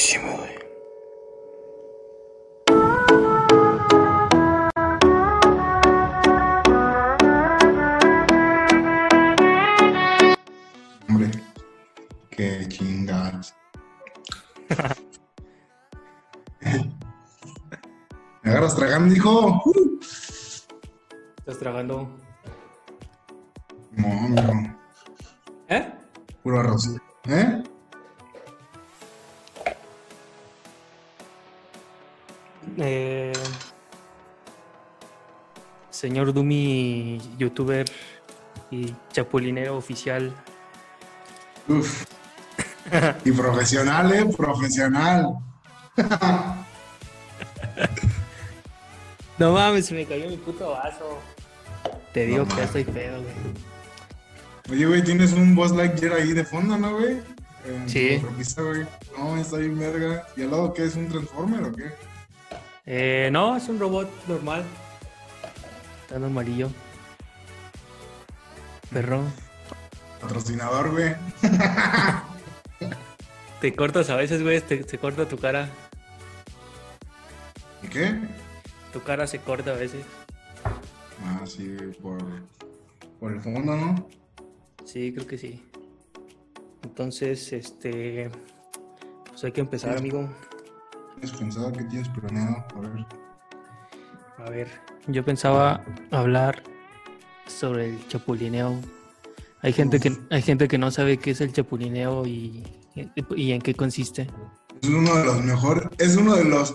Durísimo, 0.00 0.32
güey. 0.38 0.56
Hombre, 11.06 11.30
qué 12.30 12.66
chingadas. 12.68 13.54
¿Me 18.42 18.50
agarras 18.50 18.74
tragando, 18.76 19.14
hijo? 19.14 19.62
¿Estás 21.40 21.58
tragando? 21.58 22.08
No, 23.92 24.08
amigo. 24.08 24.78
¿Eh? 25.68 25.92
Puro 26.42 26.60
arroz. 26.60 26.88
Señor 36.00 36.32
Dumi, 36.32 37.20
youtuber 37.36 37.84
y 38.70 38.94
chapulinero 39.12 39.76
oficial. 39.76 40.32
Uf. 41.68 42.04
Y 43.24 43.30
profesional, 43.30 44.12
¿eh? 44.12 44.26
Profesional. 44.36 45.34
No 49.38 49.52
mames, 49.54 49.86
se 49.86 49.94
me 49.94 50.04
cayó 50.04 50.28
mi 50.28 50.36
puto 50.36 50.72
vaso. 50.72 51.18
Te 52.12 52.26
digo 52.26 52.46
que 52.46 52.56
ya 52.56 52.64
estoy 52.64 52.84
pedo, 52.84 53.22
güey. 53.22 53.34
Oye, 54.70 54.86
güey, 54.86 55.02
tienes 55.02 55.32
un 55.32 55.54
Boss 55.54 55.70
Lightyear 55.70 56.12
ahí 56.12 56.34
de 56.34 56.44
fondo, 56.44 56.76
¿no, 56.76 56.98
güey? 56.98 57.22
Sí. 57.86 58.18
repisa, 58.18 58.60
güey. 58.60 58.86
No, 59.16 59.38
está 59.38 59.56
bien 59.56 59.78
verga. 59.78 60.26
¿Y 60.36 60.42
al 60.42 60.50
lado 60.50 60.74
qué 60.74 60.84
es 60.84 60.94
un 60.94 61.08
Transformer 61.08 61.62
o 61.62 61.72
qué? 61.72 61.90
Eh, 62.84 63.30
no, 63.32 63.56
es 63.56 63.66
un 63.70 63.80
robot 63.80 64.10
normal. 64.28 64.62
Está 66.10 66.18
normalillo. 66.18 66.68
Perro. 68.92 69.22
Patrocinador, 70.20 70.90
güey. 70.90 71.14
Te 73.60 73.76
cortas 73.76 74.10
a 74.10 74.16
veces, 74.16 74.42
güey, 74.42 74.60
te, 74.60 74.82
se 74.82 74.98
corta 74.98 75.28
tu 75.28 75.38
cara. 75.38 75.68
¿Y 77.84 77.86
qué? 77.86 78.18
Tu 78.92 79.00
cara 79.04 79.28
se 79.28 79.38
corta 79.38 79.70
a 79.70 79.74
veces. 79.74 80.04
Ah, 81.24 81.44
sí, 81.46 81.76
por, 82.02 82.18
por 83.20 83.30
el 83.30 83.40
fondo, 83.40 83.76
¿no? 83.76 84.08
Sí, 84.84 85.12
creo 85.14 85.28
que 85.28 85.38
sí. 85.38 85.64
Entonces, 86.82 87.52
este. 87.52 88.32
Pues 89.28 89.44
hay 89.44 89.52
que 89.52 89.60
empezar, 89.60 89.96
amigo. 89.96 90.28
¿Tienes 91.20 91.38
pensado 91.38 91.72
qué 91.72 91.84
tienes 91.84 92.08
planeado? 92.08 92.66
A 92.74 92.80
ver. 92.80 93.06
A 94.46 94.50
ver, 94.50 94.68
yo 95.06 95.24
pensaba 95.24 95.84
hablar 96.10 96.62
sobre 97.46 97.90
el 97.90 98.08
chapulineo. 98.08 98.80
Hay 99.62 99.72
gente 99.72 100.00
que 100.00 100.16
hay 100.30 100.42
gente 100.42 100.68
que 100.68 100.78
no 100.78 100.90
sabe 100.90 101.18
qué 101.18 101.32
es 101.32 101.40
el 101.40 101.52
chapulineo 101.52 102.26
y, 102.26 102.62
y 103.36 103.52
en 103.52 103.60
qué 103.60 103.74
consiste. 103.74 104.26
Es 104.82 104.88
uno 104.88 105.14
de 105.16 105.24
los 105.24 105.42
mejores, 105.44 105.88
es 105.98 106.16
uno 106.16 106.34
de 106.36 106.44
los 106.44 106.74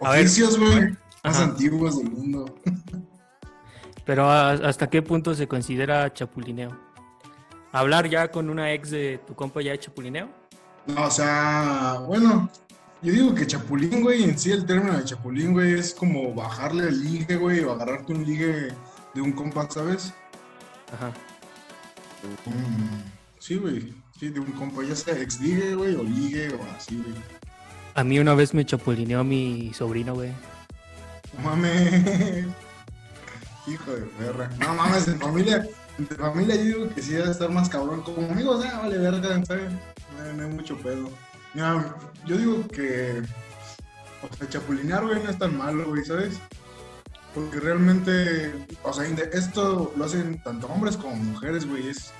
A 0.00 0.10
oficios, 0.10 0.58
güey, 0.58 0.90
más 1.24 1.36
Ajá. 1.36 1.44
antiguos 1.44 1.98
del 1.98 2.10
mundo. 2.10 2.54
Pero 4.04 4.30
¿a- 4.30 4.52
¿hasta 4.52 4.88
qué 4.88 5.02
punto 5.02 5.34
se 5.34 5.48
considera 5.48 6.12
chapulineo? 6.12 6.76
¿Hablar 7.72 8.08
ya 8.08 8.30
con 8.30 8.48
una 8.50 8.72
ex 8.72 8.90
de 8.90 9.20
tu 9.26 9.34
compa 9.34 9.62
ya 9.62 9.72
es 9.74 9.80
chapulineo? 9.80 10.28
No, 10.86 11.04
o 11.04 11.10
sea, 11.10 12.00
bueno, 12.06 12.48
yo 13.02 13.12
digo 13.12 13.34
que 13.34 13.46
chapulín, 13.46 14.02
güey, 14.02 14.24
en 14.24 14.38
sí 14.38 14.52
el 14.52 14.66
término 14.66 14.96
de 14.96 15.04
chapulín, 15.04 15.52
güey, 15.52 15.78
es 15.78 15.94
como 15.94 16.34
bajarle 16.34 16.88
el 16.88 17.02
ligue, 17.02 17.36
güey, 17.36 17.60
o 17.60 17.72
agarrarte 17.72 18.12
un 18.12 18.24
ligue 18.24 18.74
de 19.14 19.20
un 19.20 19.32
compa, 19.32 19.68
¿sabes? 19.70 20.12
Ajá. 20.92 21.08
Mm, 22.44 23.02
sí, 23.38 23.56
güey, 23.56 23.94
sí, 24.18 24.28
de 24.28 24.40
un 24.40 24.52
compa, 24.52 24.82
ya 24.82 24.94
sea 24.94 25.18
ex 25.18 25.40
ligue, 25.40 25.74
güey, 25.74 25.94
o 25.94 26.02
ligue, 26.02 26.50
o 26.50 26.76
así, 26.76 26.96
güey. 26.96 27.14
A 27.94 28.04
mí 28.04 28.18
una 28.18 28.34
vez 28.34 28.52
me 28.52 28.66
chapulineó 28.66 29.24
mi 29.24 29.72
sobrino, 29.74 30.14
güey. 30.14 30.32
No 31.38 31.44
mames. 31.44 32.46
Hijo 33.66 33.92
de 33.92 34.02
perra. 34.18 34.50
No 34.58 34.74
mames, 34.74 35.08
en 35.08 35.18
familia, 35.18 35.66
entre 35.98 36.18
familia 36.18 36.54
yo 36.56 36.62
digo 36.62 36.94
que 36.94 37.02
sí 37.02 37.12
debe 37.12 37.30
estar 37.30 37.50
más 37.50 37.68
cabrón. 37.68 38.02
Como 38.02 38.30
amigos, 38.30 38.64
ah, 38.64 38.80
vale 38.82 38.98
verga, 38.98 39.42
¿sabes? 39.44 39.72
No 40.36 40.42
hay 40.44 40.50
mucho 40.50 40.76
pedo. 40.76 41.10
Mira, 41.54 41.96
yo 42.26 42.36
digo 42.36 42.68
que. 42.68 43.22
O 44.22 44.36
sea, 44.36 44.48
chapulinear, 44.48 45.04
güey, 45.06 45.22
no 45.22 45.30
es 45.30 45.38
tan 45.38 45.56
malo, 45.56 45.88
güey, 45.88 46.04
¿sabes? 46.04 46.38
Porque 47.34 47.58
realmente, 47.60 48.52
o 48.82 48.92
sea, 48.92 49.06
esto 49.06 49.92
lo 49.96 50.04
hacen 50.04 50.42
tanto 50.42 50.66
hombres 50.66 50.96
como 50.96 51.14
mujeres, 51.16 51.66
güey. 51.66 51.88
Es, 51.88 52.12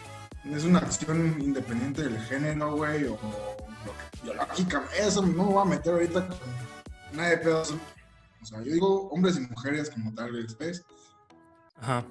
es 0.45 0.65
una 0.65 0.79
acción 0.79 1.37
independiente 1.41 2.03
del 2.05 2.19
género, 2.23 2.77
güey, 2.77 3.05
o, 3.05 3.11
lo 3.11 3.93
que- 3.93 4.23
biológicamente. 4.23 4.99
Eso 4.99 5.21
no 5.23 5.29
me 5.45 5.53
voy 5.53 5.63
a 5.63 5.65
meter 5.65 5.93
ahorita 5.93 6.27
con 6.27 6.39
nada 7.17 7.29
de 7.31 7.39
pedos. 7.39 7.75
O 8.43 8.47
sea, 8.47 8.59
yo 8.63 8.73
digo 8.73 9.09
hombres 9.11 9.37
y 9.37 9.41
mujeres 9.41 9.91
como 9.91 10.15
tal, 10.15 10.49
¿sabes? 10.49 10.85
Ajá. 11.81 12.05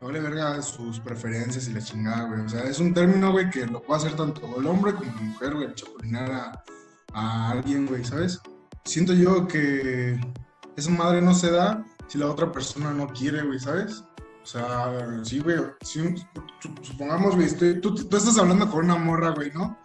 Vale 0.00 0.20
verga 0.20 0.62
sus 0.62 0.98
preferencias 1.00 1.68
y 1.68 1.72
la 1.74 1.80
chingada, 1.82 2.24
güey. 2.28 2.40
O 2.40 2.48
sea, 2.48 2.62
es 2.62 2.78
un 2.80 2.94
término, 2.94 3.32
güey, 3.32 3.50
que 3.50 3.66
lo 3.66 3.82
puede 3.82 4.00
hacer 4.00 4.16
tanto 4.16 4.40
el 4.58 4.66
hombre 4.66 4.94
como 4.94 5.12
la 5.14 5.20
mujer, 5.20 5.54
güey, 5.54 5.74
chapulinar 5.74 6.30
a, 6.32 6.64
a 7.12 7.50
alguien, 7.50 7.86
güey, 7.86 8.04
¿sabes? 8.04 8.40
Siento 8.84 9.12
yo 9.12 9.46
que 9.46 10.18
esa 10.76 10.90
madre 10.90 11.20
no 11.20 11.34
se 11.34 11.50
da 11.50 11.84
si 12.08 12.16
la 12.18 12.26
otra 12.30 12.50
persona 12.50 12.92
no 12.92 13.08
quiere, 13.08 13.42
güey, 13.42 13.60
¿sabes? 13.60 14.02
O 14.42 14.46
sea, 14.46 15.20
sí, 15.22 15.40
güey, 15.40 15.58
si 15.82 16.14
supongamos, 16.80 17.34
güey, 17.36 17.46
estoy- 17.46 17.78
tú, 17.80 17.94
tú 17.94 18.16
estás 18.16 18.38
hablando 18.38 18.70
con 18.70 18.86
una 18.86 18.96
morra, 18.96 19.30
güey, 19.30 19.50
¿no? 19.52 19.78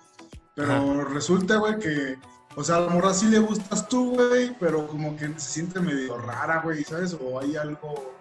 Pero 0.55 1.03
resulta, 1.03 1.57
güey, 1.57 1.77
que, 1.77 2.17
o 2.55 2.63
sea, 2.63 2.77
a 2.77 2.79
la 2.81 2.89
morra 2.89 3.13
sí 3.13 3.25
le 3.27 3.39
gustas 3.39 3.87
tú, 3.89 4.11
güey, 4.15 4.55
pero 4.61 4.87
como 4.87 5.17
que 5.17 5.27
se 5.37 5.51
siente 5.51 5.81
medio 5.81 6.17
rara, 6.17 6.61
güey, 6.63 6.85
¿sabes? 6.85 7.15
O 7.21 7.37
hay 7.37 7.57
algo, 7.57 8.14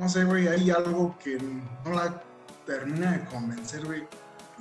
no 0.00 0.08
sé, 0.08 0.24
güey, 0.24 0.48
hay 0.48 0.70
algo 0.70 1.16
que 1.22 1.38
no 1.84 1.90
la 1.92 2.22
termina 2.64 3.12
de 3.12 3.24
convencer, 3.26 3.84
güey. 3.84 4.02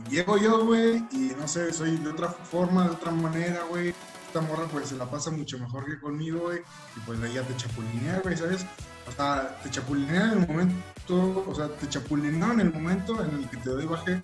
Llego 0.09 0.37
yo, 0.37 0.65
güey, 0.65 0.97
y 1.11 1.33
no 1.39 1.47
sé, 1.47 1.71
soy 1.73 1.97
de 1.97 2.09
otra 2.09 2.27
forma, 2.29 2.83
de 2.85 2.91
otra 2.91 3.11
manera, 3.11 3.63
güey. 3.69 3.93
Esta 4.27 4.41
morra, 4.41 4.65
pues, 4.71 4.89
se 4.89 4.95
la 4.95 5.09
pasa 5.09 5.31
mucho 5.31 5.57
mejor 5.57 5.85
que 5.85 5.99
conmigo, 5.99 6.41
güey. 6.41 6.59
Y 6.95 6.99
pues 7.05 7.19
ella 7.23 7.41
te 7.43 7.55
chapulinea, 7.55 8.19
güey, 8.19 8.37
¿sabes? 8.37 8.65
O 9.07 9.11
sea, 9.11 9.57
te 9.63 9.71
chapulinea 9.71 10.33
en 10.33 10.41
el 10.41 10.47
momento, 10.47 11.45
o 11.47 11.55
sea, 11.55 11.69
te 11.69 11.87
chapulinea 11.87 12.53
en 12.53 12.59
el 12.59 12.73
momento 12.73 13.23
en 13.23 13.39
el 13.39 13.49
que 13.49 13.57
te 13.57 13.69
doy 13.69 13.85
baje, 13.85 14.21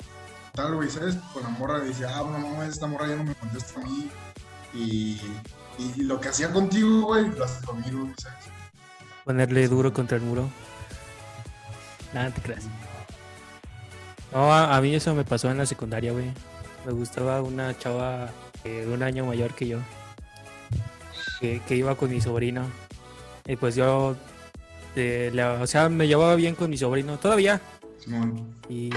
tal, 0.53 0.75
güey, 0.75 0.89
¿sabes? 0.89 1.15
Con 1.33 1.43
la 1.43 1.49
morra 1.49 1.79
dice, 1.79 2.05
ah, 2.05 2.23
no 2.23 2.37
mames, 2.37 2.69
esta 2.69 2.87
morra 2.87 3.07
ya 3.07 3.15
no 3.15 3.23
me 3.23 3.35
contesta 3.35 3.79
a 3.79 3.83
mí. 3.83 4.11
Y, 4.73 5.21
lo 5.97 6.19
que 6.19 6.29
hacía 6.29 6.51
contigo, 6.51 7.03
güey, 7.07 7.29
lo 7.29 7.45
haces 7.45 7.65
conmigo, 7.65 8.07
¿sabes? 8.17 8.45
Ponerle 9.23 9.67
duro 9.67 9.93
contra 9.93 10.17
el 10.17 10.23
muro. 10.23 10.49
Nada, 12.15 12.31
te 12.31 12.41
creas. 12.41 12.65
No, 14.33 14.51
a, 14.51 14.75
a 14.75 14.81
mí 14.81 14.95
eso 14.95 15.13
me 15.13 15.23
pasó 15.23 15.51
en 15.51 15.57
la 15.59 15.65
secundaria, 15.65 16.11
güey. 16.11 16.31
Me 16.85 16.91
gustaba 16.93 17.41
una 17.41 17.77
chava 17.77 18.29
eh, 18.63 18.85
de 18.85 18.93
un 18.93 19.03
año 19.03 19.25
mayor 19.25 19.53
que 19.53 19.67
yo. 19.67 19.79
Que, 21.39 21.61
que 21.67 21.75
iba 21.75 21.95
con 21.95 22.09
mi 22.09 22.21
sobrino. 22.21 22.63
Y 23.45 23.55
pues 23.57 23.75
yo, 23.75 24.15
eh, 24.95 25.29
la- 25.33 25.61
o 25.61 25.67
sea, 25.67 25.89
me 25.89 26.07
llevaba 26.07 26.35
bien 26.35 26.55
con 26.55 26.69
mi 26.69 26.77
sobrino. 26.77 27.19
Todavía. 27.19 27.61
Simón. 27.99 28.55
Y 28.69 28.89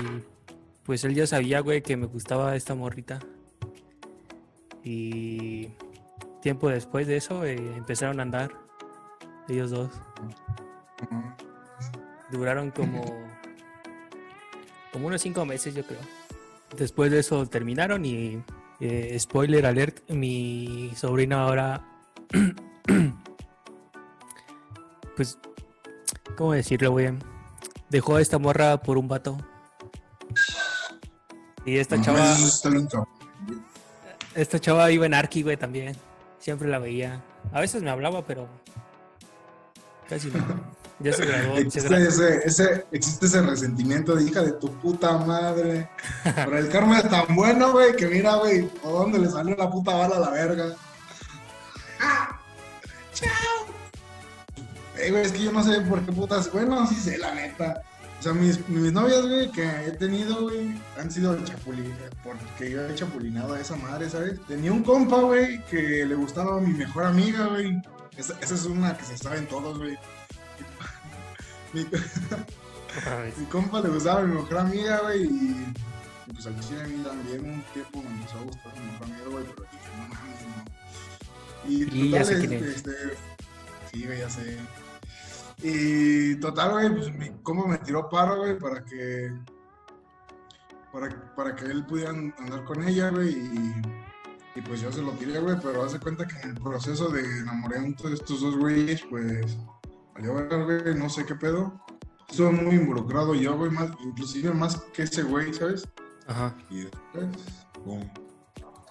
pues 0.85 1.05
él 1.05 1.15
ya 1.15 1.27
sabía, 1.27 1.61
güey, 1.61 1.83
que 1.83 1.97
me 1.97 2.07
gustaba 2.07 2.55
esta 2.57 2.75
morrita. 2.75 3.19
Y 4.85 5.69
tiempo 6.41 6.69
después 6.69 7.07
de 7.07 7.17
eso 7.17 7.45
eh, 7.45 7.57
empezaron 7.77 8.21
a 8.21 8.23
andar. 8.23 8.51
Ellos 9.49 9.71
dos. 9.71 9.91
Ajá. 11.11 11.37
Duraron 12.31 12.71
como. 12.71 13.05
como 14.93 15.07
unos 15.07 15.23
cinco 15.23 15.45
meses, 15.45 15.75
yo 15.75 15.85
creo. 15.85 16.01
Después 16.77 17.11
de 17.11 17.21
eso 17.21 17.47
terminaron 17.47 18.05
y. 18.05 18.43
eh, 18.81 19.17
spoiler 19.19 19.67
alert: 19.67 20.09
mi 20.11 20.93
sobrino 20.97 21.39
ahora. 21.39 21.85
pues. 25.17 25.39
¿Cómo 26.37 26.53
decirlo, 26.53 26.93
güey? 26.93 27.11
Dejó 27.89 28.17
a 28.17 28.21
esta 28.21 28.39
morra 28.39 28.83
por 28.83 28.99
un 28.99 29.09
vato. 29.09 29.39
Y 31.65 31.79
esta 31.79 31.97
No, 31.97 32.05
chava. 32.05 32.37
Esta 34.35 34.61
chava 34.61 34.91
iba 34.93 35.07
en 35.07 35.15
Arki, 35.15 35.43
güey, 35.43 35.57
también. 35.57 35.97
Siempre 36.39 36.69
la 36.69 36.79
veía. 36.79 37.23
A 37.53 37.61
veces 37.61 37.83
me 37.83 37.91
hablaba, 37.91 38.25
pero. 38.25 38.47
Casi 40.09 40.31
no. 40.31 40.78
Ya 41.01 41.13
se 41.13 41.27
graduó. 41.27 41.57
se 41.57 41.61
Existe 41.63 41.97
ese, 41.97 42.41
ese, 42.45 42.87
existe 42.91 43.27
ese 43.27 43.43
resentimiento 43.43 44.17
de 44.17 44.25
hija 44.25 44.43
de 44.43 44.53
tu 44.53 44.73
puta 44.81 45.17
madre. 45.19 45.89
Pero 46.25 46.59
el 46.59 46.69
karma 46.69 46.99
es 46.99 47.09
tan 47.09 47.35
bueno, 47.37 47.73
güey, 47.73 47.95
que 47.95 48.07
mira, 48.07 48.37
güey, 48.37 48.63
por 48.67 48.93
dónde 48.93 49.19
le 49.19 49.31
salió 49.31 49.57
la 49.57 49.71
puta 49.71 49.95
bala 49.95 50.17
a 50.17 50.21
la 50.21 50.31
verga. 50.31 50.75
¡Ah! 52.01 52.41
¡Chao! 53.15 53.29
Eh, 54.97 55.11
güey, 55.11 55.23
es 55.23 55.33
que 55.33 55.45
yo 55.45 55.53
no 55.53 55.63
sé 55.63 55.81
por 55.83 56.05
qué 56.05 56.13
putas. 56.13 56.51
Bueno, 56.53 56.85
sí 56.87 56.97
sé, 56.97 57.19
la 57.19 57.33
neta. 57.35 57.83
O 58.19 58.23
sea, 58.23 58.33
mis, 58.33 58.69
mis 58.69 58.93
novias, 58.93 59.25
güey, 59.25 59.53
que 59.53 59.63
he 59.63 59.93
tenido, 59.93 60.43
güey, 60.43 60.75
han 60.99 61.09
sido 61.09 61.39
chapulín, 61.45 61.95
porque 62.25 62.69
yo 62.69 62.85
he 62.85 62.95
chapulinado 62.97 63.55
a 63.55 63.61
esa 63.61 63.77
madre, 63.77 64.11
¿sabes? 64.11 64.41
Tenía 64.49 64.73
un 64.73 64.83
compa, 64.83 65.21
güey, 65.21 65.65
que 65.67 66.05
le 66.05 66.17
gustaba 66.17 66.57
a 66.57 66.61
mi 66.61 66.73
mejor 66.73 67.05
amiga, 67.05 67.47
güey. 67.47 67.81
Esa, 68.17 68.35
esa 68.41 68.55
es 68.57 68.65
una 68.65 68.97
que 68.97 69.05
se 69.05 69.17
saben 69.17 69.47
todos, 69.47 69.79
güey. 69.79 69.97
Mi, 71.73 71.85
mi 73.37 73.45
compa 73.47 73.81
le 73.81 73.89
gustaba 73.91 74.21
a 74.21 74.25
mi 74.25 74.35
mejor 74.35 74.59
amiga, 74.59 75.01
güey, 75.03 75.25
y 75.25 75.75
pues 76.33 76.47
al 76.47 76.59
chile 76.61 76.83
a 76.83 76.87
mí 76.87 77.03
también 77.03 77.45
un 77.45 77.63
tiempo 77.73 78.03
me 78.03 78.09
empezó 78.11 78.39
a 78.39 78.43
gustar 78.43 78.75
mi 78.79 78.87
mejor 78.93 79.05
amiga, 79.07 79.25
güey, 79.31 79.45
pero 79.45 79.69
dije, 79.71 79.91
no 79.97 80.09
mames, 80.09 80.43
no. 80.47 80.65
Y 81.65 82.09
Y 82.09 82.11
ya 82.11 82.25
sé 82.25 82.35
total, 82.35 82.49
quién 82.49 82.53
es. 82.65 82.77
este, 82.77 82.93
sí, 83.93 84.05
güey, 84.07 84.19
ya 84.19 84.31
sé. 84.31 84.59
Y 85.63 86.37
total, 86.37 86.71
güey, 86.73 86.95
pues 86.95 87.15
mi 87.15 87.31
compa 87.43 87.67
me 87.69 87.79
tiró 87.79 88.09
paro, 88.09 88.39
güey, 88.39 88.59
para 88.59 88.85
que 88.85 89.33
para, 90.93 91.35
para 91.35 91.55
que 91.55 91.67
él 91.67 91.85
pudiera 91.85 92.11
andar 92.11 92.65
con 92.65 92.83
ella, 92.87 93.11
güey, 93.11 93.31
y, 93.35 93.75
y 94.55 94.61
pues 94.63 94.81
yo 94.81 94.91
se 94.93 95.03
lo 95.03 95.13
tiré, 95.13 95.39
güey, 95.41 95.57
pero 95.63 95.85
hace 95.85 95.99
cuenta 96.01 96.27
que 96.27 96.37
en 96.41 96.51
el 96.51 96.63
proceso 96.63 97.09
de 97.11 97.21
enamoramiento 97.41 98.09
de 98.09 98.15
estos 98.15 98.41
dos 98.41 98.57
güeyes, 98.57 99.03
pues, 99.11 99.57
valió 100.19 100.35
ver, 100.35 100.83
güey, 100.83 100.95
no 100.95 101.09
sé 101.09 101.25
qué 101.25 101.35
pedo. 101.35 101.73
Estuve 102.29 102.51
muy 102.51 102.75
involucrado 102.75 103.35
yo, 103.35 103.57
güey, 103.57 103.71
más, 103.71 103.91
inclusive 104.05 104.53
más 104.53 104.77
que 104.93 105.05
ese 105.05 105.23
güey, 105.23 105.55
¿sabes? 105.55 105.89
Ajá. 106.27 106.55
Y 106.69 106.83
después. 106.83 107.27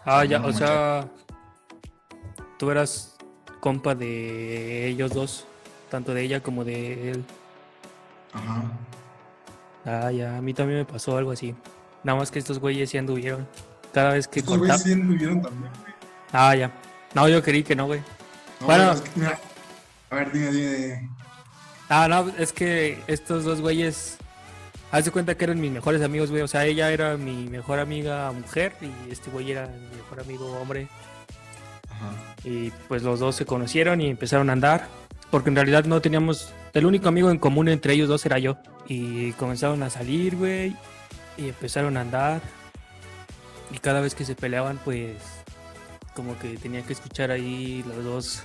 Ah, 0.06 0.26
ya, 0.26 0.40
No, 0.40 0.48
o 0.48 0.54
sea, 0.54 1.08
tú 2.58 2.72
eras 2.72 3.16
compa 3.60 3.94
de 3.94 4.88
ellos 4.88 5.14
dos, 5.14 5.46
tanto 5.92 6.14
de 6.14 6.24
ella 6.24 6.42
como 6.42 6.64
de 6.64 7.12
él. 7.12 7.26
Ajá. 8.34 8.64
Ah, 9.86 10.12
ya, 10.12 10.38
a 10.38 10.42
mí 10.42 10.54
también 10.54 10.80
me 10.80 10.86
pasó 10.86 11.18
algo 11.18 11.32
así. 11.32 11.54
Nada 12.04 12.18
más 12.18 12.32
que 12.32 12.40
estos 12.40 12.60
güeyes 12.60 12.90
sí 12.90 12.98
anduvieron. 12.98 13.48
Cada 13.94 14.14
vez 14.14 14.28
que 14.28 14.40
Estos 14.40 14.58
güeyes 14.58 14.82
sí 14.82 14.96
vivieron 14.96 15.42
también, 15.42 15.72
güey. 15.82 15.94
Ah, 16.32 16.56
ya. 16.56 16.72
No, 17.14 17.28
yo 17.28 17.42
creí 17.44 17.64
que 17.64 17.76
no, 17.76 17.86
güey. 17.86 18.02
No, 18.62 18.66
Bueno. 18.68 18.92
es 18.94 19.02
que, 19.02 19.20
mira, 19.20 19.40
a 20.10 20.16
ver, 20.16 20.32
dime, 20.32 20.52
dime, 20.52 20.72
dime. 20.72 21.10
Ah, 21.90 22.08
no, 22.08 22.30
es 22.38 22.52
que 22.54 23.00
estos 23.08 23.44
dos 23.44 23.62
güeyes. 23.62 24.18
Haz 24.92 25.06
de 25.06 25.12
cuenta 25.12 25.36
que 25.36 25.44
eran 25.44 25.60
mis 25.60 25.72
mejores 25.72 26.02
amigos, 26.02 26.30
güey. 26.30 26.42
O 26.42 26.48
sea, 26.48 26.66
ella 26.66 26.92
era 26.92 27.18
mi 27.18 27.48
mejor 27.48 27.80
amiga 27.80 28.32
mujer 28.32 28.74
y 28.82 29.12
este 29.12 29.30
güey 29.30 29.52
era 29.52 29.68
mi 29.68 29.98
mejor 29.98 30.22
amigo 30.22 30.52
hombre. 30.60 30.88
Ajá. 31.90 32.12
Y 32.44 32.72
pues 32.88 33.04
los 33.04 33.20
dos 33.20 33.36
se 33.36 33.46
conocieron 33.46 34.00
y 34.02 34.10
empezaron 34.10 34.50
a 34.50 34.54
andar. 34.54 34.88
Porque 35.30 35.50
en 35.50 35.56
realidad 35.56 35.86
no 35.86 36.02
teníamos. 36.02 36.54
El 36.74 36.86
único 36.86 37.10
amigo 37.10 37.32
en 37.32 37.38
común 37.38 37.68
entre 37.68 37.94
ellos 37.94 38.08
dos 38.08 38.26
era 38.26 38.40
yo. 38.40 38.58
Y 38.88 39.34
comenzaron 39.34 39.84
a 39.84 39.90
salir, 39.90 40.36
güey. 40.36 40.76
Y 41.38 41.50
empezaron 41.50 41.98
a 41.98 42.02
andar. 42.02 42.42
Y 43.72 43.80
cada 43.80 44.00
vez 44.00 44.16
que 44.16 44.26
se 44.26 44.36
peleaban, 44.36 44.80
pues. 44.84 45.16
Como 46.16 46.38
que 46.40 46.58
tenía 46.58 46.82
que 46.82 46.94
escuchar 46.94 47.30
ahí 47.32 47.84
los 47.88 48.04
dos 48.04 48.44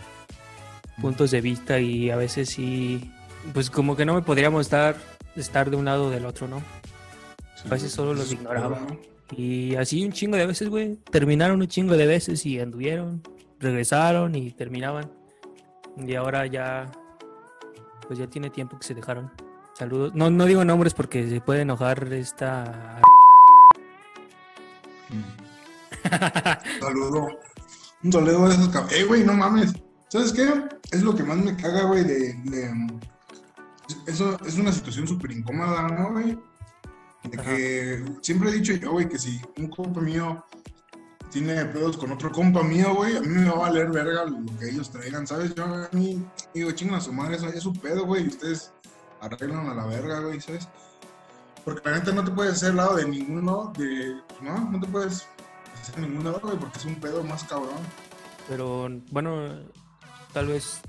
puntos 1.00 1.30
de 1.30 1.40
vista. 1.40 1.78
Y 1.78 2.10
a 2.10 2.16
veces 2.16 2.50
sí. 2.50 3.12
Pues 3.52 3.70
como 3.70 3.96
que 3.96 4.04
no 4.04 4.14
me 4.14 4.22
podríamos 4.22 4.62
estar, 4.62 4.96
estar 5.36 5.70
de 5.70 5.76
un 5.76 5.84
lado 5.84 6.06
o 6.06 6.10
del 6.10 6.26
otro, 6.26 6.48
¿no? 6.48 6.62
A 7.66 7.68
veces 7.68 7.92
solo 7.92 8.14
los 8.14 8.32
ignoraba. 8.32 8.78
Y 9.36 9.74
así 9.76 10.04
un 10.04 10.12
chingo 10.12 10.36
de 10.36 10.46
veces, 10.46 10.68
güey. 10.68 10.96
Terminaron 11.10 11.60
un 11.60 11.68
chingo 11.68 11.96
de 11.96 12.06
veces 12.06 12.44
y 12.44 12.60
anduvieron. 12.60 13.22
Regresaron 13.60 14.34
y 14.34 14.50
terminaban. 14.50 15.10
Y 15.96 16.14
ahora 16.14 16.46
ya. 16.46 16.90
Pues 18.06 18.18
ya 18.18 18.26
tiene 18.26 18.50
tiempo 18.50 18.78
que 18.78 18.86
se 18.86 18.94
dejaron. 18.94 19.30
Saludos. 19.74 20.12
No, 20.14 20.30
no 20.30 20.44
digo 20.44 20.64
nombres 20.64 20.92
porque 20.94 21.28
se 21.28 21.40
puede 21.40 21.62
enojar 21.62 22.12
esta. 22.12 23.00
Un 25.10 26.80
saludo. 26.80 27.28
Un 28.02 28.12
saludo 28.12 28.46
a 28.46 28.50
esos. 28.52 28.92
Eh, 28.92 29.04
güey, 29.04 29.24
no 29.24 29.34
mames. 29.34 29.72
¿Sabes 30.08 30.32
qué? 30.32 30.46
Es 30.90 31.02
lo 31.02 31.14
que 31.14 31.22
más 31.22 31.38
me 31.38 31.56
caga, 31.56 31.84
güey, 31.84 32.04
de, 32.04 32.34
de- 32.44 33.00
Eso 34.06 34.38
es 34.44 34.56
una 34.56 34.72
situación 34.72 35.06
súper 35.06 35.32
incómoda, 35.32 35.88
¿no, 35.88 36.12
güey? 36.12 36.38
De 37.24 37.38
que 37.38 38.04
siempre 38.20 38.50
he 38.50 38.54
dicho 38.54 38.74
yo, 38.74 38.92
güey, 38.92 39.08
que 39.08 39.18
si 39.18 39.40
un 39.56 39.68
compa 39.68 40.00
mío 40.00 40.44
tiene 41.30 41.64
pedos 41.66 41.96
con 41.96 42.12
otro 42.12 42.30
compa 42.30 42.62
mío, 42.62 42.94
güey, 42.94 43.16
a 43.16 43.20
mí 43.20 43.28
me 43.28 43.48
va 43.48 43.52
a 43.52 43.70
valer 43.70 43.90
verga 43.90 44.24
lo 44.24 44.44
que 44.58 44.68
ellos 44.68 44.90
traigan, 44.90 45.26
¿sabes? 45.26 45.54
Yo 45.54 45.64
a 45.64 45.88
mí 45.92 46.22
digo, 46.52 46.72
chingan 46.72 46.96
a 46.96 47.00
su 47.00 47.12
madre, 47.12 47.36
eso 47.36 47.46
es 47.48 47.62
su 47.62 47.72
pedo, 47.72 48.04
güey, 48.04 48.24
y 48.24 48.28
ustedes 48.28 48.72
arreglan 49.20 49.68
a 49.68 49.74
la 49.74 49.86
verga, 49.86 50.20
güey, 50.20 50.40
¿sabes? 50.40 50.68
Porque 51.64 51.88
la 51.88 51.98
neta 51.98 52.12
no 52.12 52.24
te 52.24 52.32
puedes 52.32 52.54
hacer 52.54 52.74
lado 52.74 52.96
de 52.96 53.08
ninguno, 53.08 53.72
de... 53.78 54.20
No, 54.42 54.70
no 54.70 54.80
te 54.80 54.86
puedes 54.88 55.26
hacer 55.80 56.00
ningún 56.00 56.24
lado, 56.24 56.40
güey, 56.42 56.58
porque 56.58 56.78
es 56.78 56.84
un 56.84 56.96
pedo 56.96 57.22
más 57.22 57.44
cabrón. 57.44 57.78
Pero 58.48 58.88
bueno, 59.10 59.60
tal 60.32 60.48
vez 60.48 60.80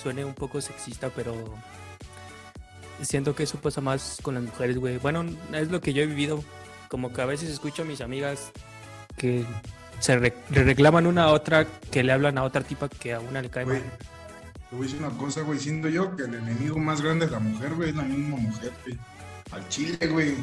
suene 0.00 0.24
un 0.24 0.34
poco 0.34 0.60
sexista, 0.60 1.10
pero 1.10 1.34
siento 3.02 3.34
que 3.34 3.42
eso 3.44 3.58
pasa 3.58 3.80
más 3.80 4.18
con 4.22 4.34
las 4.34 4.42
mujeres, 4.44 4.78
güey. 4.78 4.98
Bueno, 4.98 5.24
es 5.52 5.70
lo 5.70 5.80
que 5.80 5.92
yo 5.92 6.02
he 6.02 6.06
vivido. 6.06 6.42
Como 6.88 7.12
que 7.12 7.20
a 7.20 7.26
veces 7.26 7.50
escucho 7.50 7.82
a 7.82 7.84
mis 7.84 8.00
amigas 8.00 8.52
que 9.16 9.44
se 9.98 10.16
re- 10.18 10.34
le 10.50 10.62
reclaman 10.64 11.06
una 11.06 11.24
a 11.24 11.28
otra, 11.32 11.66
que 11.90 12.02
le 12.02 12.12
hablan 12.12 12.38
a 12.38 12.44
otra 12.44 12.62
tipa 12.62 12.88
que 12.88 13.14
a 13.14 13.20
una 13.20 13.42
le 13.42 13.48
cae 13.50 13.64
Güey, 13.64 13.80
mal. 13.80 13.90
te 14.70 14.76
voy 14.76 14.86
a 14.86 14.90
decir 14.90 15.02
una 15.04 15.16
cosa, 15.18 15.40
güey, 15.42 15.58
siendo 15.58 15.88
yo 15.88 16.14
que 16.16 16.24
el 16.24 16.34
enemigo 16.34 16.78
más 16.78 17.00
grande 17.00 17.24
es 17.26 17.32
la 17.32 17.38
mujer, 17.40 17.74
güey, 17.74 17.90
es 17.90 17.96
la 17.96 18.02
misma 18.04 18.36
mujer, 18.36 18.72
güey. 18.84 18.98
Al 19.52 19.68
chile, 19.68 20.06
güey. 20.08 20.34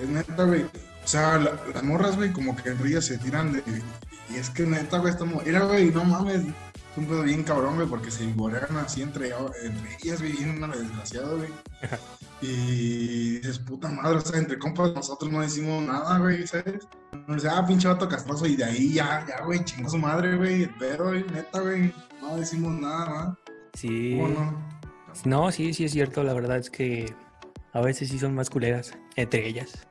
Es 0.00 0.08
neta, 0.08 0.44
güey. 0.44 0.62
O 0.62 1.08
sea, 1.08 1.38
la- 1.38 1.58
las 1.74 1.82
morras, 1.82 2.16
güey, 2.16 2.32
como 2.32 2.54
que 2.56 2.68
en 2.70 2.78
rías 2.78 3.04
se 3.04 3.18
tiran 3.18 3.52
de... 3.52 3.62
Y 4.30 4.36
es 4.36 4.48
que 4.50 4.62
neta, 4.64 4.98
güey, 4.98 5.12
estamos... 5.12 5.44
Mira, 5.44 5.60
güey, 5.64 5.90
no 5.90 6.04
mames. 6.04 6.42
Es 6.92 6.98
un 6.98 7.06
pedo 7.06 7.22
bien 7.22 7.42
cabrón, 7.42 7.76
güey, 7.76 7.88
porque 7.88 8.10
se 8.10 8.26
vigorean 8.26 8.76
así 8.76 9.02
entre, 9.02 9.30
entre 9.30 9.96
ellas, 10.02 10.20
güey, 10.20 10.32
bien 10.32 10.62
una 10.62 10.68
desgraciada, 10.68 11.34
güey. 11.34 11.50
Y 12.44 13.38
dices, 13.38 13.60
puta 13.60 13.88
madre, 13.88 14.18
o 14.18 14.20
sea, 14.20 14.40
entre 14.40 14.58
compas 14.58 14.92
nosotros 14.92 15.30
no 15.30 15.42
decimos 15.42 15.80
nada, 15.84 16.18
güey, 16.18 16.44
¿sabes? 16.44 16.88
O 17.28 17.38
sea, 17.38 17.58
ah, 17.58 17.64
pinche 17.64 17.86
vato 17.86 18.08
castroso, 18.08 18.46
y 18.46 18.56
de 18.56 18.64
ahí 18.64 18.94
ya, 18.94 19.24
ya, 19.28 19.44
güey, 19.44 19.64
chingó 19.64 19.88
su 19.88 19.98
madre, 19.98 20.36
güey, 20.36 20.64
el 20.64 20.74
pedo, 20.74 21.04
güey, 21.04 21.22
neta, 21.22 21.60
güey, 21.60 21.94
no 22.20 22.36
decimos 22.36 22.72
nada, 22.80 23.08
¿no? 23.26 23.38
Sí. 23.74 24.20
No, 25.24 25.52
sí, 25.52 25.72
sí 25.74 25.84
es 25.84 25.92
cierto. 25.92 26.22
La 26.24 26.34
verdad 26.34 26.58
es 26.58 26.70
que 26.70 27.14
a 27.72 27.80
veces 27.80 28.08
sí 28.08 28.18
son 28.18 28.34
más 28.34 28.50
culeras 28.50 28.96
entre 29.16 29.46
ellas. 29.46 29.86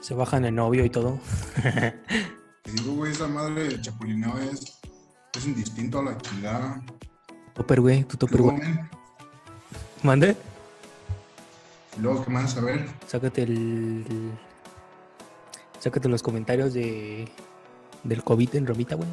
Se 0.00 0.14
bajan 0.14 0.44
el 0.44 0.54
novio 0.54 0.84
y 0.84 0.90
todo. 0.90 1.18
Te 2.62 2.72
digo, 2.72 2.94
güey, 2.94 3.12
esa 3.12 3.28
madre 3.28 3.64
del 3.64 3.80
chapulineo 3.80 4.38
es, 4.38 4.75
es 5.38 5.46
indistinto 5.46 5.98
a 6.00 6.04
la 6.04 6.18
chingada. 6.18 6.82
Topper, 7.54 7.80
güey, 7.80 8.04
tu 8.04 8.16
topper, 8.16 8.42
güey. 8.42 8.58
Mande. 10.02 10.36
y 11.96 12.00
luego, 12.00 12.24
¿qué 12.24 12.30
más? 12.30 12.56
A 12.56 12.60
ver, 12.60 12.88
Sácate 13.06 13.42
el. 13.42 14.04
Sácate 15.80 16.08
los 16.08 16.22
comentarios 16.22 16.74
de. 16.74 17.28
Del 18.04 18.22
COVID 18.22 18.54
en 18.54 18.66
Romita, 18.66 18.94
güey. 18.94 19.08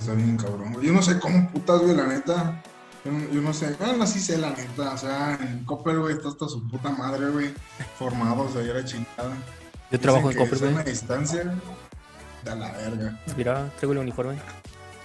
está 0.00 0.14
bien 0.14 0.36
cabrón. 0.36 0.80
Yo 0.82 0.92
no 0.92 1.02
sé 1.02 1.18
cómo 1.20 1.48
putas, 1.50 1.80
güey, 1.80 1.94
la 1.94 2.06
neta. 2.06 2.62
Yo 3.04 3.12
no, 3.12 3.28
yo 3.32 3.40
no 3.40 3.52
sé, 3.52 3.74
bueno, 3.80 4.06
sí 4.06 4.20
sé 4.20 4.38
la 4.38 4.50
neta, 4.50 4.92
o 4.94 4.96
sea, 4.96 5.34
en 5.40 5.64
Copper, 5.64 5.98
güey, 5.98 6.14
está 6.14 6.28
hasta 6.28 6.48
su 6.48 6.68
puta 6.68 6.90
madre, 6.90 7.30
güey, 7.30 7.52
formados 7.98 8.54
a 8.54 8.60
la 8.60 8.84
chingada. 8.84 9.36
Yo 9.90 9.98
trabajo 10.00 10.30
en 10.30 10.38
Dicen 10.38 10.50
Copper, 10.50 10.72
güey. 10.72 10.84
distancia, 10.84 11.54
da 12.44 12.54
la 12.54 12.70
verga. 12.72 13.20
Mira, 13.36 13.70
traigo 13.76 13.92
el 13.92 13.98
uniforme. 13.98 14.36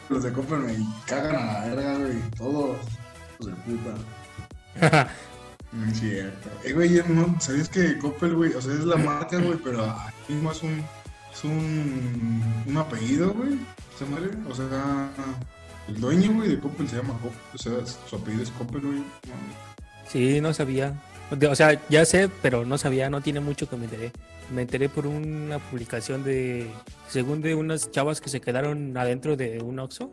Los 0.09 0.23
de 0.23 0.31
Copper 0.31 0.59
me 0.59 0.77
cagan 1.05 1.35
a 1.35 1.53
la 1.53 1.75
verga, 1.75 1.97
güey, 1.97 2.21
todos, 2.37 2.77
hijos 3.39 3.47
de 3.47 3.53
puta. 3.63 5.07
No 5.71 5.85
es 5.91 5.99
cierto. 5.99 6.49
Eh, 6.63 6.73
güey, 6.73 7.01
¿sabías 7.39 7.67
que 7.67 7.97
Coppel, 7.97 8.35
güey? 8.35 8.53
O 8.53 8.61
sea, 8.61 8.73
es 8.73 8.85
la 8.85 8.95
marca, 8.95 9.37
güey, 9.37 9.57
pero 9.61 9.83
ahí 9.83 10.13
mismo 10.29 10.51
es 10.51 10.63
un, 10.63 10.83
es 11.33 11.43
un, 11.43 12.63
un 12.65 12.77
apellido, 12.77 13.33
güey. 13.33 13.59
Esa 13.95 14.05
madre, 14.05 14.29
o 14.49 14.55
sea, 14.55 15.09
el 15.87 15.99
dueño, 15.99 16.33
güey, 16.33 16.49
de 16.49 16.59
Coppel 16.59 16.87
se 16.87 16.97
llama 16.97 17.13
Coppel, 17.21 17.39
o 17.53 17.57
sea, 17.57 17.73
su 17.85 18.15
apellido 18.15 18.43
es 18.43 18.51
Coppel, 18.51 18.81
güey. 18.81 18.99
No, 18.99 19.33
sí, 20.07 20.39
no 20.39 20.53
sabía. 20.53 20.93
O 21.29 21.55
sea, 21.55 21.81
ya 21.89 22.05
sé, 22.05 22.29
pero 22.41 22.65
no 22.65 22.77
sabía, 22.77 23.09
no 23.09 23.21
tiene 23.21 23.39
mucho 23.39 23.69
que 23.69 23.75
me 23.75 23.85
enteré. 23.85 24.11
Me 24.53 24.61
enteré 24.61 24.87
por 24.87 25.07
una 25.07 25.59
publicación 25.59 26.23
de, 26.23 26.67
según 27.09 27.41
de 27.41 27.53
unas 27.53 27.91
chavas 27.91 28.21
que 28.21 28.29
se 28.29 28.39
quedaron 28.39 28.95
adentro 28.97 29.35
de 29.35 29.61
un 29.61 29.79
Oxxo. 29.79 30.11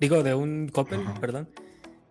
Digo, 0.00 0.22
de 0.22 0.34
un 0.34 0.68
Coppel, 0.68 1.00
Ajá. 1.00 1.20
perdón. 1.20 1.48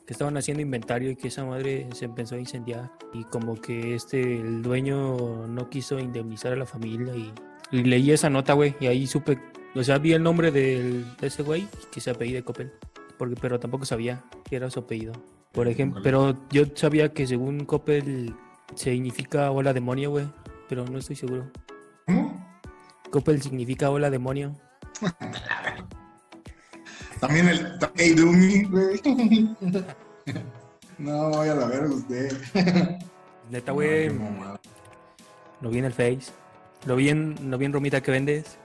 que 0.06 0.14
estaban 0.14 0.36
haciendo 0.38 0.62
inventario 0.62 1.10
y 1.12 1.16
que 1.16 1.30
esa 1.30 1.46
madre 1.46 1.88
se 1.94 2.06
empezó 2.06 2.36
a 2.36 2.38
incendiar 2.40 2.92
y 3.14 3.24
como 3.24 3.56
que 3.56 3.96
este, 3.96 4.22
el 4.42 4.62
dueño 4.62 5.48
no 5.48 5.70
quiso 5.70 5.98
indemnizar 5.98 6.52
a 6.52 6.56
la 6.58 6.66
familia 6.66 7.16
y, 7.16 7.32
y 7.72 7.84
leí 7.84 8.12
esa 8.12 8.30
nota, 8.30 8.52
güey, 8.54 8.76
y 8.82 8.88
ahí 8.88 9.08
supe, 9.08 9.40
o 9.74 9.82
sea, 9.84 9.98
vi 10.00 10.12
el 10.12 10.22
nombre 10.22 10.52
del, 10.52 11.06
de 11.18 11.28
ese 11.28 11.42
güey 11.42 11.68
que 11.92 12.02
se 12.02 12.12
apellida 12.12 12.42
Coppel, 12.42 12.74
porque, 13.18 13.36
pero 13.40 13.60
tampoco 13.62 13.86
sabía 13.86 14.24
que 14.50 14.58
era 14.58 14.70
su 14.70 14.82
apellido. 14.82 15.14
Por 15.54 15.68
ejemplo, 15.68 16.02
pero 16.04 16.36
yo 16.50 16.64
sabía 16.74 17.14
que 17.14 17.28
según 17.28 17.66
Coppel 17.66 18.36
significa 18.76 19.52
hola 19.52 19.72
demonio, 19.72 20.10
güey, 20.10 20.26
pero 20.68 20.84
no 20.86 20.98
estoy 20.98 21.16
seguro. 21.16 21.52
¿Cómo? 22.08 22.44
Coppel 23.12 23.40
significa 23.40 23.92
hola 23.92 24.10
demonio. 24.10 24.56
También 27.20 27.50
el 27.50 27.72
Hey 27.96 28.14
Dumi, 28.14 28.64
güey. 28.64 29.00
No, 30.98 31.30
voy 31.30 31.50
a 31.50 31.56
la 31.56 31.66
ver 31.66 31.86
usted. 31.86 32.32
Neta, 33.50 33.72
güey, 33.72 34.10
lo 35.60 35.70
vi 35.70 35.80
en 35.80 35.86
el 35.86 35.92
Face. 35.92 36.32
Lo 36.86 36.96
vi 36.96 37.10
en, 37.10 37.36
lo 37.50 37.58
vi 37.58 37.66
en 37.66 37.74
Romita 37.74 38.02
que 38.02 38.12
vendes. 38.12 38.58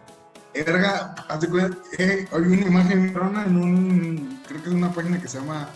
Verga, 0.55 1.15
hazte 1.29 1.49
cuenta, 1.49 1.79
eh, 1.99 2.27
vi 2.33 2.53
una 2.53 2.67
imagen 2.67 3.15
rona 3.15 3.45
en 3.45 3.57
un, 3.57 4.41
creo 4.47 4.63
que 4.63 4.69
es 4.69 4.75
una 4.75 4.93
página 4.93 5.21
que 5.21 5.29
se 5.29 5.39
llama 5.39 5.69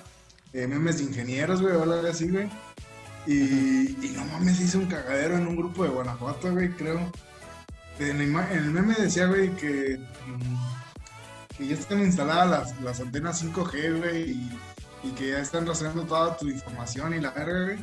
eh, 0.52 0.66
Memes 0.66 0.98
de 0.98 1.04
Ingenieros, 1.04 1.62
güey, 1.62 1.74
o 1.74 1.82
algo 1.82 2.06
así, 2.06 2.28
güey. 2.28 2.48
Y, 3.26 3.96
y 4.04 4.14
no 4.16 4.24
mames, 4.26 4.60
hice 4.60 4.78
un 4.78 4.86
cagadero 4.86 5.36
en 5.36 5.46
un 5.46 5.56
grupo 5.56 5.84
de 5.84 5.90
Guanajuato, 5.90 6.52
güey, 6.52 6.70
creo. 6.70 7.10
En, 7.98 8.20
el 8.20 8.70
meme 8.70 8.94
decía, 8.94 9.26
güey, 9.26 9.54
que, 9.54 10.00
mm, 10.26 11.56
que 11.56 11.66
ya 11.68 11.74
están 11.74 12.00
instaladas 12.00 12.50
las, 12.50 12.80
las 12.80 13.00
antenas 13.00 13.44
5G, 13.44 13.98
güey, 13.98 14.30
y, 14.32 14.58
y 15.04 15.10
que 15.12 15.30
ya 15.30 15.38
están 15.38 15.66
rastreando 15.66 16.02
toda 16.04 16.36
tu 16.36 16.48
información 16.48 17.14
y 17.14 17.20
la 17.20 17.30
verga, 17.30 17.64
güey. 17.64 17.78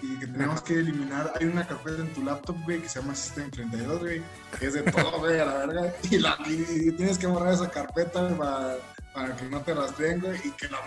Y 0.00 0.16
que 0.20 0.28
tenemos 0.28 0.62
que 0.62 0.74
eliminar, 0.74 1.32
hay 1.38 1.46
una 1.46 1.66
carpeta 1.66 2.00
en 2.00 2.14
tu 2.14 2.22
laptop, 2.22 2.56
güey, 2.64 2.80
que 2.80 2.88
se 2.88 3.00
llama 3.00 3.16
System 3.16 3.50
32, 3.50 4.00
güey, 4.00 4.22
que 4.58 4.66
es 4.66 4.74
de 4.74 4.82
todo, 4.84 5.18
güey, 5.18 5.40
a 5.40 5.44
la 5.44 5.54
verga. 5.66 5.92
Y, 6.10 6.18
la, 6.18 6.38
y 6.46 6.92
tienes 6.92 7.18
que 7.18 7.26
borrar 7.26 7.52
esa 7.52 7.68
carpeta, 7.68 8.22
güey, 8.22 8.38
para, 8.38 8.76
para 9.18 9.36
que 9.36 9.44
no 9.46 9.60
te 9.60 9.74
rastreen, 9.74 10.20
güey, 10.20 10.38
y 10.44 10.50
que 10.52 10.68
la, 10.68 10.78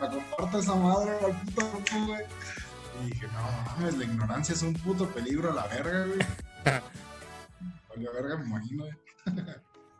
la 0.00 0.10
comparta 0.10 0.58
esa 0.58 0.74
madre 0.74 1.12
al 1.24 1.40
puto 1.42 1.70
grupo, 1.70 2.06
güey. 2.06 2.24
Y 3.02 3.06
dije, 3.06 3.26
no 3.28 3.70
mames, 3.70 3.98
la 3.98 4.04
ignorancia 4.04 4.54
es 4.54 4.62
un 4.62 4.74
puto 4.74 5.06
peligro 5.08 5.52
a 5.52 5.54
la 5.54 5.66
verga, 5.68 6.06
güey. 6.06 6.18
A 7.96 7.98
la 7.98 8.10
verga, 8.10 8.36
me 8.36 8.46
imagino, 8.46 8.84
güey. 8.84 8.96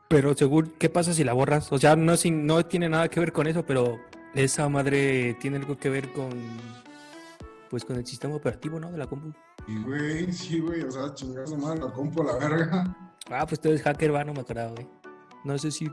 Pero 0.09 0.35
según, 0.37 0.75
¿qué 0.79 0.91
pasa 0.91 1.15
si 1.15 1.25
la 1.25 1.33
borras? 1.33 1.73
O 1.73 1.79
sea, 1.79 1.97
no, 1.97 2.17
sin, 2.17 2.47
no 2.47 2.65
tiene 2.67 2.89
nada 2.89 3.09
que 3.09 3.19
ver 3.19 3.33
con 3.33 3.49
eso, 3.49 3.67
pero 3.67 3.99
esa 4.35 4.69
madre 4.69 5.35
tiene 5.41 5.57
algo 5.57 5.77
que 5.77 5.91
ver 5.91 6.13
con, 6.13 6.31
pues, 7.71 7.85
con 7.85 7.97
el 7.97 8.07
sistema 8.07 8.37
operativo, 8.37 8.79
¿no? 8.79 8.93
De 8.93 8.99
la 8.99 9.09
compu. 9.09 9.33
Y, 9.67 9.83
güey, 9.83 10.33
sí, 10.33 10.61
güey, 10.61 10.83
o 10.83 10.91
sea, 10.93 11.13
chingar 11.13 11.49
su 11.49 11.57
madre 11.57 11.81
la 11.81 11.93
compo 11.93 12.23
a 12.23 12.27
la 12.27 12.39
verga. 12.39 12.97
Ah, 13.31 13.45
pues 13.47 13.61
tú 13.61 13.69
eres 13.69 13.83
hacker, 13.83 14.15
va, 14.15 14.23
no 14.23 14.33
me 14.33 14.43
acordaba, 14.43 14.71
güey. 14.71 14.87
No 15.43 15.59
sé 15.59 15.73
si 15.73 15.91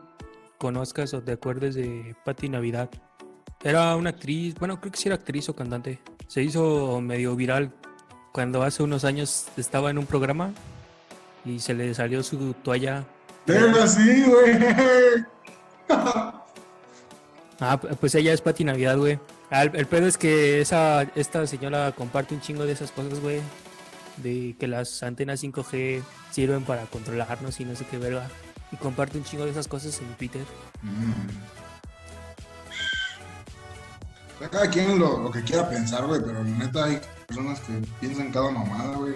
conozcas 0.68 1.14
o 1.14 1.22
te 1.22 1.34
acuerdes 1.34 1.76
de 1.76 2.16
Patti 2.24 2.48
Navidad. 2.48 2.90
Era 3.62 3.96
una 3.98 4.12
actriz, 4.12 4.56
bueno, 4.56 4.80
creo 4.80 4.94
que 4.94 4.98
sí 4.98 5.10
era 5.10 5.16
actriz 5.16 5.50
o 5.50 5.56
cantante. 5.56 6.00
Se 6.28 6.42
hizo 6.42 7.02
medio 7.02 7.36
viral 7.36 7.74
cuando 8.32 8.64
hace 8.64 8.82
unos 8.82 9.04
años 9.04 9.48
estaba 9.58 9.90
en 9.90 9.98
un 9.98 10.06
programa 10.06 10.54
y 11.44 11.60
se 11.60 11.74
le 11.74 11.94
salió 11.94 12.24
su 12.24 12.54
toalla. 12.64 13.04
Verga, 13.46 13.86
sí, 13.88 14.24
güey. 14.24 14.58
Ah, 17.60 17.80
pu- 17.80 17.96
pues 17.98 18.16
ella 18.16 18.34
es 18.34 18.42
Pati 18.42 18.64
Navidad, 18.64 18.98
güey. 18.98 19.20
El, 19.52 19.76
el 19.76 19.86
pedo 19.86 20.08
es 20.08 20.18
que 20.18 20.60
esa, 20.60 21.04
esta 21.16 21.46
señora 21.48 21.92
comparte 21.92 22.34
un 22.34 22.42
chingo 22.42 22.66
de 22.66 22.72
esas 22.74 22.92
cosas, 22.92 23.20
güey. 23.20 23.40
De 24.18 24.56
que 24.60 24.68
las 24.68 25.02
antenas 25.04 25.44
5G 25.44 26.02
sirven 26.32 26.64
para 26.64 26.86
controlarnos 26.88 27.60
y 27.60 27.66
no 27.66 27.76
sé 27.76 27.86
qué 27.90 27.98
verga. 27.98 28.28
Y 28.74 28.76
comparte 28.78 29.20
un 29.20 29.24
chingo 29.24 29.46
de 29.46 29.52
esas 29.52 29.68
cosas 29.68 29.98
en 30.02 30.14
Twitter. 30.16 30.46
Cada 34.52 34.70
quien 34.70 35.00
lo, 35.00 35.32
que 35.32 35.44
quiera 35.44 35.70
pensar, 35.70 36.06
güey, 36.06 36.20
pero 36.22 36.44
la 36.44 36.50
neta 36.50 36.86
hay 36.86 37.00
personas 37.28 37.60
que 37.62 37.74
piensan 38.02 38.32
cada 38.32 38.52
mamada, 38.52 38.98
güey. 38.98 39.16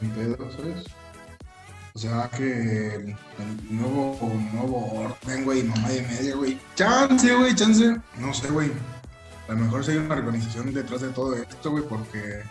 Sin 0.00 0.10
pedo, 0.10 0.36
¿sabes? 0.50 0.86
O 1.94 1.98
sea, 1.98 2.30
que 2.30 2.94
el, 2.94 3.16
nuevo, 3.70 4.18
nuevo 4.52 4.92
orden, 4.92 5.44
güey, 5.44 5.62
mamá 5.62 5.88
de 5.88 6.02
media, 6.02 6.36
güey. 6.36 6.58
Chance, 6.74 7.34
güey, 7.34 7.54
chance. 7.54 7.96
No 8.18 8.32
sé, 8.32 8.48
güey. 8.48 8.72
A 9.48 9.52
lo 9.52 9.58
mejor 9.58 9.84
sí 9.84 9.92
hay 9.92 9.98
una 9.98 10.14
organización 10.14 10.72
detrás 10.72 11.00
de 11.00 11.08
todo 11.08 11.34
esto, 11.34 11.70
güey, 11.70 11.84
porque 11.84 12.42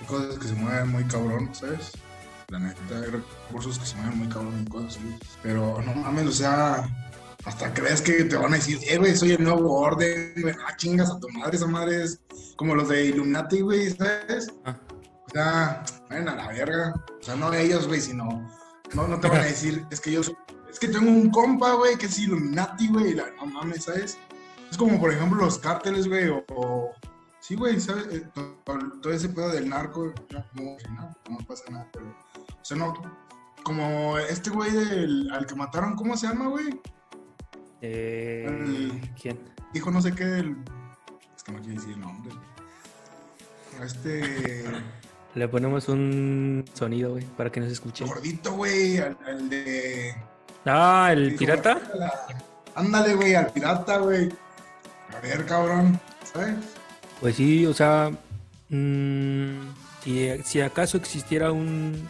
hay 0.00 0.06
cosas 0.06 0.38
que 0.38 0.48
se 0.48 0.54
mueven 0.54 0.88
muy 0.88 1.04
cabrón, 1.04 1.54
¿sabes? 1.54 1.92
La 2.50 2.58
neta, 2.58 2.80
hay 2.96 3.10
recursos 3.10 3.78
que 3.78 3.84
se 3.86 3.96
mueven 3.96 4.18
muy 4.18 4.28
cabrón 4.28 4.64
y 4.66 4.70
cosas 4.70 4.96
así. 4.96 5.18
Pero 5.42 5.82
no 5.82 5.94
mames, 5.94 6.26
o 6.26 6.32
sea, 6.32 6.88
hasta 7.44 7.74
crees 7.74 8.00
que 8.00 8.24
te 8.24 8.36
van 8.36 8.52
a 8.54 8.56
decir, 8.56 8.78
eh, 8.88 8.96
güey, 8.96 9.14
soy 9.14 9.32
el 9.32 9.44
nuevo 9.44 9.74
orden, 9.78 10.32
güey, 10.40 10.54
ah, 10.66 10.74
chingas 10.76 11.10
a 11.10 11.20
tu 11.20 11.28
madre, 11.30 11.56
esa 11.56 11.66
madre 11.66 12.04
es 12.04 12.20
como 12.56 12.74
los 12.74 12.88
de 12.88 13.04
Illuminati, 13.06 13.60
güey, 13.60 13.90
¿sabes? 13.90 14.48
Ah. 14.64 14.76
O 15.26 15.30
sea, 15.30 15.84
vayan 16.08 16.28
a 16.30 16.36
la 16.36 16.48
verga. 16.48 16.94
O 17.20 17.22
sea, 17.22 17.36
no 17.36 17.52
ellos, 17.52 17.86
güey, 17.86 18.00
sino, 18.00 18.26
no, 18.94 19.06
no 19.08 19.20
te 19.20 19.28
van 19.28 19.42
a 19.42 19.44
decir, 19.44 19.84
es 19.90 20.00
que 20.00 20.12
yo, 20.12 20.22
soy- 20.22 20.36
es 20.70 20.78
que 20.78 20.88
tengo 20.88 21.10
un 21.10 21.30
compa, 21.30 21.74
güey, 21.74 21.96
que 21.98 22.06
es 22.06 22.18
Illuminati, 22.18 22.88
güey, 22.88 23.12
la, 23.12 23.26
no 23.36 23.44
mames, 23.44 23.84
¿sabes? 23.84 24.16
Es 24.70 24.76
como, 24.78 24.98
por 24.98 25.12
ejemplo, 25.12 25.38
los 25.44 25.58
cárteles, 25.58 26.08
güey, 26.08 26.28
o, 26.28 26.44
o- 26.54 26.92
sí, 27.48 27.54
güey, 27.56 27.80
¿sabes? 27.80 28.06
Eh, 28.12 28.26
to- 28.34 28.58
to- 28.64 29.00
todo 29.00 29.12
ese 29.12 29.30
pedo 29.30 29.48
del 29.50 29.68
narco, 29.68 30.12
no, 30.30 30.44
no, 30.54 31.16
no, 31.30 31.38
pasa 31.46 31.64
nada, 31.70 31.88
pero, 31.90 32.06
o 32.06 32.64
sea, 32.64 32.76
no, 32.76 32.92
como 33.62 34.18
este 34.18 34.50
güey 34.50 34.70
del, 34.70 35.30
al 35.32 35.46
que 35.46 35.54
mataron, 35.54 35.96
¿cómo 35.96 36.14
se 36.16 36.26
llama, 36.28 36.48
güey? 36.48 36.78
Eh, 37.80 38.44
El- 38.48 39.10
¿Quién? 39.20 39.38
dijo 39.72 39.90
no 39.90 40.02
sé 40.02 40.14
qué 40.14 40.24
del. 40.24 40.56
Es 41.36 41.42
que 41.42 41.52
no 41.52 41.60
quiero 41.60 41.74
decir 41.80 41.94
el 41.94 42.00
nombre. 42.00 42.34
Este. 43.82 44.64
Le 45.34 45.48
ponemos 45.48 45.88
un 45.88 46.64
sonido, 46.74 47.12
güey, 47.12 47.24
para 47.36 47.50
que 47.50 47.60
nos 47.60 47.70
escuche. 47.70 48.04
Gordito, 48.04 48.52
güey. 48.52 48.98
Al, 48.98 49.16
al 49.26 49.48
de. 49.48 50.14
Ah, 50.64 51.10
el 51.12 51.30
dijo, 51.30 51.38
pirata. 51.38 51.80
Ándale, 52.74 53.14
güey, 53.14 53.34
al 53.34 53.46
pirata, 53.52 53.98
güey. 53.98 54.28
A 55.16 55.20
ver, 55.20 55.46
cabrón. 55.46 56.00
¿Sabes? 56.24 56.56
Pues 57.20 57.36
sí, 57.36 57.66
o 57.66 57.74
sea, 57.74 58.10
mm, 58.68 59.58
si, 60.04 60.28
si 60.44 60.60
acaso 60.60 60.96
existiera 60.96 61.52
un... 61.52 62.08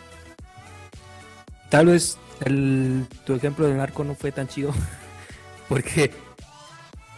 Tal 1.71 1.87
vez 1.87 2.19
el, 2.45 3.07
tu 3.25 3.35
ejemplo 3.35 3.67
de 3.67 3.75
narco 3.75 4.05
no 4.05 4.15
fue 4.15 4.33
tan 4.33 4.49
chido, 4.49 4.73
porque, 5.69 6.11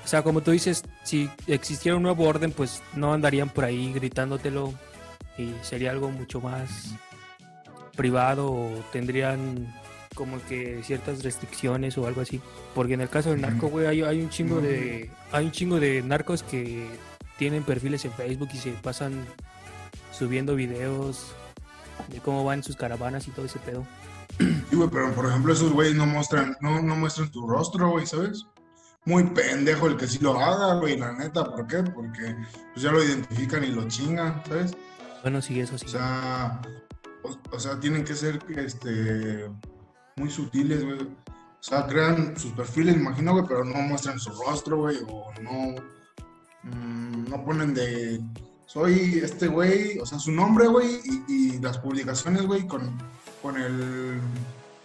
o 0.04 0.08
sea, 0.08 0.22
como 0.22 0.40
tú 0.40 0.50
dices, 0.50 0.84
si 1.04 1.30
existiera 1.46 1.96
un 1.96 2.02
nuevo 2.02 2.24
orden, 2.24 2.52
pues 2.52 2.82
no 2.94 3.12
andarían 3.12 3.48
por 3.48 3.64
ahí 3.64 3.92
gritándotelo 3.92 4.74
y 5.38 5.52
sería 5.62 5.90
algo 5.90 6.10
mucho 6.10 6.40
más 6.40 6.94
privado 7.96 8.50
o 8.50 8.84
tendrían 8.92 9.72
como 10.14 10.42
que 10.46 10.82
ciertas 10.82 11.22
restricciones 11.22 11.96
o 11.96 12.06
algo 12.06 12.20
así. 12.20 12.40
Porque 12.74 12.94
en 12.94 13.00
el 13.00 13.08
caso 13.08 13.30
del 13.30 13.40
narco, 13.40 13.68
güey, 13.68 13.86
hay, 13.86 14.02
hay 14.02 14.20
un 14.20 14.30
chingo 14.30 14.60
de 14.60 15.10
hay 15.32 15.46
un 15.46 15.52
chingo 15.52 15.78
de 15.78 16.02
narcos 16.02 16.42
que 16.42 16.88
tienen 17.40 17.62
perfiles 17.62 18.04
en 18.04 18.12
Facebook 18.12 18.50
y 18.52 18.58
se 18.58 18.72
pasan 18.72 19.24
subiendo 20.12 20.54
videos 20.54 21.32
de 22.08 22.20
cómo 22.20 22.44
van 22.44 22.62
sus 22.62 22.76
caravanas 22.76 23.26
y 23.28 23.30
todo 23.30 23.46
ese 23.46 23.58
pedo. 23.60 23.86
Sí, 24.38 24.76
güey, 24.76 24.90
pero 24.90 25.10
por 25.14 25.24
ejemplo, 25.24 25.50
esos 25.50 25.72
güeyes 25.72 25.94
no 25.94 26.04
muestran, 26.04 26.54
no, 26.60 26.82
no 26.82 26.96
muestran 26.96 27.30
tu 27.30 27.48
rostro, 27.48 27.92
güey, 27.92 28.06
¿sabes? 28.06 28.44
Muy 29.06 29.24
pendejo 29.24 29.86
el 29.86 29.96
que 29.96 30.06
sí 30.06 30.18
lo 30.18 30.38
haga, 30.38 30.74
güey, 30.80 30.98
la 30.98 31.14
neta. 31.14 31.44
¿Por 31.44 31.66
qué? 31.66 31.82
Porque 31.82 32.36
pues 32.74 32.82
ya 32.82 32.92
lo 32.92 33.02
identifican 33.02 33.64
y 33.64 33.68
lo 33.68 33.88
chingan, 33.88 34.42
¿sabes? 34.46 34.76
Bueno, 35.22 35.40
sí, 35.40 35.60
eso 35.60 35.78
sí. 35.78 35.86
O 35.86 35.88
sea, 35.88 36.60
o, 37.22 37.56
o 37.56 37.58
sea, 37.58 37.80
tienen 37.80 38.04
que 38.04 38.14
ser 38.14 38.38
este 38.54 39.50
muy 40.16 40.30
sutiles, 40.30 40.84
güey. 40.84 41.00
O 41.00 41.62
sea, 41.62 41.86
crean 41.86 42.38
sus 42.38 42.52
perfiles, 42.52 42.96
imagino, 42.96 43.32
güey, 43.32 43.44
pero 43.48 43.64
no 43.64 43.80
muestran 43.80 44.20
su 44.20 44.30
rostro, 44.30 44.76
güey, 44.76 44.98
o 45.08 45.32
no, 45.40 45.74
mm, 46.62 47.28
no 47.28 47.44
ponen 47.44 47.74
de 47.74 48.20
soy 48.66 49.20
este 49.22 49.48
güey, 49.48 49.98
o 49.98 50.06
sea, 50.06 50.18
su 50.18 50.30
nombre, 50.30 50.68
güey, 50.68 51.00
y, 51.04 51.24
y 51.32 51.58
las 51.58 51.78
publicaciones, 51.78 52.46
güey, 52.46 52.66
con, 52.68 52.96
con 53.42 53.60
el 53.60 54.20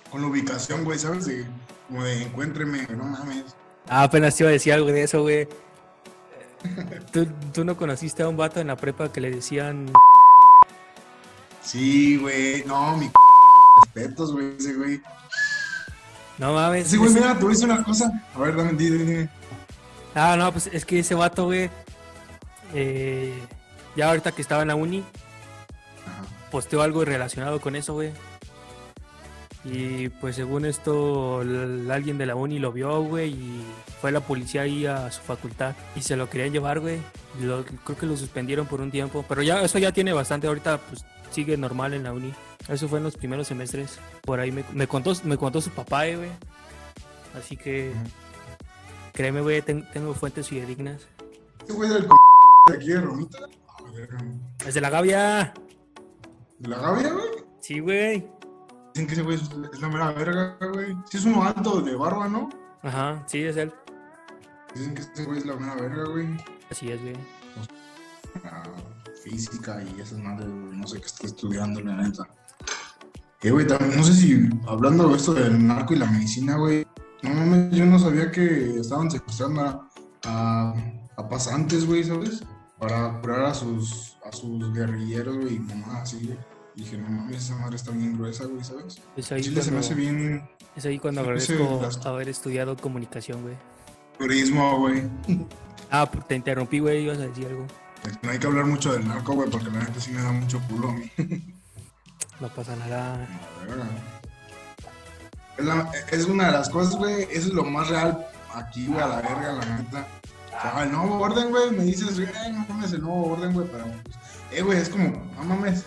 con 0.10 0.22
la 0.22 0.28
ubicación, 0.28 0.84
güey, 0.84 0.98
¿sabes? 0.98 1.26
De, 1.26 1.46
como 1.88 2.04
de 2.04 2.24
encuéntreme, 2.24 2.88
no 2.96 3.04
mames. 3.04 3.56
Ah, 3.88 4.04
apenas 4.04 4.36
te 4.36 4.44
iba 4.44 4.50
a 4.50 4.54
decir 4.54 4.74
algo 4.74 4.88
de 4.88 5.04
eso, 5.04 5.22
güey. 5.22 5.48
¿Tú, 7.12 7.28
tú 7.54 7.64
no 7.64 7.78
conociste 7.78 8.24
a 8.24 8.30
un 8.30 8.38
vato 8.38 8.60
en 8.60 8.68
la 8.68 8.76
prepa 8.76 9.12
que 9.12 9.22
le 9.22 9.32
decían... 9.32 9.92
Sí, 11.62 12.18
güey, 12.18 12.64
no, 12.66 12.96
mi 12.96 13.10
respetos, 13.86 14.32
güey, 14.32 14.56
ese 14.56 14.76
güey. 14.76 15.02
No 16.38 16.54
mames. 16.54 16.88
Sí, 16.88 16.98
güey, 16.98 17.12
mira, 17.12 17.32
a 17.32 17.34
decir 17.34 17.66
una 17.66 17.84
cosa. 17.84 18.12
A 18.36 18.40
ver, 18.40 18.56
dame, 18.56 18.74
dime, 18.74 18.98
dime. 18.98 19.30
Ah, 20.16 20.36
no, 20.38 20.52
pues 20.52 20.68
es 20.72 20.86
que 20.86 21.00
ese 21.00 21.14
vato, 21.14 21.46
güey, 21.46 21.70
eh, 22.74 23.34
ya 23.96 24.08
ahorita 24.10 24.32
que 24.32 24.42
estaba 24.42 24.62
en 24.62 24.70
la 24.70 24.76
uni, 24.76 25.00
Ajá. 25.00 26.24
posteó 26.52 26.82
algo 26.82 27.04
relacionado 27.04 27.60
con 27.60 27.76
eso, 27.76 27.94
güey. 27.94 28.12
Y 29.66 30.10
pues 30.10 30.36
según 30.36 30.64
esto, 30.66 31.40
alguien 31.90 32.18
de 32.18 32.28
la 32.28 32.36
uni 32.36 32.60
lo 32.60 32.72
vio, 32.72 33.02
güey, 33.02 33.32
y 33.32 33.66
fue 34.00 34.12
la 34.12 34.20
policía 34.20 34.62
ahí 34.62 34.86
a 34.86 35.10
su 35.12 35.22
facultad 35.22 35.74
y 35.96 36.02
se 36.02 36.16
lo 36.16 36.30
querían 36.30 36.54
llevar, 36.54 36.80
güey. 36.80 37.00
Creo 37.40 37.98
que 38.00 38.06
lo 38.06 38.16
suspendieron 38.16 38.68
por 38.68 38.80
un 38.80 38.92
tiempo, 38.92 39.26
pero 39.28 39.42
ya 39.42 39.62
eso 39.64 39.80
ya 39.80 39.92
tiene 39.92 40.14
bastante 40.14 40.48
ahorita, 40.48 40.78
pues 40.78 41.04
sigue 41.32 41.58
normal 41.58 41.94
en 41.96 42.04
la 42.04 42.14
uni. 42.14 42.32
Eso 42.70 42.88
fue 42.88 43.00
en 43.00 43.06
los 43.06 43.18
primeros 43.18 43.48
semestres. 43.48 44.00
Por 44.22 44.40
ahí 44.40 44.52
me, 44.52 44.64
me 44.72 44.88
contó 44.88 45.14
me 45.24 45.36
contó 45.38 45.60
su 45.62 45.72
papá, 45.72 46.08
eh, 46.08 46.16
güey. 46.16 46.30
Así 47.38 47.58
que. 47.58 47.92
Créeme, 49.16 49.42
güey, 49.42 49.62
ten- 49.62 49.88
tengo 49.92 50.14
fuentes 50.14 50.48
fidedignas. 50.50 51.08
Este 51.60 51.74
güey 51.74 51.90
del 51.90 52.08
de 52.68 52.76
aquí 52.76 52.88
de 52.90 53.02
Romita. 53.02 53.40
A 53.40 53.92
ver, 53.92 54.10
Es 54.66 54.74
de 54.74 54.82
la 54.82 54.90
Gavia. 54.90 55.54
¿De 56.60 56.68
la 56.70 56.78
Gavia, 56.80 57.12
güey? 57.14 57.26
Sí, 57.62 57.80
güey. 57.80 58.28
Dicen 58.94 59.08
que 59.08 59.14
ese 59.14 59.24
güey 59.24 59.38
es 59.38 59.82
la 59.82 59.90
mera 59.90 60.12
verga, 60.14 60.58
güey. 60.74 60.96
Sí, 61.10 61.18
es 61.18 61.26
uno 61.26 61.44
alto 61.44 61.82
de 61.82 61.96
barba, 61.96 62.28
¿no? 62.30 62.50
Ajá, 62.84 63.24
sí, 63.28 63.44
es 63.44 63.58
él. 63.58 63.74
Dicen 64.74 64.94
que 64.94 65.02
ese 65.02 65.26
güey 65.26 65.40
es 65.40 65.46
la 65.46 65.56
mera 65.56 65.76
verga, 65.76 66.06
güey. 66.06 66.28
Así 66.70 66.92
es, 66.92 67.02
güey. 67.02 67.16
Ah, 68.44 68.64
física 69.24 69.82
y 69.84 70.02
esas 70.02 70.20
madres, 70.20 70.48
güey. 70.50 70.78
No 70.78 70.88
sé 70.88 71.00
qué 71.00 71.06
está 71.08 71.26
estudiando, 71.28 71.82
la 71.82 71.96
neta. 71.96 72.24
Eh, 73.42 73.52
güey, 73.52 73.68
también, 73.68 73.96
no 73.98 74.04
sé 74.04 74.14
si 74.14 74.50
hablando 74.68 75.08
de 75.10 75.18
esto 75.18 75.34
del 75.34 75.66
narco 75.66 75.94
y 75.94 75.98
la 75.98 76.06
medicina, 76.08 76.58
güey. 76.58 76.86
No 77.28 77.34
mames, 77.34 77.72
yo 77.76 77.86
no 77.86 78.00
sabía 78.00 78.32
que 78.32 78.80
estaban 78.80 79.10
secuestrando 79.12 79.62
a, 79.62 79.90
a, 80.26 80.74
a 81.18 81.30
pasantes, 81.30 81.86
güey, 81.86 82.04
¿sabes? 82.04 82.44
Para 82.80 83.20
curar 83.22 83.46
a 83.46 83.54
sus, 83.54 84.18
a 84.26 84.32
sus 84.32 84.74
guerrilleros, 84.74 85.38
güey, 85.38 85.56
y 85.56 85.60
mamá, 85.60 86.02
así, 86.02 86.20
güey. 86.26 86.38
Dije, 86.76 86.98
no 86.98 87.10
mames, 87.10 87.38
esa 87.38 87.56
madre 87.58 87.78
está 87.78 87.92
bien 87.92 88.18
gruesa, 88.18 88.46
güey, 88.46 88.64
¿sabes? 88.64 89.02
Es 89.16 89.32
ahí, 89.32 89.42
Chile 89.42 89.62
se 89.62 89.72
me 89.72 89.80
hace 89.80 89.94
bien 89.94 90.48
es 90.76 90.86
ahí 90.86 91.00
cuando 91.00 91.22
agradezco 91.22 91.80
las- 91.82 92.06
haber 92.06 92.28
estudiado 92.28 92.76
comunicación, 92.76 93.42
güey. 93.44 93.56
turismo, 94.18 94.80
güey. 94.80 95.04
Ah, 95.92 96.10
te 96.28 96.36
interrumpí, 96.36 96.80
güey, 96.80 97.04
ibas 97.04 97.20
a 97.20 97.28
decir 97.28 97.46
algo. 97.46 97.66
No 98.24 98.32
hay 98.32 98.40
que 98.40 98.48
hablar 98.48 98.66
mucho 98.66 98.92
del 98.92 99.08
narco, 99.08 99.34
güey, 99.34 99.50
porque 99.50 99.70
la 99.70 99.80
neta 99.80 100.00
sí 100.00 100.12
me 100.12 100.22
da 100.22 100.32
mucho 100.32 100.60
culo 100.68 100.90
a 100.90 100.94
mí. 100.94 101.12
No 102.42 102.50
pasa 102.50 102.76
nada. 102.76 103.18
La 103.62 103.66
verga. 103.66 103.86
Es, 106.12 106.26
una 106.26 106.48
de 106.48 106.52
las 106.52 106.70
cosas, 106.70 106.96
güey. 106.96 107.24
Eso 107.24 107.48
es 107.48 107.54
lo 107.54 107.64
más 107.64 107.88
real 107.90 108.28
aquí, 108.54 108.88
güey, 108.88 109.02
a 109.02 109.08
la 109.08 109.16
verga, 109.22 109.54
la 109.54 109.66
neta. 109.78 110.08
O 110.48 110.62
sea, 110.62 110.84
el 110.84 110.92
nuevo 110.92 111.20
orden, 111.20 111.50
güey, 111.50 111.72
me 111.72 111.84
dices, 111.84 112.20
güey, 112.20 112.30
"Ay, 112.42 112.54
no 112.54 112.66
mames, 112.70 112.94
el 112.94 113.02
nuevo 113.02 113.34
orden, 113.34 113.54
güey, 113.54 113.68
pero. 113.72 113.86
pues, 113.86 114.16
eh, 114.52 114.62
güey, 114.62 114.78
es 114.80 114.90
como, 114.90 115.10
no 115.38 115.44
mames. 115.44 115.86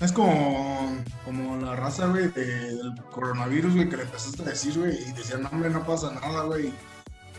Es 0.00 0.12
como, 0.12 0.96
como 1.24 1.56
la 1.56 1.76
raza, 1.76 2.06
güey, 2.06 2.28
de- 2.28 2.44
del 2.76 2.94
coronavirus, 3.12 3.74
güey, 3.74 3.88
que 3.88 3.96
le 3.96 4.02
empezaste 4.02 4.42
a 4.42 4.46
decir, 4.46 4.78
güey, 4.78 4.96
y 5.08 5.12
decían, 5.12 5.42
no, 5.42 5.48
hombre, 5.50 5.70
no 5.70 5.84
pasa 5.86 6.12
nada, 6.12 6.42
güey. 6.44 6.72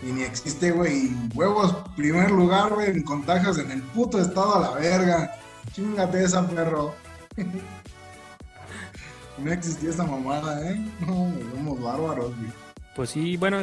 Y 0.01 0.07
ni 0.11 0.23
existe, 0.23 0.71
güey. 0.71 1.05
y 1.07 1.29
Huevos, 1.33 1.75
primer 1.95 2.31
lugar, 2.31 2.73
güey, 2.73 2.89
en 2.91 3.03
contagios 3.03 3.57
en 3.57 3.71
el 3.71 3.81
puto 3.81 4.19
estado 4.21 4.55
a 4.55 4.59
la 4.61 4.71
verga. 4.71 5.35
Chingate 5.73 6.23
esa, 6.23 6.47
perro. 6.47 6.93
No 9.37 9.51
existía 9.51 9.89
esa 9.89 10.05
mamada, 10.05 10.71
¿eh? 10.71 10.85
No, 11.01 11.31
somos 11.53 11.81
bárbaros, 11.81 12.35
güey. 12.37 12.51
Pues 12.95 13.09
sí, 13.09 13.35
bueno, 13.37 13.59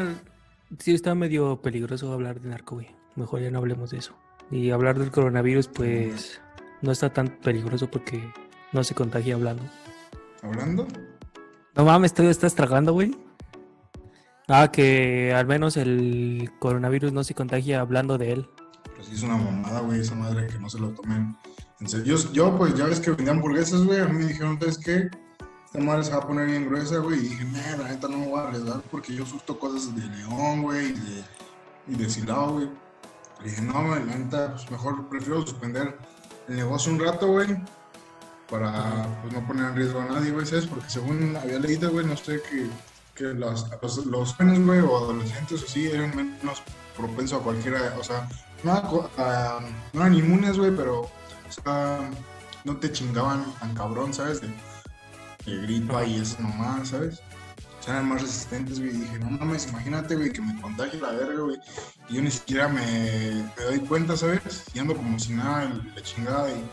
sí 0.78 0.94
está 0.94 1.14
medio 1.14 1.60
peligroso 1.62 2.12
hablar 2.12 2.40
de 2.40 2.50
narco, 2.50 2.76
güey. 2.76 2.88
Mejor 3.16 3.40
ya 3.40 3.50
no 3.50 3.58
hablemos 3.58 3.90
de 3.90 3.98
eso. 3.98 4.14
Y 4.50 4.70
hablar 4.70 4.98
del 4.98 5.10
coronavirus, 5.10 5.68
pues 5.68 6.40
no 6.82 6.92
está 6.92 7.10
tan 7.10 7.28
peligroso 7.28 7.90
porque 7.90 8.22
no 8.72 8.84
se 8.84 8.94
contagia 8.94 9.34
hablando. 9.34 9.62
¿Hablando? 10.42 10.86
No 11.74 11.84
mames, 11.84 12.12
¿tú 12.12 12.24
estás 12.24 12.54
tragando, 12.54 12.92
güey? 12.92 13.16
Ah, 14.48 14.70
que 14.70 15.32
al 15.32 15.46
menos 15.46 15.76
el 15.78 16.50
coronavirus 16.58 17.12
no 17.12 17.24
se 17.24 17.34
contagia 17.34 17.80
hablando 17.80 18.18
de 18.18 18.32
él. 18.32 18.48
Pero 18.84 19.04
sí 19.04 19.14
es 19.14 19.22
una 19.22 19.36
mamada, 19.36 19.80
güey, 19.80 20.00
esa 20.00 20.14
madre 20.14 20.48
que 20.48 20.58
no 20.58 20.68
se 20.68 20.78
lo 20.78 20.90
tomen 20.90 21.34
en 21.80 21.88
serio. 21.88 22.16
Yo, 22.16 22.32
yo, 22.32 22.58
pues, 22.58 22.74
ya 22.74 22.84
ves 22.84 23.00
que 23.00 23.10
vendían 23.12 23.36
hamburguesas, 23.36 23.84
güey. 23.84 24.00
A 24.00 24.06
mí 24.06 24.18
me 24.18 24.26
dijeron, 24.26 24.58
¿sabes 24.60 24.78
qué? 24.78 25.08
Esta 25.72 25.86
madre 25.86 26.04
se 26.04 26.10
va 26.10 26.18
a 26.18 26.26
poner 26.26 26.48
bien 26.48 26.66
gruesa, 26.66 26.98
güey. 26.98 27.18
Y 27.18 27.28
dije, 27.30 27.44
nah, 27.46 27.76
la 27.78 27.88
neta 27.88 28.06
no 28.06 28.18
me 28.18 28.26
voy 28.26 28.38
a 28.38 28.48
arriesgar 28.48 28.82
porque 28.90 29.14
yo 29.14 29.24
surto 29.24 29.58
cosas 29.58 29.96
de 29.96 30.02
León, 30.02 30.60
güey, 30.60 30.88
y 30.88 30.92
de, 30.92 31.24
y 31.88 31.94
de 31.94 32.10
Silao, 32.10 32.52
güey. 32.52 32.68
Y 33.40 33.44
dije, 33.44 33.62
no, 33.62 33.86
güey, 33.86 34.04
la 34.04 34.16
neta, 34.16 34.50
pues 34.52 34.70
mejor 34.70 35.08
prefiero 35.08 35.40
suspender 35.40 35.96
el 36.46 36.56
negocio 36.56 36.92
un 36.92 37.00
rato, 37.00 37.26
güey. 37.26 37.56
Para 38.50 39.06
pues, 39.22 39.32
no 39.32 39.46
poner 39.46 39.64
en 39.64 39.76
riesgo 39.76 40.00
a 40.02 40.04
nadie, 40.04 40.30
güey, 40.30 40.44
¿sabes? 40.44 40.66
Porque 40.66 40.90
según 40.90 41.34
había 41.36 41.58
leído, 41.58 41.90
güey, 41.90 42.04
no 42.04 42.18
sé 42.18 42.42
que, 42.42 42.68
que 43.14 43.32
los, 43.32 43.66
los, 44.04 44.34
jóvenes, 44.34 44.66
güey, 44.66 44.80
o 44.80 44.98
adolescentes 44.98 45.64
así, 45.66 45.86
eran 45.86 46.14
menos 46.14 46.62
propensos 46.98 47.40
a 47.40 47.44
cualquiera, 47.44 47.96
o 47.98 48.04
sea, 48.04 48.28
no, 48.62 49.08
a 49.16 49.60
no 49.94 50.00
eran 50.02 50.14
inmunes, 50.14 50.58
güey, 50.58 50.76
pero, 50.76 51.00
o 51.00 51.10
sea, 51.64 52.10
no 52.64 52.76
te 52.76 52.92
chingaban 52.92 53.42
tan 53.58 53.74
cabrón, 53.74 54.12
¿sabes? 54.12 54.42
De 55.46 55.56
gripa 55.62 56.04
y 56.04 56.20
eso 56.20 56.40
nomás, 56.40 56.88
¿sabes? 56.88 57.20
O 57.80 57.84
sea, 57.84 57.94
eran 57.94 58.08
más 58.08 58.22
resistentes, 58.22 58.78
güey. 58.78 58.90
Y 58.90 58.98
dije, 58.98 59.18
no 59.18 59.30
mames, 59.30 59.68
imagínate, 59.68 60.14
güey, 60.14 60.32
que 60.32 60.40
me 60.40 60.60
contagie 60.60 61.00
la 61.00 61.10
verga, 61.10 61.40
güey. 61.40 61.58
Y 62.08 62.14
yo 62.14 62.22
ni 62.22 62.30
siquiera 62.30 62.68
me, 62.68 63.50
me 63.56 63.64
doy 63.64 63.80
cuenta, 63.80 64.16
¿sabes? 64.16 64.64
Y 64.72 64.78
ando 64.78 64.96
como 64.96 65.18
si 65.18 65.34
nada, 65.34 65.68
la 65.94 66.02
chingada 66.02 66.48
y 66.48 66.64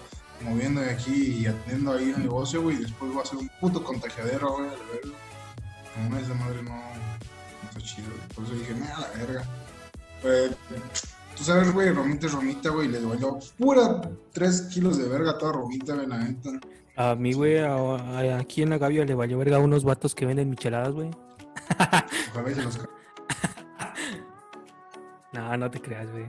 moviendo 0.43 0.81
de 0.81 0.91
aquí 0.91 1.39
y 1.39 1.47
atendiendo 1.47 1.93
ahí 1.93 2.11
el 2.11 2.21
negocio, 2.21 2.61
güey. 2.61 2.75
Y 2.75 2.83
después 2.83 3.11
voy 3.11 3.23
a 3.23 3.25
ser 3.25 3.39
un 3.39 3.49
puto 3.59 3.83
contagiadero, 3.83 4.51
güey, 4.51 4.67
a 4.67 4.71
la 4.71 4.85
verga. 4.93 5.17
No, 6.09 6.17
esa 6.17 6.33
madre 6.35 6.63
no, 6.63 6.75
no 6.75 7.69
está 7.69 7.81
chido, 7.81 8.09
güey. 8.09 8.27
Por 8.35 8.45
eso 8.45 8.53
dije, 8.53 8.73
nada, 8.75 8.99
la 8.99 9.25
verga. 9.25 9.43
Pues, 10.21 10.51
tú 11.35 11.43
sabes, 11.43 11.73
güey, 11.73 11.91
Romita 11.91 12.27
es 12.27 12.33
Romita, 12.33 12.69
güey. 12.69 12.87
Les 12.87 13.03
valió 13.03 13.39
pura 13.57 14.01
3 14.33 14.61
kilos 14.73 14.97
de 14.97 15.07
verga 15.07 15.37
toda 15.39 15.53
Romita, 15.53 15.95
güey, 15.95 16.05
la 16.05 16.19
neta. 16.19 16.51
A 16.99 17.15
mí, 17.15 17.31
güey, 17.31 17.57
aquí 17.59 18.61
en 18.61 18.71
la 18.71 18.77
Gavia 18.77 19.05
le 19.05 19.15
valió 19.15 19.37
verga 19.37 19.55
a 19.55 19.59
unos 19.59 19.85
vatos 19.85 20.13
que 20.13 20.25
venden 20.25 20.49
micheladas, 20.49 20.91
güey. 20.91 21.09
Ojalá 22.33 22.51
y 22.51 22.55
se 22.55 22.61
los 22.61 22.77
ca- 22.77 22.89
No, 25.33 25.55
no 25.55 25.71
te 25.71 25.79
creas, 25.79 26.11
güey. 26.11 26.25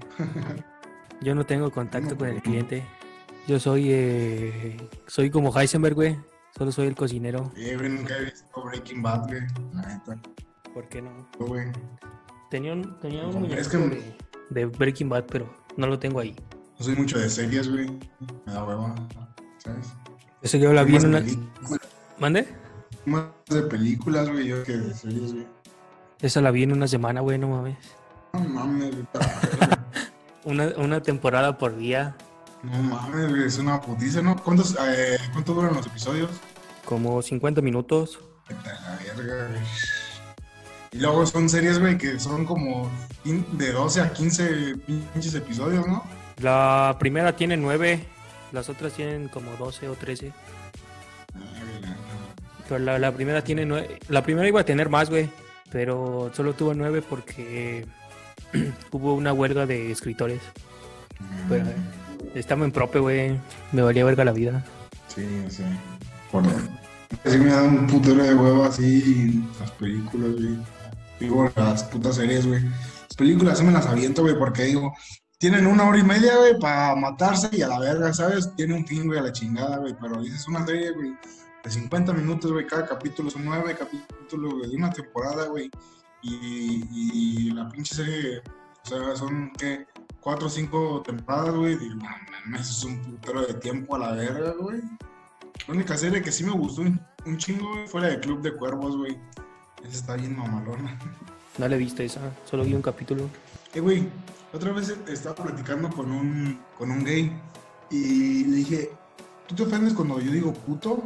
Yo 1.22 1.34
no 1.34 1.44
tengo 1.44 1.72
contacto 1.72 2.16
con 2.16 2.28
el 2.28 2.40
cliente. 2.40 2.84
Yo 3.48 3.58
soy, 3.58 3.86
eh, 3.90 4.76
soy 5.08 5.28
como 5.30 5.52
Heisenberg, 5.58 5.94
güey. 5.96 6.16
Solo 6.56 6.70
soy 6.70 6.86
el 6.86 6.94
cocinero. 6.94 7.50
Eh, 7.56 7.74
güey, 7.76 7.88
nunca 7.90 8.16
he 8.16 8.26
visto 8.26 8.62
Breaking 8.62 9.02
Bad, 9.02 9.26
güey. 9.26 9.40
La 9.72 9.82
neta. 9.88 10.20
¿Por 10.72 10.88
qué 10.88 11.02
no? 11.02 11.10
Güey. 11.40 11.66
Tenía 12.48 12.74
un, 12.74 12.96
tenía 13.00 13.26
un 13.26 13.40
muñeco 13.40 13.60
es 13.60 13.68
que- 13.68 13.76
de, 13.78 14.16
de 14.50 14.66
Breaking 14.66 15.08
Bad, 15.08 15.24
pero 15.26 15.52
no 15.76 15.88
lo 15.88 15.98
tengo 15.98 16.20
ahí. 16.20 16.36
No 16.78 16.84
soy 16.84 16.94
mucho 16.94 17.18
de 17.18 17.28
series, 17.28 17.68
güey. 17.68 17.90
Me 18.46 18.52
da 18.52 18.64
hueva. 18.64 18.94
¿Sabes? 19.58 19.94
Eso 20.42 20.56
yo 20.56 20.72
la 20.72 20.82
vi 20.84 20.96
en 20.96 21.06
una... 21.06 21.18
películas- 21.20 21.80
¿Mande? 22.18 22.48
Más 23.06 23.24
de 23.48 23.62
películas, 23.62 24.28
güey, 24.28 24.46
yo 24.48 24.62
que 24.64 24.72
de 24.76 24.94
series, 24.94 25.32
güey. 25.32 25.46
Esa 26.20 26.40
la 26.40 26.50
vi 26.50 26.62
en 26.64 26.72
una 26.72 26.86
semana, 26.86 27.20
güey, 27.20 27.38
no 27.38 27.48
mames. 27.48 27.76
No 28.34 28.40
mames, 28.40 28.90
güey. 28.90 29.06
Una, 30.44 30.68
una 30.78 31.02
temporada 31.02 31.58
por 31.58 31.76
día, 31.76 32.16
No 32.62 32.82
mames, 32.82 33.28
güey. 33.28 33.44
Es 33.44 33.58
una 33.58 33.78
putiza, 33.80 34.22
¿no? 34.22 34.36
¿Cuántos, 34.42 34.74
eh, 34.80 35.18
¿Cuánto 35.32 35.52
duran 35.54 35.74
los 35.74 35.86
episodios? 35.86 36.30
como 36.86 37.20
50 37.22 37.60
minutos. 37.60 38.18
La 38.48 38.98
verga, 39.16 39.48
güey. 39.48 39.60
Y 40.92 40.98
luego 40.98 41.24
son 41.26 41.48
series, 41.48 41.78
güey, 41.78 41.96
que 41.98 42.18
son 42.18 42.44
como 42.46 42.90
de 43.24 43.72
12 43.72 44.00
a 44.00 44.12
15 44.12 44.76
pinches 45.14 45.34
episodios, 45.34 45.86
¿no? 45.86 46.02
La 46.38 46.96
primera 46.98 47.36
tiene 47.36 47.56
9, 47.56 48.02
las 48.52 48.68
otras 48.68 48.92
tienen 48.92 49.28
como 49.28 49.52
12 49.56 49.88
o 49.88 49.94
13. 49.94 50.32
Ay, 51.34 51.40
güey, 51.40 51.80
la 51.80 51.88
neta. 51.88 52.00
Pero 52.68 52.78
la, 52.84 52.98
la 52.98 53.12
primera 53.12 53.42
tiene 53.42 53.66
9. 53.66 53.98
La 54.08 54.22
primera 54.22 54.48
iba 54.48 54.60
a 54.60 54.64
tener 54.64 54.88
más, 54.88 55.10
güey. 55.10 55.28
Pero 55.70 56.30
solo 56.34 56.52
tuvo 56.54 56.74
9 56.74 57.02
porque 57.08 57.86
hubo 58.90 59.14
una 59.14 59.32
huelga 59.32 59.66
de 59.66 59.90
escritores. 59.90 60.40
Pero, 61.48 61.66
eh, 61.66 61.74
estamos 62.34 62.66
en 62.66 62.72
prope, 62.72 62.98
güey. 62.98 63.38
Me 63.72 63.82
valía 63.82 64.04
verga 64.04 64.24
la 64.24 64.32
vida. 64.32 64.64
Sí, 65.08 65.26
sí. 65.48 65.64
Por 66.30 66.44
Sí 67.24 67.38
me 67.38 67.50
da 67.50 67.64
un 67.64 67.86
putero 67.86 68.22
de 68.22 68.34
huevo 68.34 68.64
así 68.64 69.42
las 69.58 69.70
películas, 69.72 70.30
güey. 70.32 70.58
Digo, 71.18 71.52
las 71.56 71.82
putas 71.84 72.16
series, 72.16 72.46
güey. 72.46 72.62
Las 72.62 73.16
películas 73.16 73.58
sí 73.58 73.64
me 73.64 73.72
las 73.72 73.86
aviento, 73.86 74.22
güey, 74.22 74.38
porque 74.38 74.62
digo, 74.64 74.94
tienen 75.40 75.66
una 75.66 75.88
hora 75.88 75.98
y 75.98 76.02
media, 76.02 76.36
güey, 76.36 76.58
para 76.58 76.94
matarse 76.94 77.48
y 77.52 77.62
a 77.62 77.68
la 77.68 77.80
verga, 77.80 78.12
¿sabes? 78.12 78.54
Tiene 78.56 78.74
un 78.74 78.86
fin, 78.86 79.06
güey, 79.06 79.18
a 79.18 79.22
la 79.22 79.32
chingada, 79.32 79.78
güey. 79.78 79.96
Pero 79.98 80.20
dices 80.20 80.46
una 80.46 80.66
serie, 80.66 80.90
güey, 80.90 81.16
de 81.64 81.70
50 81.70 82.12
minutos, 82.12 82.52
güey, 82.52 82.66
cada 82.66 82.86
capítulo 82.86 83.30
son 83.30 83.46
nueve 83.46 83.74
capítulos, 83.74 84.54
güey, 84.54 84.70
de 84.70 84.76
una 84.76 84.90
temporada, 84.90 85.46
güey. 85.46 85.70
Y, 86.22 86.84
y 86.92 87.50
la 87.52 87.70
pinche 87.70 87.94
serie, 87.94 88.42
o 88.84 88.86
sea, 88.86 89.16
son, 89.16 89.50
¿qué? 89.58 89.86
cuatro 90.20 90.46
o 90.46 90.50
cinco 90.50 91.02
temporadas, 91.06 91.54
güey. 91.54 91.74
Digo, 91.78 91.94
mames, 91.96 92.68
es 92.68 92.84
un 92.84 93.00
putero 93.00 93.46
de 93.46 93.54
tiempo 93.54 93.96
a 93.96 93.98
la 93.98 94.12
verga, 94.12 94.52
güey. 94.60 94.82
La 95.66 95.74
única 95.74 95.96
serie 95.96 96.20
que 96.20 96.32
sí 96.32 96.44
me 96.44 96.52
gustó 96.52 96.82
un, 96.82 97.00
un 97.24 97.38
chingo, 97.38 97.66
güey, 97.66 97.88
fue 97.88 98.02
la 98.02 98.08
de 98.08 98.20
Club 98.20 98.42
de 98.42 98.54
Cuervos, 98.54 98.94
güey. 98.94 99.18
Esa 99.82 99.96
está 99.96 100.16
bien 100.16 100.36
mamalona. 100.36 100.98
No 101.56 101.66
le 101.66 101.76
he 101.76 101.78
visto 101.78 102.02
esa, 102.02 102.20
solo 102.44 102.62
vi 102.62 102.74
un 102.74 102.82
capítulo. 102.82 103.30
Eh, 103.72 103.80
güey, 103.80 104.06
otra 104.52 104.72
vez 104.72 104.94
estaba 105.08 105.34
platicando 105.36 105.88
con 105.90 106.10
un, 106.10 106.60
con 106.78 106.90
un 106.90 107.04
gay 107.04 107.32
y 107.90 108.44
le 108.44 108.56
dije, 108.56 108.92
¿tú 109.46 109.54
te 109.54 109.62
ofendes 109.64 109.94
cuando 109.94 110.20
yo 110.20 110.30
digo 110.32 110.52
puto? 110.52 111.02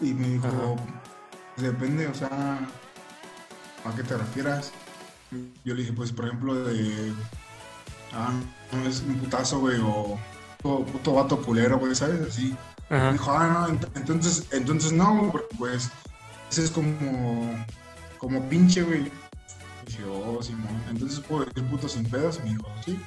Y 0.00 0.14
me 0.14 0.28
dijo, 0.28 0.46
Ajá. 0.46 1.62
depende, 1.62 2.06
o 2.08 2.14
sea, 2.14 2.58
¿a 3.84 3.94
qué 3.96 4.02
te 4.02 4.16
refieras? 4.16 4.72
Yo 5.64 5.74
le 5.74 5.82
dije, 5.82 5.92
pues, 5.92 6.12
por 6.12 6.26
ejemplo, 6.26 6.54
de, 6.54 7.12
ah, 8.12 8.32
no 8.72 8.86
es 8.88 9.00
un 9.00 9.16
putazo, 9.16 9.60
güey, 9.60 9.80
o 9.82 10.18
puto, 10.62 10.84
puto 10.92 11.12
vato 11.14 11.42
culero, 11.42 11.78
güey, 11.78 11.94
¿sabes? 11.94 12.20
Así. 12.28 12.54
Me 12.90 12.96
Ajá. 12.96 13.12
dijo, 13.12 13.30
ah, 13.32 13.66
no, 13.68 13.74
ent- 13.78 13.88
entonces, 13.94 14.46
entonces 14.50 14.92
no, 14.92 15.30
porque 15.32 15.56
pues, 15.56 15.88
ese 16.50 16.64
es 16.64 16.70
como, 16.70 17.64
como 18.18 18.46
pinche, 18.48 18.82
güey. 18.82 19.10
Dije, 19.92 20.04
oh, 20.08 20.42
Simón, 20.42 20.82
entonces 20.88 21.20
puedo 21.20 21.44
decir 21.44 21.64
puto 21.64 21.86
sin 21.86 22.08
pedos. 22.08 22.40
Y 22.40 22.44
me 22.44 22.50
dijo, 22.56 22.66
sí, 22.82 22.98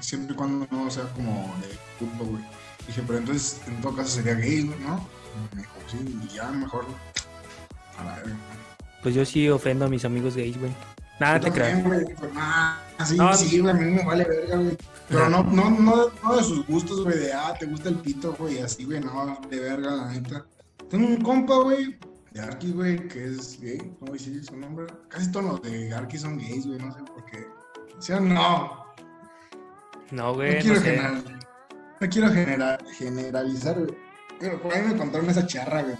siempre 0.00 0.34
y 0.34 0.36
cuando 0.36 0.64
no 0.70 0.88
sea 0.88 1.04
como 1.12 1.52
de 1.60 1.76
puto, 1.98 2.24
güey. 2.30 2.44
Dije, 2.86 3.02
pero 3.04 3.18
entonces, 3.18 3.60
en 3.66 3.80
todo 3.80 3.96
caso 3.96 4.10
sería 4.10 4.34
gay, 4.34 4.62
¿no? 4.62 5.04
Y 5.52 5.56
me 5.56 5.62
dijo, 5.62 5.74
sí, 5.88 6.20
y 6.22 6.28
ya 6.32 6.48
mejor. 6.52 6.86
A 7.98 8.04
la 8.04 8.14
verga. 8.16 8.36
Pues 9.02 9.14
yo 9.16 9.24
sí 9.24 9.48
ofendo 9.48 9.86
a 9.86 9.88
mis 9.88 10.04
amigos 10.04 10.36
gays, 10.36 10.56
güey. 10.56 10.72
Nada 11.18 11.38
Yo 11.40 11.52
te 11.52 11.74
güey, 11.82 12.04
pero, 12.18 12.32
ah, 12.36 12.80
sí, 13.04 13.16
No, 13.16 13.36
sí, 13.36 13.58
güey, 13.58 13.74
a 13.74 13.76
mí 13.76 13.90
me 13.90 14.04
vale 14.04 14.24
verga, 14.24 14.56
güey. 14.56 14.78
Pero 15.08 15.28
no, 15.28 15.42
no, 15.42 15.68
no, 15.68 16.10
no 16.22 16.36
de 16.36 16.44
sus 16.44 16.64
gustos, 16.64 17.02
güey, 17.02 17.18
de, 17.18 17.32
ah, 17.32 17.54
te 17.58 17.66
gusta 17.66 17.88
el 17.88 17.96
pito, 17.96 18.34
güey, 18.38 18.60
así, 18.60 18.84
güey, 18.84 19.00
no, 19.00 19.40
de 19.50 19.58
verga, 19.58 19.90
la 19.90 20.12
neta. 20.12 20.46
Tengo 20.88 21.08
un 21.08 21.20
compa, 21.20 21.56
güey, 21.56 21.98
de 22.32 22.40
Arki, 22.40 22.72
güey, 22.72 23.08
que 23.08 23.24
es 23.24 23.60
gay, 23.60 23.78
¿cómo 23.98 24.12
decir 24.12 24.44
su 24.44 24.56
nombre? 24.56 24.86
Casi 25.08 25.30
todos 25.32 25.46
los 25.46 25.62
de 25.62 25.92
Arki 25.94 26.18
son 26.18 26.38
gays, 26.38 26.66
güey, 26.66 26.78
no 26.78 26.92
sé 26.94 27.00
por 27.02 27.24
qué. 27.26 27.46
¿Sí 27.98 28.12
o 28.12 28.20
no? 28.20 28.34
No, 28.34 28.84
No 30.12 30.34
güey, 30.34 30.60
quiero, 30.60 30.76
no 30.76 30.80
sé. 30.82 30.90
general- 30.90 31.38
no 32.00 32.08
quiero 32.08 32.28
genera- 32.32 32.78
generalizar, 32.96 33.78
güey. 33.78 33.94
Pero 34.38 34.60
por 34.62 34.72
ahí 34.72 34.82
me 34.86 34.96
contaron 34.96 35.28
esa 35.28 35.46
charra, 35.46 35.82
güey. 35.82 35.96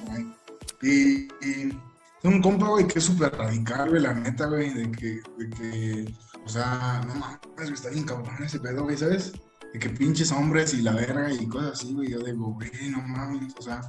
Y, 0.82 1.28
y 1.46 1.78
un 2.24 2.40
compa, 2.40 2.68
güey, 2.68 2.86
que 2.86 2.98
es 3.00 3.04
súper 3.04 3.32
radical, 3.36 3.90
güey, 3.90 4.02
la 4.02 4.14
neta, 4.14 4.46
güey, 4.46 4.72
de 4.72 4.90
que, 4.92 5.20
de 5.38 5.50
que, 5.50 6.14
o 6.44 6.48
sea, 6.48 7.02
no 7.06 7.14
mames, 7.16 7.40
güey, 7.56 7.72
está 7.72 7.90
bien 7.90 8.04
cabrón 8.04 8.42
ese 8.42 8.58
pedo, 8.60 8.84
güey, 8.84 8.96
¿sabes? 8.96 9.32
De 9.72 9.78
que 9.78 9.90
pinches 9.90 10.32
hombres 10.32 10.72
y 10.74 10.82
la 10.82 10.92
verga 10.92 11.30
y 11.32 11.46
cosas 11.46 11.72
así, 11.72 11.92
güey, 11.94 12.08
yo 12.10 12.18
digo, 12.20 12.52
güey, 12.54 12.70
no 12.90 13.02
mames, 13.02 13.54
o 13.58 13.62
sea, 13.62 13.80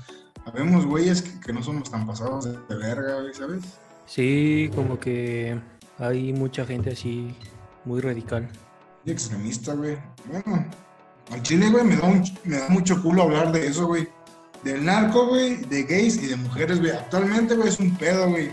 habemos 0.46 0.86
güeyes 0.86 1.22
que, 1.22 1.40
que 1.40 1.54
no 1.54 1.62
somos 1.64 1.90
tan 1.90 2.06
pasados 2.08 2.46
de, 2.46 2.52
de 2.52 2.76
verga, 2.76 3.22
güey, 3.22 3.34
¿sabes? 3.34 3.64
Sí, 4.06 4.70
como 4.76 5.00
que 5.00 5.60
hay 6.00 6.34
mucha 6.34 6.66
gente 6.66 6.92
así 6.92 7.36
muy 7.86 8.02
radical. 8.02 8.50
Y 9.06 9.12
extremista, 9.12 9.74
güey. 9.74 9.98
Bueno, 10.26 10.66
al 11.32 11.42
chile, 11.44 11.70
güey, 11.70 11.84
me 11.86 11.96
da, 11.96 12.08
un- 12.08 12.24
me 12.44 12.58
da 12.58 12.70
mucho 12.70 13.02
culo 13.02 13.24
hablar 13.24 13.52
de 13.52 13.68
eso, 13.68 13.88
güey. 13.88 14.08
Del 14.64 14.86
narco, 14.86 15.28
güey, 15.28 15.58
de 15.66 15.84
gays 15.84 16.22
y 16.22 16.28
de 16.28 16.36
mujeres, 16.36 16.80
güey. 16.80 16.92
Actualmente, 16.92 17.56
güey, 17.56 17.70
es 17.70 17.80
un 17.80 17.96
pedo, 17.98 18.30
güey. 18.30 18.52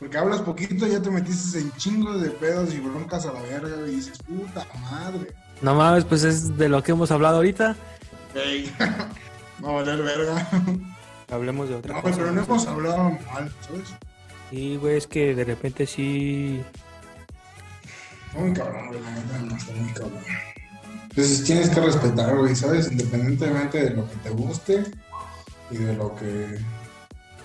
Porque 0.00 0.18
hablas 0.18 0.40
poquito, 0.42 0.86
ya 0.86 1.00
te 1.00 1.10
metiste 1.10 1.60
en 1.60 1.70
chingos 1.76 2.20
de 2.20 2.30
pedos 2.30 2.74
y 2.74 2.80
broncas 2.80 3.24
a 3.26 3.32
la 3.32 3.40
verga, 3.42 3.76
güey. 3.76 3.92
Y 3.92 3.96
dices, 3.96 4.18
puta 4.18 4.66
madre. 4.90 5.32
No 5.62 5.74
mames, 5.76 6.04
pues 6.04 6.24
es 6.24 6.56
de 6.58 6.68
lo 6.68 6.82
que 6.82 6.92
hemos 6.92 7.10
hablado 7.12 7.36
ahorita. 7.36 7.76
Ey, 8.34 8.70
va 9.64 9.68
a 9.68 9.72
valer 9.72 10.02
verga. 10.02 10.48
Hablemos 11.34 11.68
de 11.68 11.74
otra 11.76 11.94
No, 11.94 12.02
cosa. 12.02 12.16
pero 12.16 12.32
no 12.32 12.42
hemos 12.42 12.66
hablado 12.66 13.10
mal, 13.32 13.52
¿sabes? 13.66 13.88
Sí, 14.50 14.76
güey, 14.76 14.96
es 14.96 15.06
que 15.06 15.34
de 15.34 15.44
repente 15.44 15.86
sí. 15.86 16.62
Muy 18.36 18.52
cabrón, 18.52 18.88
güey, 18.88 19.00
no, 19.48 19.56
está 19.56 19.72
muy 19.74 19.92
cabrón. 19.92 20.22
Entonces 21.10 21.44
tienes 21.44 21.70
que 21.70 21.80
respetar, 21.80 22.36
güey, 22.36 22.54
¿sabes? 22.56 22.90
Independientemente 22.90 23.84
de 23.84 23.90
lo 23.90 24.08
que 24.08 24.16
te 24.16 24.30
guste 24.30 24.84
y 25.70 25.76
de 25.76 25.94
lo 25.94 26.14
que... 26.16 26.58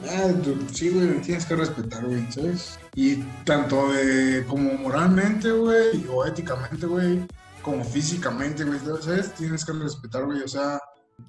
Ah, 0.10 0.30
tú- 0.44 0.66
sí, 0.74 0.90
güey, 0.90 1.20
tienes 1.22 1.46
que 1.46 1.56
respetar, 1.56 2.06
güey, 2.06 2.32
¿sabes? 2.32 2.80
Y 2.96 3.18
tanto 3.44 3.92
de 3.92 4.46
como 4.48 4.74
moralmente, 4.74 5.52
güey, 5.52 6.06
o 6.12 6.26
éticamente, 6.26 6.86
güey, 6.88 7.28
como 7.62 7.84
físicamente, 7.84 8.64
güey, 8.64 8.80
¿sabes? 9.02 9.34
Tienes 9.34 9.64
que 9.66 9.74
respetar, 9.74 10.26
güey, 10.26 10.42
o 10.42 10.48
sea, 10.48 10.80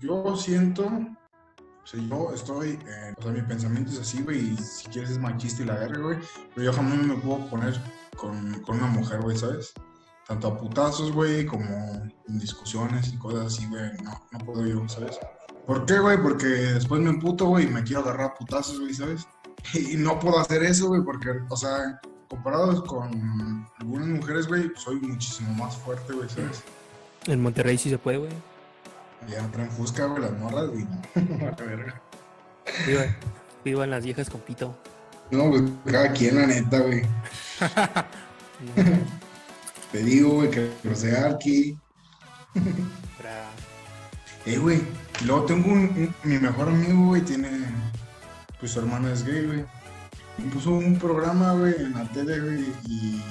yo 0.01 0.37
siento... 0.37 0.89
Sea, 1.91 2.01
yo 2.01 2.33
estoy, 2.33 2.79
eh, 2.87 3.15
o 3.19 3.23
sea, 3.23 3.33
mi 3.33 3.43
pensamiento 3.43 3.91
es 3.91 3.99
así, 3.99 4.23
güey, 4.23 4.53
y 4.53 4.57
si 4.57 4.87
quieres 4.91 5.11
es 5.11 5.19
machista 5.19 5.65
y 5.65 5.67
la 5.67 5.75
verga, 5.75 5.99
güey, 5.99 6.19
pero 6.55 6.67
yo 6.67 6.73
jamás 6.73 6.99
me 6.99 7.17
puedo 7.17 7.45
poner 7.49 7.81
con, 8.17 8.61
con 8.61 8.77
una 8.77 8.87
mujer, 8.87 9.21
güey, 9.21 9.37
¿sabes? 9.37 9.73
Tanto 10.29 10.47
a 10.47 10.57
putazos, 10.57 11.11
güey, 11.11 11.45
como 11.47 11.65
en 11.65 12.39
discusiones 12.39 13.13
y 13.13 13.19
cosas 13.19 13.47
así, 13.47 13.67
güey. 13.67 13.91
No, 14.05 14.13
no 14.31 14.39
puedo 14.39 14.65
yo, 14.65 14.89
¿sabes? 14.89 15.19
¿Por 15.67 15.85
qué, 15.85 15.99
güey? 15.99 16.17
Porque 16.23 16.47
después 16.47 17.01
me 17.01 17.11
emputo, 17.11 17.47
güey, 17.47 17.65
y 17.65 17.69
me 17.71 17.83
quiero 17.83 18.03
agarrar 18.03 18.27
a 18.27 18.35
putazos, 18.35 18.79
güey, 18.79 18.95
¿sabes? 18.95 19.27
Y 19.75 19.97
no 19.97 20.21
puedo 20.21 20.39
hacer 20.39 20.63
eso, 20.63 20.87
güey, 20.87 21.03
porque, 21.03 21.41
o 21.49 21.57
sea, 21.57 22.01
comparados 22.29 22.85
con 22.85 23.67
algunas 23.81 24.07
mujeres, 24.07 24.47
güey, 24.47 24.71
soy 24.77 25.01
muchísimo 25.01 25.53
más 25.55 25.77
fuerte, 25.79 26.13
güey, 26.13 26.29
¿sabes? 26.29 26.63
En 27.27 27.43
Monterrey 27.43 27.77
sí 27.77 27.91
se 27.91 27.99
puede, 27.99 28.19
güey. 28.19 28.50
Ya 29.29 29.47
traen 29.53 29.71
fusca, 29.71 30.07
güey, 30.07 30.23
las 30.23 30.33
morras, 30.33 30.69
güey. 30.69 30.85
no. 31.15 31.57
Qué 31.57 31.63
verga. 31.65 32.01
Viva, 32.87 33.03
vivan 33.65 33.91
las 33.91 34.05
viejas 34.05 34.29
con 34.31 34.41
pito. 34.41 34.77
No, 35.31 35.49
güey, 35.49 35.63
cada 35.87 36.13
quien, 36.13 36.37
la 36.37 36.47
neta, 36.47 36.79
güey. 36.81 37.03
No, 38.77 38.83
Te 39.93 39.99
digo, 40.05 40.31
güey, 40.35 40.51
que 40.51 40.71
Arki, 41.17 41.79
para- 43.17 43.49
Eh, 44.47 44.59
güey. 44.59 44.81
Luego 45.27 45.45
tengo 45.45 45.71
un, 45.73 45.81
un- 45.81 46.15
Mi 46.25 46.39
mejor 46.39 46.69
amigo, 46.69 47.07
güey, 47.09 47.23
tiene. 47.23 47.51
Pues 48.59 48.73
su 48.73 48.81
hermana 48.81 49.13
es 49.13 49.25
gay, 49.25 49.45
güey. 49.47 49.65
Y 50.39 50.43
puso 50.45 50.71
un 50.71 50.99
programa, 50.99 51.53
güey, 51.55 51.75
en 51.77 51.93
la 51.95 52.05
tele, 52.13 52.41
güey. 52.41 52.65
Y. 52.87 53.23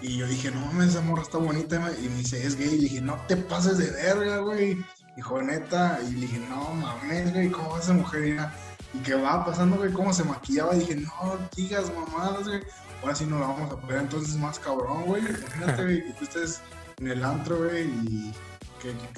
Y 0.00 0.16
yo 0.18 0.26
dije, 0.26 0.50
no 0.50 0.60
mames, 0.60 0.90
esa 0.90 1.00
morra 1.00 1.22
está 1.22 1.38
bonita. 1.38 1.78
güey", 1.78 2.04
Y 2.04 2.08
me 2.08 2.16
dice, 2.18 2.46
es 2.46 2.56
gay. 2.56 2.74
Y 2.74 2.78
dije, 2.78 3.00
no 3.00 3.16
te 3.26 3.36
pases 3.36 3.78
de 3.78 3.90
verga, 3.90 4.38
güey. 4.38 4.84
Dijo, 5.16 5.42
neta. 5.42 5.98
Y 6.08 6.14
dije, 6.14 6.38
no 6.48 6.74
mames, 6.74 7.32
güey, 7.32 7.50
¿cómo 7.50 7.70
va 7.70 7.78
esa 7.78 7.92
mujer? 7.92 8.36
ya?". 8.36 8.54
Y 8.94 8.98
que 9.00 9.14
va 9.14 9.44
pasando, 9.44 9.76
güey, 9.76 9.92
cómo 9.92 10.12
se 10.12 10.24
maquillaba. 10.24 10.74
Y 10.76 10.80
dije, 10.80 10.96
no 10.96 11.38
digas 11.56 11.92
mamadas, 11.94 12.46
güey. 12.46 12.62
Ahora 13.02 13.14
sí 13.14 13.26
nos 13.26 13.40
la 13.40 13.48
vamos 13.48 13.72
a 13.72 13.76
poner 13.76 13.98
entonces 13.98 14.36
más 14.36 14.58
cabrón, 14.58 15.04
güey. 15.04 15.22
Imagínate, 15.22 15.82
güey, 15.82 16.06
que 16.06 16.12
tú 16.14 16.24
estés 16.24 16.60
en 16.98 17.08
el 17.08 17.24
antro, 17.24 17.58
güey, 17.58 17.84
y 17.84 18.34
que, 18.82 18.90
que 18.90 19.08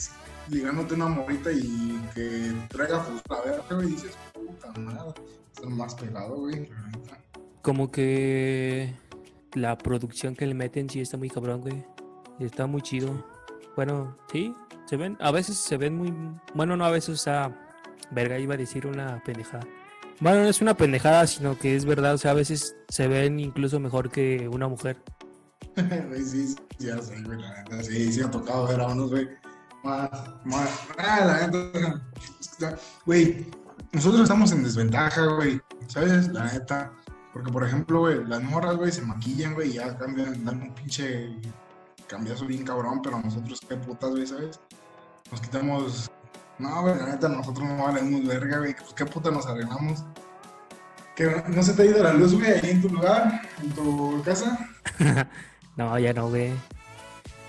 ligándote 0.49 0.95
una 0.95 1.07
morrita 1.07 1.51
y 1.53 2.01
que 2.14 2.53
traiga 2.69 2.99
a 2.99 3.40
ver, 3.47 3.62
güey, 3.71 3.88
y 3.88 3.93
dices, 3.93 4.12
puta 4.35 4.79
madre, 4.81 5.23
estás 5.55 5.71
más 5.71 5.95
pegado, 5.95 6.37
güey. 6.37 6.69
Como 7.62 7.90
que 7.90 8.95
la 9.54 9.76
producción 9.76 10.34
que 10.34 10.46
le 10.46 10.54
meten 10.54 10.88
sí 10.88 11.00
está 11.00 11.16
muy 11.16 11.30
cabrón, 11.30 11.60
güey. 11.60 11.84
Está 12.38 12.66
muy 12.66 12.82
chido. 12.82 13.24
Bueno, 13.76 14.16
sí, 14.32 14.54
se 14.86 14.96
ven, 14.96 15.16
a 15.20 15.30
veces 15.30 15.56
se 15.56 15.76
ven 15.76 15.96
muy, 15.96 16.12
bueno, 16.54 16.76
no 16.76 16.84
a 16.84 16.90
veces, 16.90 17.10
o 17.10 17.16
sea, 17.16 17.56
verga, 18.10 18.38
iba 18.38 18.54
a 18.54 18.56
decir 18.56 18.86
una 18.86 19.22
pendejada. 19.24 19.66
Bueno, 20.18 20.42
no 20.42 20.48
es 20.48 20.60
una 20.60 20.74
pendejada, 20.74 21.26
sino 21.26 21.58
que 21.58 21.76
es 21.76 21.84
verdad, 21.84 22.14
o 22.14 22.18
sea, 22.18 22.32
a 22.32 22.34
veces 22.34 22.76
se 22.88 23.08
ven 23.08 23.40
incluso 23.40 23.80
mejor 23.80 24.10
que 24.10 24.48
una 24.48 24.68
mujer. 24.68 24.96
Sí, 26.16 26.48
sí, 26.48 26.56
ya 26.78 27.00
sé, 27.00 27.22
güey, 27.22 27.40
la 27.40 27.62
neta, 27.62 27.82
sí, 27.82 28.12
sí 28.12 28.20
ha 28.20 28.30
tocado 28.30 28.66
ver 28.66 28.80
a 28.80 28.88
unos, 28.88 29.10
güey, 29.10 29.28
más, 29.84 30.10
más, 30.44 30.68
ah, 30.98 31.24
la 31.24 31.46
neta, 31.46 32.78
güey, 33.06 33.46
nosotros 33.92 34.22
estamos 34.22 34.52
en 34.52 34.64
desventaja, 34.64 35.24
güey, 35.26 35.60
¿sabes? 35.86 36.28
La 36.28 36.52
neta, 36.52 36.92
porque, 37.33 37.53
por 37.53 37.64
ejemplo, 37.64 38.01
güey, 38.01 38.25
las 38.25 38.43
morras, 38.43 38.77
güey, 38.77 38.90
se 38.90 39.03
maquillan, 39.03 39.55
güey, 39.55 39.71
y 39.71 39.73
ya 39.75 39.97
cambian, 39.97 40.45
dan 40.45 40.62
un 40.62 40.75
pinche 40.75 41.37
cambiazo 42.09 42.47
bien 42.47 42.64
cabrón, 42.64 43.01
pero 43.03 43.21
nosotros, 43.21 43.61
qué 43.69 43.77
putas, 43.77 44.11
güey, 44.11 44.27
¿sabes? 44.27 44.61
Nos 45.31 45.40
quitamos, 45.40 46.11
no, 46.59 46.83
güey, 46.83 46.97
la 46.97 47.07
neta, 47.07 47.29
nosotros 47.29 47.69
no 47.69 47.85
valemos 47.85 48.27
verga, 48.27 48.59
güey, 48.59 48.75
pues 48.75 48.93
qué 48.95 49.07
puta 49.07 49.31
nos 49.31 49.47
arreglamos. 49.47 50.05
Que 51.14 51.45
no 51.49 51.62
se 51.62 51.75
te 51.75 51.83
ha 51.83 51.85
ido 51.87 52.03
la 52.03 52.14
luz, 52.14 52.35
güey, 52.35 52.51
ahí 52.51 52.71
en 52.71 52.83
tu 52.83 52.88
lugar, 52.88 53.43
en 53.62 53.71
tu 53.71 54.23
casa. 54.25 54.59
No, 55.77 55.99
ya 55.99 56.12
no, 56.12 56.29
güey. 56.29 56.53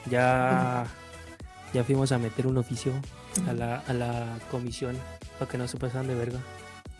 Ya, 0.09 0.85
ya 1.73 1.83
fuimos 1.83 2.13
a 2.13 2.17
meter 2.17 2.47
un 2.47 2.57
oficio 2.57 2.93
a 3.45 3.51
la, 3.51 3.79
a 3.79 3.93
la 3.93 4.37
comisión 4.49 4.95
para 5.37 5.51
que 5.51 5.57
no 5.57 5.67
se 5.67 5.77
pasaran 5.77 6.07
de 6.07 6.15
verga. 6.15 6.39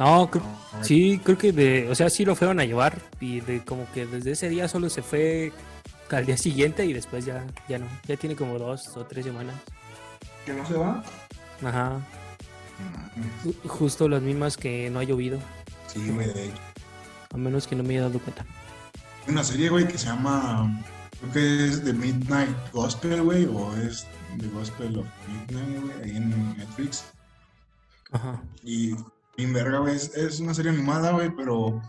No, 0.04 0.30
creo- 0.32 0.44
sí, 0.82 1.22
creo 1.24 1.38
que 1.38 1.52
de, 1.52 1.88
o 1.90 1.96
sea, 1.96 2.10
sí 2.10 2.26
lo 2.26 2.36
fueron 2.36 2.60
a 2.60 2.66
llevar 2.66 2.98
y 3.20 3.40
de 3.42 3.64
como 3.64 3.86
que 3.94 4.06
desde 4.08 4.32
ese 4.32 4.50
día 4.50 4.68
solo 4.68 4.90
se 4.90 5.02
fue 5.04 5.52
al 6.10 6.26
día 6.26 6.38
siguiente 6.38 6.86
y 6.86 6.94
después 6.94 7.24
ya, 7.26 7.46
ya 7.70 7.78
no. 7.78 7.86
Ya 8.08 8.18
tiene 8.18 8.36
como 8.36 8.58
dos 8.58 8.88
o 8.98 9.06
tres 9.06 9.26
semanas. 9.26 9.56
¿Que 10.46 10.54
no 10.54 10.66
se 10.66 10.74
va? 10.74 11.04
Ajá. 11.64 12.02
No 13.16 13.54
Justo 13.70 14.10
las 14.10 14.22
mismas 14.24 14.58
que 14.58 14.90
no 14.90 15.00
ha 15.00 15.04
llovido. 15.04 15.40
Sí, 15.88 16.10
güey, 16.10 16.34
de 16.34 16.46
hecho. 16.46 16.58
A 17.34 17.38
menos 17.38 17.68
que 17.68 17.76
no 17.76 17.84
me 17.84 17.94
haya 17.94 18.02
dado 18.08 18.20
cuenta. 18.20 18.46
Una 19.28 19.44
serie, 19.44 19.70
güey, 19.70 19.88
que 19.88 19.98
se 20.00 20.08
llama. 20.08 20.84
Creo 21.20 21.32
que 21.34 21.66
es 21.68 21.84
The 21.84 21.94
Midnight 21.94 22.56
Gospel, 22.74 23.22
güey, 23.22 23.46
o 23.46 23.72
es 23.78 24.08
The 24.40 24.48
Gospel 24.48 24.98
of 24.98 25.06
Midnight, 25.28 25.80
güey, 25.82 26.02
ahí 26.04 26.18
en 26.18 26.58
Netflix. 26.58 27.06
Ajá. 28.12 28.42
Y 28.64 28.96
bien 29.38 29.54
verga, 29.54 29.80
güey, 29.80 29.96
es, 29.96 30.40
una 30.40 30.54
serie 30.54 30.72
animada, 30.72 31.12
güey, 31.12 31.30
pero 31.36 31.82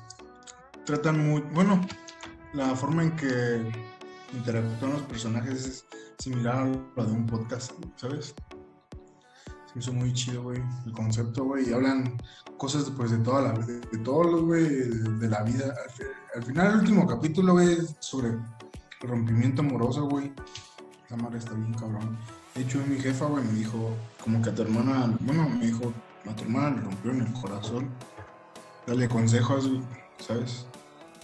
tratan 0.84 1.26
muy. 1.28 1.40
Bueno, 1.52 1.80
la 2.54 2.74
forma 2.74 3.02
en 3.02 3.16
que 3.16 3.70
interactúan 4.32 4.92
los 4.92 5.02
personajes 5.02 5.66
es 5.66 5.84
similar 6.18 6.56
a 6.56 6.64
lo 6.66 7.04
de 7.04 7.12
un 7.12 7.26
podcast, 7.26 7.72
¿sabes? 7.96 8.34
Se 9.72 9.78
hizo 9.78 9.92
muy 9.92 10.12
chido, 10.12 10.42
güey, 10.42 10.62
el 10.86 10.92
concepto, 10.92 11.44
güey, 11.44 11.68
y 11.70 11.72
hablan 11.72 12.16
cosas 12.58 12.90
pues 12.96 13.10
de 13.10 13.18
toda 13.18 13.42
la 13.42 13.52
de, 13.52 13.80
de 13.80 13.98
todos 13.98 14.26
los, 14.30 14.42
güey, 14.42 14.64
de, 14.68 15.28
la 15.28 15.42
vida. 15.42 15.74
Al, 15.84 15.90
fi- 15.90 16.02
al 16.36 16.42
final, 16.44 16.66
el 16.72 16.78
último 16.80 17.06
capítulo, 17.06 17.54
güey, 17.54 17.72
es 17.72 17.96
sobre 18.00 18.36
rompimiento 19.00 19.62
amoroso, 19.62 20.04
güey. 20.08 20.32
Esa 21.06 21.16
madre 21.16 21.38
está 21.38 21.52
bien 21.54 21.74
cabrón. 21.74 22.16
De 22.54 22.62
hecho, 22.62 22.82
mi 22.86 22.98
jefa, 23.00 23.24
güey, 23.26 23.44
me 23.44 23.52
dijo, 23.54 23.96
como 24.22 24.42
que 24.42 24.50
a 24.50 24.54
tu 24.54 24.62
hermana, 24.62 25.16
bueno, 25.20 25.48
me 25.48 25.66
dijo, 25.66 25.92
a 26.30 26.34
tu 26.36 26.44
hermana 26.44 26.76
le 26.76 26.82
rompieron 26.82 27.20
el 27.26 27.32
corazón. 27.32 27.90
Dale 28.86 29.08
consejos, 29.08 29.68
¿sabes? 30.18 30.66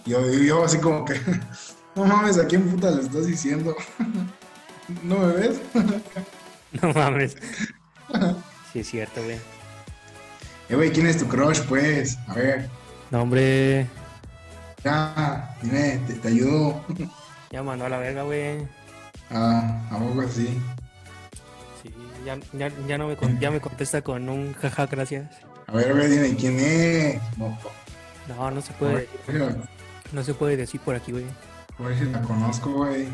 Y 0.05 0.11
yo, 0.11 0.21
yo 0.31 0.63
así 0.65 0.79
como 0.79 1.03
que, 1.05 1.13
no 1.95 2.05
mames, 2.05 2.37
¿a 2.37 2.47
quién 2.47 2.69
puta 2.69 2.91
le 2.91 3.01
estás 3.01 3.25
diciendo? 3.27 3.75
¿No 5.03 5.19
me 5.19 5.33
ves? 5.33 5.61
No 6.81 6.93
mames. 6.93 7.35
Sí, 8.71 8.79
es 8.81 8.87
cierto, 8.87 9.23
güey. 9.23 9.37
Eh, 10.69 10.75
güey, 10.75 10.91
¿quién 10.91 11.07
es 11.07 11.17
tu 11.17 11.27
crush, 11.27 11.61
pues? 11.61 12.15
A 12.27 12.35
ver, 12.35 12.69
No, 13.09 13.23
hombre. 13.23 13.87
ya, 14.83 15.55
dime, 15.63 15.99
te, 16.05 16.13
te 16.13 16.27
ayudo. 16.27 16.79
Ya 17.49 17.63
mandó 17.63 17.85
a 17.85 17.89
la 17.89 17.97
verga, 17.97 18.21
güey. 18.21 18.67
Ah, 19.31 19.81
a 19.89 19.97
poco 19.97 20.21
así. 20.21 20.59
Ya, 22.25 22.37
ya, 22.53 22.71
ya 22.87 22.97
no 22.97 23.07
me, 23.07 23.17
ya 23.39 23.51
me 23.51 23.59
contesta 23.61 24.01
con 24.01 24.27
un 24.29 24.53
jaja, 24.53 24.85
gracias. 24.87 25.29
A 25.67 25.71
ver, 25.73 25.93
güey, 25.95 26.07
dime, 26.09 26.35
¿quién 26.35 26.59
es? 26.59 27.21
No, 27.37 27.57
No, 28.27 28.51
no 28.51 28.61
se 28.61 28.73
a 28.73 28.77
puede, 28.77 29.07
ver, 29.27 29.55
no 30.11 30.23
se 30.23 30.33
puede 30.33 30.57
decir 30.57 30.81
por 30.81 30.95
aquí, 30.95 31.11
güey. 31.11 31.25
a 31.77 31.83
ver 31.83 31.97
si 31.97 32.05
la 32.05 32.21
conozco, 32.21 32.71
güey. 32.71 33.07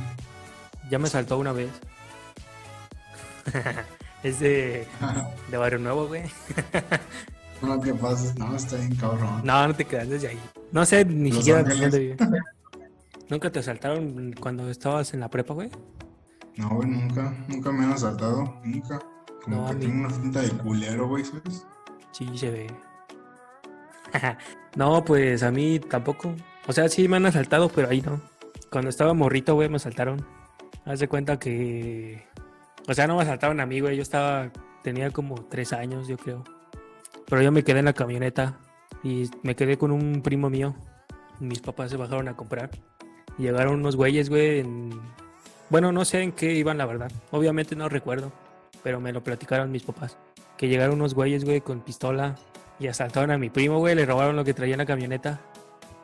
Ya 0.90 1.00
me 1.00 1.08
saltó 1.10 1.38
una 1.38 1.52
vez. 1.52 1.70
es 4.24 4.40
de, 4.40 4.88
de 5.52 5.58
Barrio 5.58 5.80
Nuevo, 5.80 6.08
güey. 6.08 6.24
No 7.62 7.80
te 7.80 7.94
pases, 7.94 8.38
no, 8.38 8.54
está 8.56 8.76
bien 8.76 8.94
cabrón. 8.96 9.42
No, 9.44 9.68
no 9.68 9.74
te 9.74 9.86
quedas 9.86 10.10
desde 10.10 10.28
ahí. 10.28 10.40
No 10.74 10.86
sé 10.86 11.06
ni 11.06 11.30
Los 11.30 11.38
siquiera 11.40 11.64
dónde 11.64 11.98
vive. 12.00 12.18
¿Nunca 13.30 13.50
te 13.50 13.60
asaltaron 13.60 14.34
cuando 14.40 14.70
estabas 14.70 15.14
en 15.14 15.22
la 15.22 15.30
prepa, 15.30 15.54
güey? 15.54 15.72
No, 16.58 16.70
güey, 16.70 16.88
nunca, 16.90 17.34
nunca 17.48 17.72
me 17.72 17.84
han 17.86 17.92
asaltado, 17.94 18.56
nunca. 18.64 19.00
Como 19.44 19.58
No, 19.58 19.68
que 19.70 19.76
tengo 19.76 20.00
una 20.06 20.10
finta 20.10 20.42
de 20.42 20.50
culero, 20.52 21.08
güey, 21.08 21.24
¿sabes? 21.26 21.68
Sí, 22.12 22.38
se 22.38 22.50
ve. 22.50 22.68
no, 24.76 25.04
pues 25.04 25.44
a 25.44 25.52
mí 25.52 25.80
tampoco. 25.80 26.34
O 26.68 26.74
sea, 26.74 26.88
sí 26.90 27.08
me 27.08 27.18
han 27.18 27.26
asaltado, 27.26 27.70
pero 27.70 27.90
ahí 27.90 28.02
no. 28.02 28.22
Cuando 28.72 28.90
estaba 28.90 29.14
morrito, 29.14 29.54
güey, 29.56 29.70
me 29.70 29.76
asaltaron. 29.78 30.26
Haz 30.86 31.00
de 31.00 31.08
cuenta 31.08 31.38
que. 31.40 32.26
O 32.88 32.94
sea, 32.94 33.08
no 33.08 33.18
me 33.18 33.24
asaltaron 33.24 33.60
a 33.60 33.66
mí, 33.66 33.80
güey. 33.80 33.96
Yo 33.98 34.02
estaba. 34.02 34.52
Tenía 34.84 35.10
como 35.12 35.36
tres 35.46 35.74
años, 35.74 36.08
yo 36.08 36.18
creo. 36.18 36.44
Pero 37.28 37.42
yo 37.42 37.52
me 37.52 37.64
quedé 37.64 37.80
en 37.80 37.86
la 37.86 37.94
camioneta. 37.94 38.60
Y 39.04 39.30
me 39.44 39.56
quedé 39.56 39.78
con 39.78 39.92
un 39.92 40.22
primo 40.22 40.50
mío. 40.50 40.76
Mis 41.40 41.60
papás 41.60 41.92
se 41.92 41.98
bajaron 41.98 42.28
a 42.28 42.36
comprar. 42.36 42.70
Y 43.38 43.44
llegaron 43.44 43.76
unos 43.76 43.96
güeyes, 43.96 44.30
güey. 44.30 44.60
en- 44.60 45.00
Bueno, 45.70 45.92
no 45.92 46.06
sé 46.06 46.22
en 46.22 46.32
qué 46.32 46.54
iban, 46.54 46.78
la 46.78 46.86
verdad. 46.86 47.12
Obviamente 47.32 47.76
no 47.76 47.90
recuerdo. 47.90 48.32
Pero 48.84 49.00
me 49.00 49.12
lo 49.12 49.24
platicaron 49.24 49.72
mis 49.72 49.84
papás 49.84 50.18
que 50.58 50.68
llegaron 50.68 50.96
unos 50.96 51.14
güeyes, 51.14 51.44
güey, 51.44 51.62
con 51.62 51.82
pistola 51.82 52.36
y 52.80 52.88
asaltaron 52.88 53.32
a 53.32 53.38
mi 53.38 53.50
primo, 53.50 53.80
güey, 53.80 53.96
le 53.96 54.06
robaron 54.06 54.36
lo 54.36 54.44
que 54.44 54.54
traía 54.54 54.74
en 54.74 54.80
la 54.80 54.86
camioneta. 54.86 55.40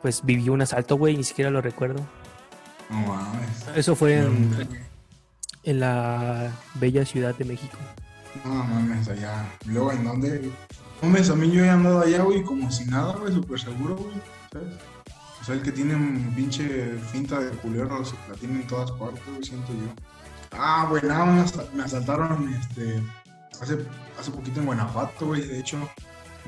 Pues 0.00 0.24
vivió 0.24 0.52
un 0.52 0.62
asalto, 0.62 0.96
güey, 0.96 1.16
ni 1.16 1.24
siquiera 1.24 1.50
lo 1.50 1.60
recuerdo. 1.60 2.04
No 2.90 2.98
mames. 2.98 3.68
Eso 3.76 3.94
fue 3.94 4.18
en, 4.18 5.80
la 5.80 6.50
bella 6.74 7.04
ciudad 7.04 7.34
de 7.36 7.44
México. 7.44 7.78
No 8.44 8.54
mames, 8.64 9.08
allá. 9.08 9.46
¿Y 9.64 9.70
luego 9.70 9.92
en 9.92 10.04
dónde? 10.04 10.50
Mames, 11.00 11.30
a 11.30 11.36
mí 11.36 11.50
yo 11.50 11.64
he 11.64 11.70
andado 11.70 12.00
allá, 12.00 12.22
güey, 12.22 12.42
como 12.42 12.70
si 12.70 12.84
nada, 12.86 13.14
güey, 13.14 13.32
súper 13.32 13.60
seguro, 13.60 13.96
güey, 13.96 14.14
¿sabes? 14.52 14.74
O 15.42 15.44
sea, 15.44 15.56
el 15.56 15.62
que 15.62 15.72
tiene 15.72 15.94
un 15.96 16.32
pinche 16.36 16.96
finta 17.10 17.40
de 17.40 17.50
culero, 17.58 18.00
la 18.28 18.34
tiene 18.36 18.60
en 18.62 18.66
todas 18.68 18.92
partes, 18.92 19.20
güey, 19.28 19.42
siento 19.42 19.72
yo. 19.72 19.92
Ah, 20.52 20.86
güey, 20.88 21.02
nada 21.02 21.24
me 21.74 21.82
asaltaron, 21.82 22.48
este, 22.54 23.02
hace, 23.60 23.78
hace 24.20 24.30
poquito 24.30 24.60
en 24.60 24.66
Guanajuato, 24.66 25.26
güey, 25.26 25.42
de 25.42 25.58
hecho, 25.58 25.78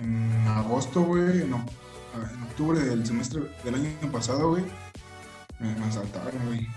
en 0.01 0.47
agosto, 0.47 1.03
güey, 1.03 1.43
en, 1.43 1.53
oc- 1.55 1.71
en 2.15 2.43
octubre 2.45 2.79
del 2.79 3.05
semestre 3.05 3.43
del 3.65 3.75
año 3.75 4.13
pasado, 4.13 4.51
güey, 4.51 4.65
me, 5.59 5.75
me 5.75 5.87
asaltaron, 5.87 6.47
güey. 6.47 6.69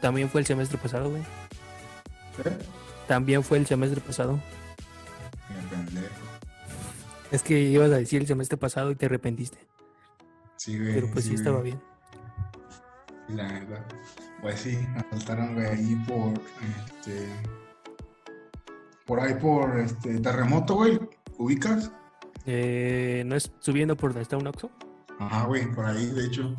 También 0.00 0.28
fue 0.28 0.40
el 0.40 0.46
semestre 0.46 0.78
pasado, 0.78 1.10
güey. 1.10 1.22
¿Eh? 2.44 2.58
También 3.06 3.44
fue 3.44 3.58
el 3.58 3.66
semestre 3.66 4.00
pasado. 4.00 4.40
Me 5.50 5.68
pendejo. 5.68 6.06
Es 7.30 7.42
que 7.42 7.60
ibas 7.60 7.92
a 7.92 7.96
decir 7.96 8.22
el 8.22 8.26
semestre 8.26 8.56
pasado 8.56 8.90
y 8.90 8.94
te 8.96 9.06
arrepentiste. 9.06 9.58
Sí, 10.64 10.78
güey. 10.78 10.94
Pero 10.94 11.10
pues 11.10 11.26
sí, 11.26 11.34
estaba 11.34 11.60
bien. 11.60 11.78
La 13.28 13.46
neta. 13.46 13.84
Pues 14.40 14.60
sí, 14.60 14.78
asaltaron, 14.96 15.52
güey, 15.52 15.66
ahí 15.66 15.94
por, 16.08 16.32
este... 16.72 17.28
Por 19.04 19.20
ahí 19.20 19.34
por, 19.34 19.78
este, 19.78 20.20
terremoto, 20.20 20.76
güey. 20.76 20.98
¿Ubicas? 21.36 21.90
Eh, 22.46 23.24
¿No 23.26 23.36
es 23.36 23.52
subiendo 23.58 23.94
por 23.94 24.12
donde 24.12 24.22
está 24.22 24.38
un 24.38 24.46
Oxxo? 24.46 24.70
Ajá, 25.18 25.44
güey, 25.44 25.70
por 25.70 25.84
ahí, 25.84 26.06
de 26.06 26.24
hecho. 26.24 26.56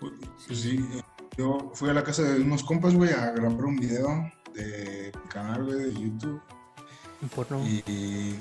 Pues, 0.00 0.12
pues 0.48 0.60
sí, 0.60 0.84
eh, 0.94 1.02
yo 1.38 1.70
fui 1.74 1.88
a 1.90 1.94
la 1.94 2.02
casa 2.02 2.22
de 2.22 2.40
unos 2.40 2.64
compas, 2.64 2.92
güey, 2.92 3.12
a 3.12 3.30
grabar 3.30 3.66
un 3.66 3.76
video 3.76 4.08
de 4.52 5.12
canal, 5.28 5.62
güey, 5.62 5.78
de 5.78 5.92
YouTube. 5.92 6.42
Un 7.22 7.28
porno. 7.28 7.64
Y, 7.64 7.84
y 7.86 8.38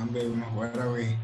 hombre, 0.00 0.26
una 0.30 0.46
fuera, 0.46 0.86
güey. 0.86 1.14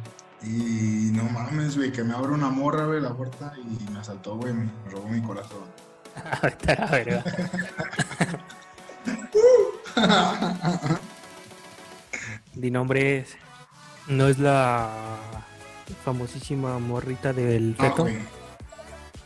Y 0.45 1.11
no 1.13 1.23
mames, 1.25 1.77
güey, 1.77 1.93
que 1.93 2.03
me 2.03 2.15
abre 2.15 2.33
una 2.33 2.51
morra, 2.51 2.87
güey, 2.87 3.01
la 3.01 3.15
puerta 3.15 3.53
y 3.57 3.93
me 3.93 4.01
asaltó, 4.01 4.37
güey, 4.37 4.53
me 4.53 4.69
robó 4.91 5.09
mi 5.09 5.23
corazón. 5.23 5.63
A 6.17 6.53
la 6.67 6.87
verga. 6.87 7.25
Di 12.55 12.71
nombres. 12.71 13.37
No 14.09 14.29
es 14.29 14.39
la 14.39 14.91
famosísima 16.05 16.79
morrita 16.79 17.33
del 17.33 17.75
güey. 17.77 18.19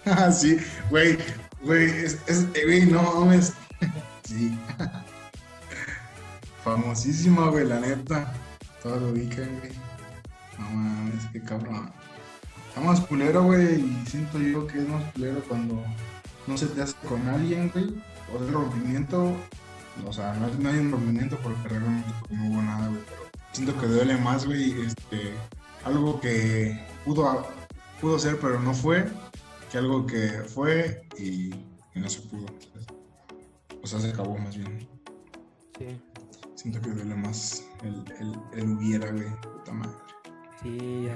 Ah, 0.05 0.31
sí, 0.33 0.59
güey, 0.91 1.19
güey, 1.63 1.91
es, 2.05 2.19
es, 2.27 2.47
eh, 2.55 2.65
güey, 2.65 2.87
no 2.87 3.03
mames. 3.03 3.55
Sí. 4.25 4.57
Famosísima, 6.63 7.49
güey, 7.49 7.67
la 7.67 7.81
neta. 7.81 8.35
Todos 8.83 9.01
lo 9.01 9.09
ubican, 9.09 9.49
güey. 9.61 9.86
No 10.59 10.71
mames, 10.71 11.27
qué 11.33 11.41
cabrón. 11.43 11.93
Está 12.69 12.81
más 12.81 13.01
culero, 13.01 13.45
güey, 13.45 13.81
y 13.81 14.07
siento 14.07 14.39
yo 14.39 14.67
que 14.67 14.79
es 14.79 14.89
más 14.89 15.13
culero 15.13 15.43
cuando 15.49 15.83
no 16.47 16.57
se 16.57 16.67
te 16.67 16.83
hace 16.83 16.95
con 17.09 17.27
alguien, 17.29 17.71
güey. 17.73 17.87
O 18.35 18.39
sea, 18.39 18.47
el 18.47 18.53
rompimiento, 18.53 19.37
o 20.07 20.13
sea, 20.13 20.35
no, 20.35 20.49
no 20.49 20.69
hay 20.69 20.79
un 20.79 20.91
rompimiento 20.91 21.39
porque 21.43 21.69
realmente 21.69 22.09
no 22.31 22.51
hubo 22.51 22.63
nada, 22.63 22.89
güey, 22.89 23.01
pero 23.09 23.23
siento 23.53 23.79
que 23.81 23.87
duele 23.87 24.17
más, 24.19 24.45
güey, 24.47 24.73
este, 24.83 25.33
algo 25.85 26.21
que 26.21 26.79
pudo, 27.05 27.47
pudo 28.01 28.19
ser 28.19 28.39
pero 28.41 28.61
no 28.61 28.75
fue, 28.75 29.07
que 29.71 29.79
algo 29.79 30.07
que 30.07 30.29
fue 30.43 31.07
y, 31.19 31.55
y 31.95 32.01
no 32.01 32.09
se 32.09 32.21
pudo. 32.23 32.47
O 33.83 33.87
sea, 33.87 34.01
se 34.01 34.11
acabó 34.11 34.37
más 34.37 34.57
bien. 34.57 34.89
Sí, 35.79 36.01
Siento 36.57 36.81
que 36.81 36.91
duele 36.91 37.15
más 37.15 37.65
el, 37.83 38.05
el, 38.19 38.35
el 38.59 38.71
hubiera, 38.77 39.11
güey, 39.13 39.29
puta 39.41 39.73
madre. 39.73 40.06
Sí, 40.63 41.09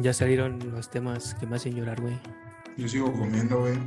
ya, 0.00 0.12
salieron 0.12 0.58
los 0.72 0.90
temas 0.90 1.34
que 1.34 1.46
me 1.46 1.56
hacen 1.56 1.74
llorar, 1.74 2.00
güey. 2.00 2.18
Yo 2.76 2.88
sigo 2.88 3.12
comiendo, 3.12 3.60
güey. 3.60 3.78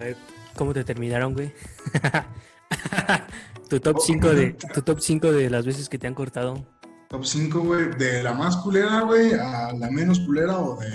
A 0.00 0.04
ver, 0.04 0.16
¿cómo 0.56 0.72
te 0.72 0.84
terminaron, 0.84 1.34
güey? 1.34 1.52
tu 3.68 3.80
top 3.80 3.98
5 4.00 4.28
de 4.30 4.50
tu 4.52 4.82
top 4.82 5.00
5 5.00 5.32
de 5.32 5.50
las 5.50 5.64
veces 5.66 5.88
que 5.88 5.98
te 5.98 6.06
han 6.06 6.14
cortado. 6.14 6.66
Top 7.08 7.24
5, 7.24 7.60
güey, 7.60 7.90
de 7.96 8.22
la 8.22 8.34
más 8.34 8.56
culera, 8.58 9.00
güey, 9.02 9.32
a 9.32 9.72
la 9.72 9.90
menos 9.90 10.20
culera 10.20 10.58
o 10.58 10.78
de... 10.78 10.92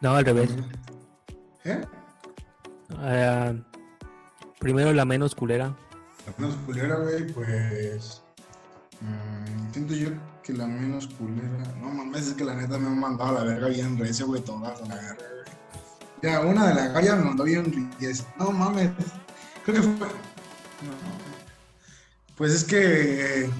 No, 0.00 0.14
al 0.14 0.24
revés. 0.24 0.50
¿Eh? 1.64 1.80
Eh, 3.00 3.62
primero 4.60 4.92
la 4.92 5.04
menos 5.04 5.34
culera. 5.34 5.74
La 6.26 6.34
menos 6.38 6.56
culera, 6.64 6.96
güey, 6.96 7.26
pues. 7.32 8.22
mm, 9.00 9.72
siento 9.72 9.94
yo 9.94 10.10
que 10.46 10.52
la 10.52 10.66
menos 10.66 11.08
culera. 11.08 11.74
No 11.80 11.90
mames, 11.90 12.28
es 12.28 12.34
que 12.34 12.44
la 12.44 12.54
neta 12.54 12.78
me 12.78 12.86
han 12.86 13.00
mandado 13.00 13.36
a 13.36 13.40
la 13.40 13.44
verga 13.44 13.68
bien 13.68 13.98
recio, 13.98 14.28
güey, 14.28 14.40
todas 14.42 14.80
a 14.80 14.86
la 14.86 14.94
verga, 14.94 15.16
güey. 15.16 15.46
Ya, 16.22 16.40
una 16.40 16.68
de 16.68 16.74
la 16.74 16.88
galla 16.88 17.16
me 17.16 17.24
mandó 17.24 17.44
bien 17.44 17.90
recio. 17.98 18.24
No 18.38 18.52
mames. 18.52 18.90
Creo 19.64 19.76
que 19.76 19.82
fue. 19.82 20.06
No. 20.06 20.06
Pues 22.36 22.52
es 22.52 22.64
que. 22.64 23.50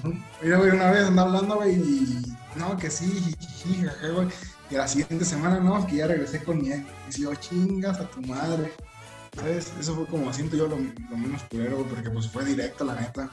Mira, 0.41 0.57
güey, 0.57 0.71
una 0.71 0.91
vez 0.91 1.03
andaba 1.03 1.29
hablando, 1.29 1.55
güey, 1.57 1.75
y. 1.75 2.35
No, 2.55 2.77
que 2.77 2.89
sí, 2.89 3.35
jiji, 3.39 3.85
jaja, 3.85 4.07
güey. 4.09 4.29
Y 4.69 4.75
la 4.75 4.87
siguiente 4.87 5.25
semana, 5.25 5.59
no, 5.59 5.85
que 5.85 5.97
ya 5.97 6.07
regresé 6.07 6.41
con 6.43 6.61
mi 6.61 6.71
ex. 6.71 6.85
Y 7.17 7.23
yo, 7.23 7.35
chingas 7.35 7.99
a 7.99 8.09
tu 8.09 8.21
madre. 8.21 8.71
¿Sabes? 9.35 9.71
Eso 9.79 9.93
fue 9.93 10.05
como 10.07 10.31
siento 10.33 10.55
yo 10.55 10.67
lo, 10.67 10.77
lo 10.77 11.17
menos 11.17 11.43
culero, 11.43 11.77
güey, 11.77 11.89
porque 11.89 12.09
pues 12.09 12.29
fue 12.29 12.45
directo, 12.45 12.85
la 12.85 12.95
neta. 12.95 13.29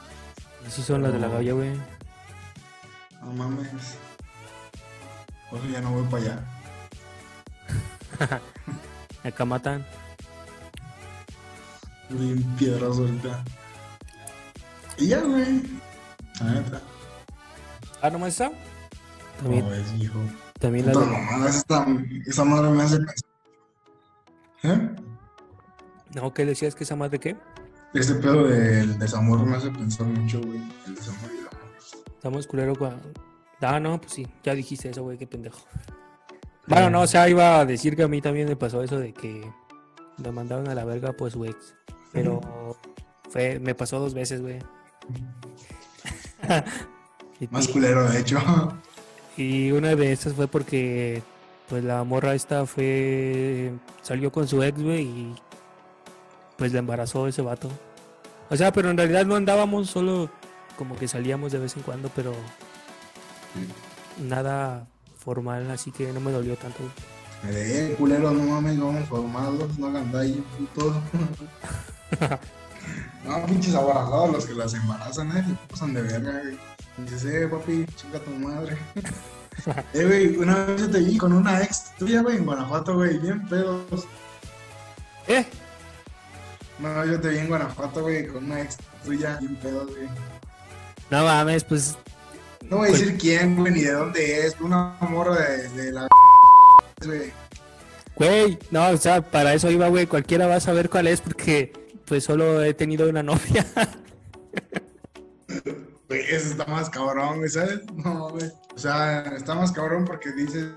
Así 0.67 0.83
son 0.83 1.01
las 1.01 1.13
de 1.13 1.19
la 1.19 1.29
galla, 1.29 1.53
güey. 1.53 1.71
No 3.25 3.33
mames. 3.33 3.97
Por 5.49 5.59
eso 5.59 5.67
ya 5.69 5.81
no 5.81 5.91
voy 5.91 6.03
para 6.05 6.23
allá. 6.23 6.39
Acá 9.23 9.45
matan. 9.45 9.85
Bien 12.09 12.43
piedrazo 12.57 13.01
ahorita. 13.01 13.43
Y 14.97 15.07
ya, 15.07 15.21
güey. 15.21 15.63
La 16.39 16.51
neta. 16.51 16.81
Ah, 18.01 18.09
nomás 18.09 18.33
esa. 18.33 18.51
También, 19.41 19.65
No, 19.65 19.73
es 19.73 19.93
hijo. 19.99 20.19
también 20.59 20.85
la 20.85 20.91
de. 20.93 21.05
mamada, 21.05 21.49
esa, 21.49 21.85
esa 22.27 22.45
madre 22.45 22.69
me 22.71 22.83
hace 22.83 22.97
pensar. 22.97 23.29
¿Eh? 24.63 24.95
No, 26.13 26.33
¿qué 26.33 26.45
decías 26.45 26.75
que 26.75 26.83
esa 26.85 26.95
madre 26.95 27.19
qué? 27.19 27.35
Este 27.93 28.13
pedo 28.15 28.47
del 28.47 28.97
desamor 28.99 29.45
me 29.45 29.57
hace 29.57 29.69
pensar 29.71 30.05
mucho, 30.07 30.39
güey. 30.41 30.61
El 30.85 30.95
desamor. 30.95 31.29
Estamos 32.25 32.47
culero 32.47 32.75
con. 32.75 32.99
Ah, 33.61 33.79
no, 33.79 34.01
pues 34.01 34.13
sí, 34.13 34.27
ya 34.43 34.55
dijiste 34.55 34.89
eso, 34.89 35.03
güey, 35.03 35.15
qué 35.15 35.27
pendejo. 35.27 35.59
Bueno, 36.65 36.89
no, 36.89 37.01
o 37.01 37.07
sea, 37.07 37.29
iba 37.29 37.59
a 37.59 37.65
decir 37.67 37.95
que 37.95 38.01
a 38.01 38.07
mí 38.07 38.19
también 38.19 38.47
me 38.47 38.55
pasó 38.55 38.81
eso 38.81 38.97
de 38.97 39.13
que 39.13 39.47
me 40.17 40.31
mandaron 40.31 40.67
a 40.67 40.73
la 40.73 40.85
verga 40.85 41.13
pues 41.13 41.33
su 41.33 41.45
ex. 41.45 41.75
Pero 42.11 42.41
fue, 43.29 43.59
me 43.59 43.75
pasó 43.75 43.99
dos 43.99 44.15
veces, 44.15 44.41
güey. 44.41 44.57
Más 47.51 47.67
culero, 47.67 48.09
de 48.09 48.21
hecho. 48.21 48.39
Y 49.37 49.71
una 49.71 49.95
de 49.95 50.11
esas 50.11 50.33
fue 50.33 50.47
porque 50.47 51.21
pues 51.69 51.83
la 51.83 52.03
morra 52.03 52.33
esta 52.33 52.65
fue 52.65 53.71
salió 54.01 54.31
con 54.31 54.47
su 54.47 54.63
ex, 54.63 54.81
güey, 54.81 55.03
y 55.03 55.35
pues 56.57 56.73
la 56.73 56.79
embarazó 56.79 57.27
ese 57.27 57.43
vato. 57.43 57.69
O 58.49 58.55
sea, 58.55 58.73
pero 58.73 58.89
en 58.89 58.97
realidad 58.97 59.27
no 59.27 59.35
andábamos, 59.35 59.91
solo 59.91 60.31
como 60.77 60.95
que 60.95 61.07
salíamos 61.07 61.51
de 61.51 61.59
vez 61.59 61.75
en 61.75 61.83
cuando, 61.83 62.09
pero 62.15 62.33
nada 64.21 64.87
formal, 65.17 65.69
así 65.71 65.91
que 65.91 66.11
no 66.11 66.19
me 66.19 66.31
dolió 66.31 66.55
tanto. 66.55 66.79
Eh, 67.47 67.95
culero, 67.97 68.31
no 68.31 68.43
mames, 68.43 68.79
vamos 68.79 69.07
formados, 69.07 69.77
no 69.77 69.87
hagan 69.87 70.11
daño, 70.11 70.43
putos. 70.57 70.95
no, 73.25 73.45
pinches 73.45 73.75
abarazados 73.75 74.31
los 74.31 74.45
que 74.45 74.53
las 74.53 74.73
embarazan, 74.73 75.37
eh, 75.37 75.45
se 75.47 75.55
pasan 75.67 75.93
de 75.93 76.01
verga, 76.01 76.41
güey. 76.41 76.57
Dices, 76.97 77.25
eh, 77.25 77.47
papi, 77.47 77.85
chinga 77.95 78.19
tu 78.19 78.31
madre. 78.31 78.77
eh, 79.93 80.05
güey, 80.05 80.37
una 80.37 80.65
vez 80.65 80.81
yo 80.81 80.89
te 80.89 80.99
vi 80.99 81.17
con 81.17 81.33
una 81.33 81.61
ex 81.61 81.93
tuya, 81.97 82.21
güey, 82.21 82.37
en 82.37 82.45
Guanajuato, 82.45 82.95
güey, 82.95 83.19
bien 83.19 83.45
pedos. 83.47 84.07
¿Eh? 85.27 85.45
No, 86.79 87.05
yo 87.05 87.19
te 87.19 87.29
vi 87.29 87.37
en 87.39 87.47
Guanajuato, 87.47 88.01
güey, 88.01 88.27
con 88.27 88.45
una 88.45 88.61
ex 88.61 88.77
tuya, 89.03 89.37
bien 89.39 89.55
pedos, 89.57 89.87
güey. 89.87 90.07
No 91.11 91.23
mames, 91.23 91.63
pues 91.63 91.97
No 92.69 92.77
voy 92.77 92.89
a 92.89 92.91
decir 92.91 93.17
quién, 93.17 93.55
güey, 93.55 93.73
ni 93.73 93.81
de 93.81 93.91
dónde 93.91 94.45
es, 94.47 94.59
una 94.59 94.97
morra 95.01 95.35
de, 95.35 95.69
de 95.69 95.91
la... 95.91 96.07
güey. 97.05 97.31
Güey, 98.15 98.57
no, 98.71 98.89
o 98.89 98.97
sea, 98.97 99.21
para 99.21 99.53
eso 99.53 99.69
iba, 99.69 99.87
güey. 99.89 100.07
Cualquiera 100.07 100.47
va 100.47 100.55
a 100.55 100.59
saber 100.61 100.89
cuál 100.89 101.07
es 101.07 101.19
porque, 101.21 101.73
pues, 102.05 102.23
solo 102.23 102.63
he 102.63 102.73
tenido 102.73 103.09
una 103.09 103.21
novia. 103.23 103.65
Güey, 106.07 106.21
eso 106.29 106.49
está 106.49 106.65
más 106.65 106.89
cabrón, 106.89 107.37
güey, 107.39 107.49
¿sabes? 107.49 107.81
No, 107.93 108.29
güey. 108.29 108.49
O 108.75 108.77
sea, 108.77 109.21
está 109.35 109.55
más 109.55 109.71
cabrón 109.71 110.05
porque 110.05 110.31
dices, 110.31 110.69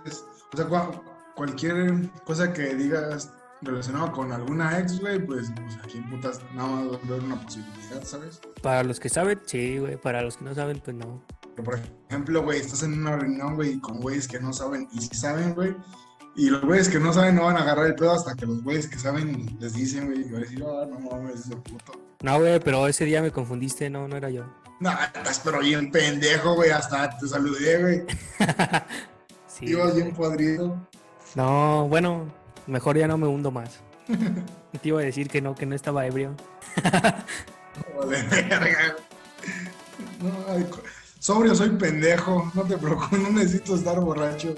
o 0.52 0.56
sea, 0.56 0.66
cua- 0.66 1.00
cualquier 1.34 2.08
cosa 2.24 2.52
que 2.52 2.74
digas 2.74 3.30
relacionado 3.62 4.12
con 4.12 4.32
alguna 4.32 4.78
ex, 4.78 5.00
güey, 5.00 5.24
pues, 5.24 5.50
pues 5.54 5.76
aquí 5.82 5.98
en 5.98 6.10
putas 6.10 6.40
nada 6.54 6.68
más 6.68 6.92
va 6.92 6.96
a 6.96 7.06
haber 7.06 7.22
una 7.24 7.40
posibilidad, 7.40 8.02
¿sabes? 8.04 8.40
Para 8.62 8.84
los 8.84 9.00
que 9.00 9.08
saben, 9.08 9.40
sí, 9.46 9.78
güey. 9.78 9.96
Para 9.96 10.22
los 10.22 10.36
que 10.36 10.44
no 10.44 10.54
saben, 10.54 10.80
pues 10.80 10.96
no. 10.96 11.22
Pero, 11.56 11.64
por 11.64 11.80
ejemplo, 12.08 12.42
güey, 12.42 12.60
estás 12.60 12.82
en 12.82 13.00
una 13.00 13.16
reunión, 13.16 13.56
güey, 13.56 13.78
con 13.80 14.00
güeyes 14.00 14.28
que 14.28 14.40
no 14.40 14.52
saben 14.52 14.88
y 14.92 15.00
sí 15.00 15.14
saben, 15.14 15.54
güey. 15.54 15.74
Y 16.36 16.50
los 16.50 16.62
güeyes 16.62 16.88
que 16.88 17.00
no 17.00 17.12
saben 17.12 17.34
no 17.34 17.44
van 17.44 17.56
a 17.56 17.62
agarrar 17.62 17.86
el 17.86 17.96
pedo 17.96 18.12
hasta 18.12 18.34
que 18.36 18.46
los 18.46 18.62
güeyes 18.62 18.86
que 18.86 18.98
saben 18.98 19.56
les 19.58 19.74
dicen, 19.74 20.06
güey, 20.06 20.20
y 20.20 20.30
van 20.30 20.36
a 20.36 20.44
decir, 20.44 20.64
ah, 20.64 20.86
no 20.88 21.00
mames, 21.00 21.40
ese 21.40 21.56
puto. 21.56 21.92
No, 22.22 22.38
güey, 22.38 22.60
pero 22.60 22.86
ese 22.86 23.04
día 23.04 23.22
me 23.22 23.32
confundiste, 23.32 23.90
no, 23.90 24.06
no 24.06 24.16
era 24.16 24.30
yo. 24.30 24.44
No, 24.80 24.90
estás 24.90 25.40
pero 25.44 25.58
bien 25.58 25.90
pendejo, 25.90 26.54
güey, 26.54 26.70
hasta 26.70 27.18
te 27.18 27.26
saludé, 27.26 27.82
güey. 27.82 28.04
Sí. 29.48 29.70
Ibas 29.70 29.96
bien 29.96 30.14
podrido. 30.14 30.78
No, 31.34 31.88
bueno, 31.88 32.32
mejor 32.68 32.96
ya 32.96 33.08
no 33.08 33.18
me 33.18 33.26
hundo 33.26 33.50
más. 33.50 33.80
Te 34.82 34.88
iba 34.88 35.00
a 35.00 35.04
decir 35.04 35.28
que 35.28 35.40
no, 35.42 35.54
que 35.54 35.66
no 35.66 35.74
estaba 35.74 36.06
ebrio. 36.06 36.34
No, 40.20 40.30
ay, 40.48 40.66
sobrio 41.18 41.54
soy 41.54 41.70
pendejo, 41.70 42.50
no 42.54 42.62
te 42.62 42.76
preocupes, 42.76 43.18
no 43.18 43.30
necesito 43.30 43.74
estar 43.74 43.98
borracho. 44.00 44.54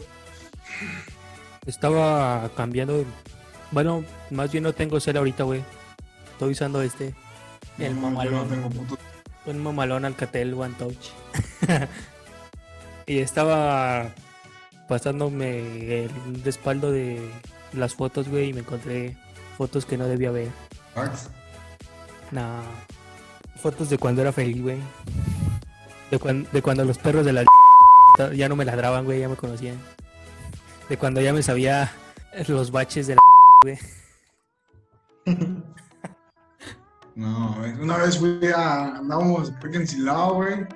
Estaba 1.66 2.50
cambiando. 2.56 3.04
Bueno, 3.70 4.04
más 4.30 4.50
bien 4.50 4.64
no 4.64 4.72
tengo 4.72 4.98
cel 5.00 5.16
ahorita, 5.16 5.44
güey. 5.44 5.62
Estoy 6.32 6.52
usando 6.52 6.82
este. 6.82 7.14
El 7.78 7.94
No, 7.94 8.02
mamalón. 8.10 8.34
no 8.34 8.44
tengo 8.44 8.70
puto. 8.70 8.98
Un 9.46 9.62
mamalón 9.62 10.04
Alcatel 10.04 10.54
One 10.54 10.74
Touch. 10.78 11.10
y 13.06 13.18
estaba 13.18 14.10
pasándome 14.90 16.02
el 16.04 16.42
respaldo 16.44 16.90
de 16.90 17.30
las 17.72 17.94
fotos, 17.94 18.28
güey, 18.28 18.48
y 18.48 18.52
me 18.52 18.60
encontré 18.60 19.16
fotos 19.56 19.86
que 19.86 19.96
no 19.96 20.06
debía 20.08 20.32
ver. 20.32 20.48
fax. 20.94 21.30
Nah. 22.32 22.60
Fotos 23.62 23.88
de 23.88 23.98
cuando 23.98 24.20
era 24.22 24.32
feliz, 24.32 24.60
güey. 24.60 24.78
De, 26.10 26.18
cuan- 26.18 26.46
de 26.50 26.60
cuando 26.60 26.84
los 26.84 26.98
perros 26.98 27.24
de 27.24 27.32
la 27.32 27.44
ya 28.34 28.48
no 28.48 28.56
me 28.56 28.64
ladraban, 28.64 29.04
güey, 29.04 29.20
ya 29.20 29.28
me 29.28 29.36
conocían. 29.36 29.78
De 30.88 30.96
cuando 30.96 31.20
ya 31.20 31.32
me 31.32 31.42
sabía 31.44 31.92
los 32.48 32.72
baches 32.72 33.06
de 33.06 33.14
la 33.14 33.20
güey. 33.62 33.78
No. 37.16 37.56
Una 37.80 37.98
vez 37.98 38.18
fui 38.18 38.40
a. 38.54 38.96
Andábamos, 38.96 39.52
en 39.62 39.86
Silao, 39.86 40.34
güey. 40.36 40.66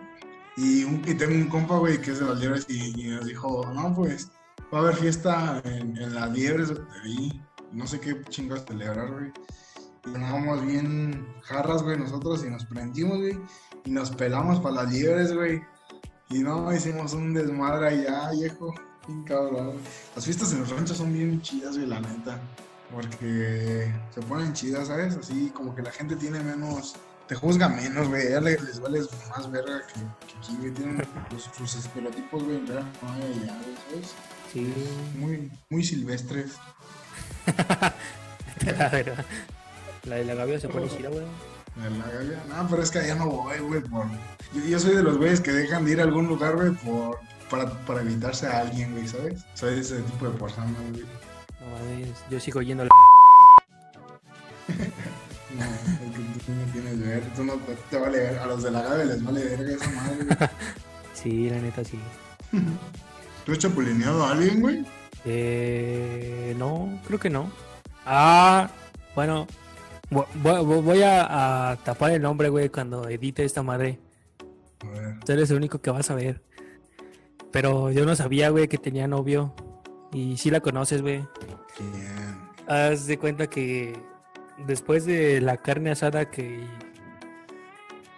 Y, 0.56 0.84
tengo 1.14 1.34
un 1.34 1.48
compa, 1.48 1.78
güey, 1.78 2.00
que 2.00 2.12
es 2.12 2.20
de 2.20 2.26
las 2.26 2.38
liebres 2.38 2.66
y, 2.68 3.08
nos 3.08 3.26
dijo: 3.26 3.64
No, 3.74 3.94
pues, 3.94 4.30
va 4.72 4.78
a 4.78 4.82
haber 4.82 4.96
fiesta 4.96 5.60
en, 5.64 6.14
las 6.14 6.30
liebres 6.32 6.72
ahí. 7.02 7.42
No 7.72 7.86
sé 7.86 7.98
qué 7.98 8.22
chingas 8.28 8.64
celebrar, 8.64 9.10
güey. 9.10 9.32
Y 10.06 10.14
andábamos 10.14 10.64
bien 10.64 11.26
jarras, 11.42 11.82
güey, 11.82 11.98
nosotros 11.98 12.44
y 12.44 12.50
nos 12.50 12.64
prendimos, 12.66 13.18
güey. 13.18 13.38
Y 13.84 13.90
nos 13.90 14.10
pelamos 14.10 14.60
para 14.60 14.76
las 14.76 14.92
liebres, 14.92 15.34
güey. 15.34 15.62
Y 16.30 16.38
no, 16.38 16.72
hicimos 16.72 17.14
un 17.14 17.34
desmadre 17.34 17.88
allá, 17.88 18.30
viejo. 18.30 18.72
Bien 19.08 19.24
cabrón. 19.24 19.74
Las 20.14 20.24
fiestas 20.24 20.52
en 20.52 20.60
los 20.60 20.70
ranchos 20.70 20.96
son 20.96 21.12
bien 21.12 21.42
chidas, 21.42 21.76
güey, 21.76 21.88
la 21.88 22.00
neta. 22.00 22.38
Porque 22.92 23.92
se 24.14 24.20
ponen 24.22 24.52
chidas, 24.52 24.86
¿sabes? 24.86 25.16
Así 25.16 25.50
como 25.50 25.74
que 25.74 25.82
la 25.82 25.90
gente 25.90 26.14
tiene 26.14 26.40
menos. 26.40 26.94
Te 27.28 27.34
juzga 27.34 27.68
menos, 27.68 28.08
güey. 28.08 28.30
Ya 28.30 28.40
le- 28.40 28.58
les 28.60 28.80
vales 28.80 29.08
más 29.30 29.50
verga 29.50 29.82
que, 29.86 29.94
que 30.00 30.38
aquí, 30.38 30.56
güey. 30.58 30.72
Tienen 30.72 30.96
los- 31.30 31.50
sus 31.56 31.74
estereotipos, 31.76 32.42
güey. 32.44 32.56
en 32.56 32.66
realidad 32.66 32.92
no 33.02 33.12
hay 33.12 33.22
allá, 33.22 33.58
güey, 33.62 33.76
¿sabes? 33.90 34.14
Sí, 34.52 34.72
Muy, 35.18 35.50
muy 35.70 35.82
silvestres. 35.84 36.52
la 38.66 38.88
verdad. 38.90 39.24
La 40.04 40.16
de 40.16 40.24
la 40.24 40.34
gavia 40.34 40.60
se 40.60 40.68
pone 40.68 40.88
chida, 40.88 41.08
güey. 41.08 41.24
En 41.84 41.98
la 41.98 42.06
gavia. 42.06 42.42
No, 42.48 42.68
pero 42.68 42.82
es 42.82 42.90
que 42.90 42.98
allá 43.00 43.14
no 43.16 43.26
voy, 43.26 43.58
güey. 43.58 43.80
Por... 43.80 44.06
Yo, 44.52 44.60
yo 44.64 44.78
soy 44.78 44.94
de 44.94 45.02
los 45.02 45.16
güeyes 45.18 45.40
que 45.40 45.50
dejan 45.52 45.84
de 45.84 45.92
ir 45.92 46.00
a 46.00 46.04
algún 46.04 46.26
lugar, 46.28 46.54
güey, 46.56 46.70
por... 46.72 47.18
para, 47.50 47.70
para 47.86 48.02
evitarse 48.02 48.46
a 48.46 48.60
alguien, 48.60 48.92
güey, 48.92 49.08
¿sabes? 49.08 49.44
Soy 49.54 49.74
de 49.76 49.80
ese 49.80 49.96
tipo 50.02 50.28
de 50.28 50.38
persona, 50.38 50.72
güey. 50.90 51.02
No 51.02 52.30
yo 52.30 52.38
sigo 52.38 52.60
yendo 52.62 52.82
a 52.84 52.86
la 52.86 52.90
No, 55.58 55.64
tú 56.44 56.52
no 56.52 56.72
tienes 56.72 57.00
ver. 57.00 57.22
Tú 57.36 57.44
no 57.44 57.54
te, 57.90 57.98
vale 57.98 58.18
ver. 58.18 58.38
A 58.38 58.46
los 58.46 58.62
de 58.62 58.70
la 58.70 58.82
gavia 58.82 59.04
les 59.04 59.22
vale 59.22 59.44
verga 59.44 59.72
esa 59.74 59.90
madre, 59.90 60.24
güey. 60.24 60.36
Sí, 61.14 61.48
la 61.48 61.58
neta 61.58 61.82
sí. 61.84 61.98
¿Tú 63.46 63.52
has 63.52 63.58
chapulineado 63.58 64.24
a 64.24 64.32
alguien, 64.32 64.60
güey? 64.60 64.84
Eh, 65.24 66.54
no, 66.58 67.00
creo 67.06 67.18
que 67.18 67.30
no. 67.30 67.50
Ah, 68.04 68.68
bueno, 69.14 69.46
Vo- 70.10 70.26
vo- 70.42 70.82
Voy 70.82 71.02
a, 71.02 71.70
a 71.70 71.76
tapar 71.76 72.10
el 72.12 72.20
nombre, 72.22 72.48
güey, 72.50 72.68
cuando 72.68 73.08
edite 73.08 73.44
esta 73.44 73.62
madre. 73.62 73.98
A 74.82 74.86
ver. 75.00 75.20
Tú 75.24 75.32
eres 75.32 75.50
el 75.50 75.56
único 75.56 75.80
que 75.80 75.90
vas 75.90 76.10
a 76.10 76.14
ver. 76.14 76.42
Pero 77.50 77.90
yo 77.90 78.04
no 78.04 78.14
sabía, 78.16 78.50
güey, 78.50 78.68
que 78.68 78.76
tenía 78.78 79.06
novio. 79.08 79.54
Y 80.12 80.36
sí 80.36 80.50
la 80.50 80.60
conoces, 80.60 81.00
güey. 81.00 81.24
¿Quién? 81.76 82.38
Haz 82.68 83.06
de 83.06 83.18
cuenta 83.18 83.46
que 83.46 83.98
después 84.58 85.06
de 85.06 85.40
la 85.40 85.56
carne 85.56 85.90
asada 85.90 86.30
que, 86.30 86.64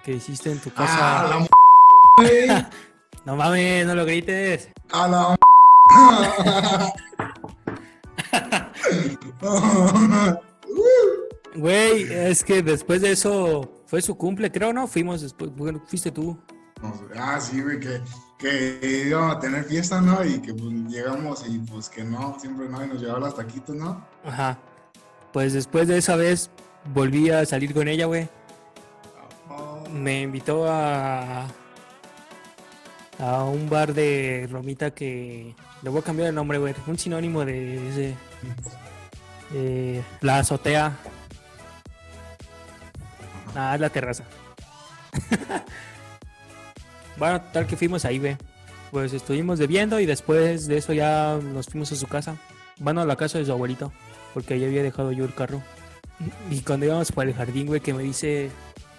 que 0.05 0.13
hiciste 0.13 0.51
en 0.51 0.61
tu 0.61 0.71
casa. 0.71 1.23
¡Ah, 1.23 1.29
la 1.29 1.39
m! 1.39 1.49
No 3.25 3.35
mames, 3.35 3.85
no 3.85 3.97
lo 3.97 4.05
grites. 4.05 4.69
¡A 4.93 5.09
la 5.09 5.31
m 5.31 5.37
Güey, 11.57 12.13
es 12.13 12.45
que 12.45 12.63
después 12.63 13.01
de 13.01 13.11
eso 13.13 13.83
fue 13.87 14.01
su 14.01 14.17
cumple, 14.17 14.53
creo, 14.53 14.73
¿no? 14.73 14.87
Fuimos 14.87 15.23
después, 15.23 15.51
bueno, 15.57 15.83
fuiste 15.87 16.13
tú. 16.13 16.39
Ah, 17.19 17.41
sí, 17.41 17.61
güey, 17.63 17.81
que, 17.81 18.01
que 18.39 19.05
íbamos 19.09 19.37
a 19.37 19.41
tener 19.41 19.65
fiesta, 19.65 20.01
¿no? 20.01 20.25
Y 20.25 20.39
que 20.41 20.55
pues, 20.55 20.73
llegamos 20.89 21.45
y 21.49 21.59
pues 21.59 21.89
que 21.89 22.05
no, 22.05 22.39
siempre 22.39 22.69
no, 22.69 22.85
y 22.85 22.89
nos 22.89 23.01
llevaba 23.01 23.19
los 23.21 23.35
taquitos, 23.35 23.75
¿no? 23.75 24.07
Ajá. 24.25 24.59
Pues 25.33 25.53
después 25.53 25.89
de 25.89 25.99
esa 25.99 26.17
vez 26.17 26.51
volví 26.95 27.31
a 27.31 27.45
salir 27.45 27.75
con 27.75 27.89
ella, 27.89 28.07
güey. 28.07 28.29
Me 29.93 30.23
invitó 30.23 30.67
a 30.69 31.47
a 33.19 33.45
un 33.45 33.69
bar 33.69 33.95
de 33.95 34.49
Romita 34.51 34.91
que 34.91 35.55
le 35.83 35.91
voy 35.91 36.01
a 36.01 36.05
cambiar 36.05 36.29
el 36.29 36.35
nombre, 36.35 36.59
güey. 36.59 36.75
Un 36.87 36.99
sinónimo 36.99 37.45
de 37.45 37.89
ese 37.89 38.15
eh, 39.55 40.03
la 40.21 40.39
azotea. 40.39 40.97
Ah, 43.55 43.75
es 43.75 43.81
la 43.81 43.91
terraza. 43.91 44.25
bueno, 47.17 47.41
tal 47.53 47.67
que 47.67 47.77
fuimos 47.77 48.05
ahí, 48.05 48.19
güey. 48.19 48.37
Pues 48.91 49.13
estuvimos 49.13 49.59
bebiendo 49.59 49.99
y 49.99 50.07
después 50.07 50.67
de 50.67 50.77
eso 50.79 50.93
ya 50.93 51.39
nos 51.43 51.67
fuimos 51.67 51.91
a 51.93 51.97
su 51.97 52.07
casa. 52.07 52.37
Bueno, 52.79 53.01
a 53.01 53.07
la 53.07 53.17
casa 53.17 53.39
de 53.39 53.47
su 53.47 53.53
abuelito, 53.53 53.93
porque 54.37 54.61
ya 54.61 54.67
había 54.67 54.83
dejado 54.83 55.13
yo 55.13 55.25
el 55.25 55.33
carro. 55.33 55.63
Y 56.51 56.61
cuando 56.61 56.85
íbamos 56.85 57.11
por 57.11 57.27
el 57.27 57.33
jardín, 57.33 57.67
güey, 57.69 57.81
que 57.81 57.95
me 57.95 58.03
dice 58.03 58.51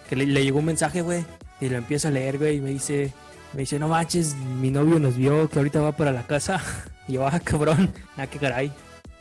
que 0.10 0.16
le, 0.16 0.26
le 0.26 0.44
llegó 0.44 0.58
un 0.58 0.66
mensaje, 0.66 1.04
güey, 1.04 1.24
y 1.62 1.70
lo 1.70 1.78
empiezo 1.78 2.08
a 2.08 2.12
leer, 2.12 2.40
güey, 2.40 2.56
y 2.58 2.60
me 2.62 2.72
dice, 2.72 3.14
me 3.54 3.60
dice, 3.60 3.78
no 3.78 3.88
manches, 3.88 4.34
mi 4.34 4.72
novio 4.72 4.98
nos 4.98 5.16
vio 5.16 5.48
que 5.48 5.60
ahorita 5.60 5.80
va 5.80 5.92
para 5.92 6.12
la 6.12 6.26
casa. 6.26 6.60
Y 7.08 7.14
yo, 7.14 7.28
ah, 7.28 7.40
cabrón, 7.40 7.94
ah, 8.18 8.26
qué 8.26 8.40
caray, 8.40 8.72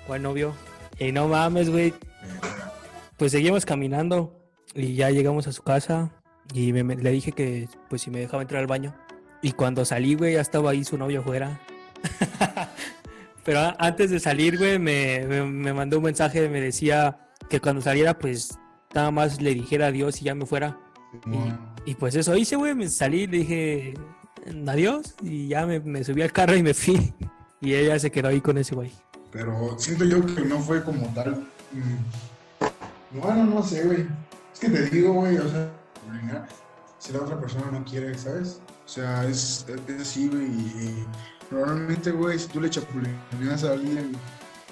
¿cuál 0.07 0.23
novio? 0.23 0.55
Y 0.99 1.13
no 1.13 1.29
mames, 1.29 1.69
güey, 1.69 1.93
pues 3.19 3.31
seguimos 3.33 3.67
caminando 3.67 4.41
y 4.75 4.95
ya 4.95 5.11
llegamos 5.11 5.47
a 5.47 5.53
su 5.53 5.63
casa 5.63 6.11
y 6.55 6.73
me- 6.73 6.83
me- 6.83 6.97
le 6.97 7.11
dije 7.11 7.33
que 7.33 7.69
pues 7.91 8.01
si 8.01 8.11
me 8.11 8.21
dejaba 8.21 8.43
entrar 8.43 8.63
al 8.63 8.67
baño. 8.67 8.95
Y 9.43 9.53
cuando 9.53 9.85
salí, 9.85 10.15
güey, 10.15 10.33
ya 10.35 10.41
estaba 10.41 10.71
ahí 10.71 10.83
su 10.83 10.97
novio 10.97 11.21
afuera. 11.21 11.61
Pero 13.47 13.61
antes 13.79 14.11
de 14.11 14.19
salir, 14.19 14.59
güey, 14.59 14.77
me, 14.79 15.25
me, 15.27 15.43
me 15.45 15.73
mandó 15.73 15.99
un 15.99 16.05
mensaje, 16.05 16.49
me 16.49 16.61
decía 16.61 17.17
que 17.49 17.61
cuando 17.61 17.81
saliera, 17.81 18.19
pues 18.19 18.59
nada 18.93 19.13
más 19.13 19.41
le 19.41 19.55
dijera 19.55 19.87
adiós 19.87 20.21
y 20.21 20.25
ya 20.25 20.35
me 20.35 20.47
fuera. 20.47 20.77
Y 21.85 21.95
pues 21.95 22.17
eso 22.17 22.37
hice, 22.37 22.57
güey, 22.57 22.75
me 22.75 22.89
salí, 22.89 23.29
le 23.29 23.39
dije 23.39 23.95
adiós 24.67 25.15
y 25.23 25.49
ya 25.49 25.65
me, 25.65 25.79
me 25.81 26.03
subí 26.03 26.23
al 26.23 26.33
carro 26.33 26.57
y 26.57 26.63
me 26.63 26.75
fui. 26.75 27.15
Y 27.59 27.73
ella 27.75 27.99
se 27.99 28.11
quedó 28.11 28.29
ahí 28.29 28.43
con 28.43 28.59
ese 28.59 28.75
güey. 28.75 28.93
Pero 29.33 29.77
siento 29.79 30.05
yo 30.05 30.25
que 30.27 30.43
no 30.43 30.61
fue 30.61 30.85
como 30.85 31.07
tal. 31.15 31.47
mm, 31.73 33.19
Bueno, 33.19 33.45
no 33.45 33.63
sé, 33.63 33.83
güey. 33.83 34.07
Es 34.53 34.61
que 34.61 34.69
te 34.69 34.91
digo, 34.91 35.15
güey, 35.15 35.39
o 35.39 35.49
sea, 35.49 35.71
si 36.99 37.13
la 37.15 37.21
otra 37.21 37.41
persona 37.41 37.71
no 37.73 37.83
quiere, 37.83 38.17
¿sabes? 38.19 38.61
O 38.85 38.89
sea, 38.89 39.25
es, 39.25 39.65
es 39.89 40.01
así, 40.01 40.29
güey. 40.29 40.45
Y, 40.45 41.07
probablemente, 41.51 42.11
güey, 42.11 42.39
si 42.39 42.49
tú 42.49 42.61
le 42.61 42.71
chapulineas 42.71 43.65
a 43.65 43.73
alguien, 43.73 44.13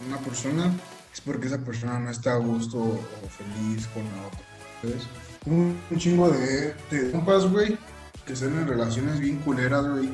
una 0.09 0.18
persona, 0.18 0.72
es 1.12 1.20
porque 1.20 1.47
esa 1.47 1.59
persona 1.59 1.99
no 1.99 2.11
está 2.11 2.35
a 2.35 2.37
gusto 2.39 2.79
o 2.79 3.01
feliz 3.29 3.87
con 3.89 4.03
la 4.05 4.27
otra, 4.27 4.41
¿sabes? 4.83 5.03
Un, 5.47 5.79
un 5.91 5.99
chingo 5.99 6.31
de, 6.31 6.75
de 6.91 7.11
compas, 7.12 7.45
güey, 7.51 7.79
que 8.27 8.33
están 8.33 8.55
en 8.59 8.66
relaciones 8.66 9.20
bien 9.20 9.39
culeras, 9.39 9.87
güey. 9.87 10.11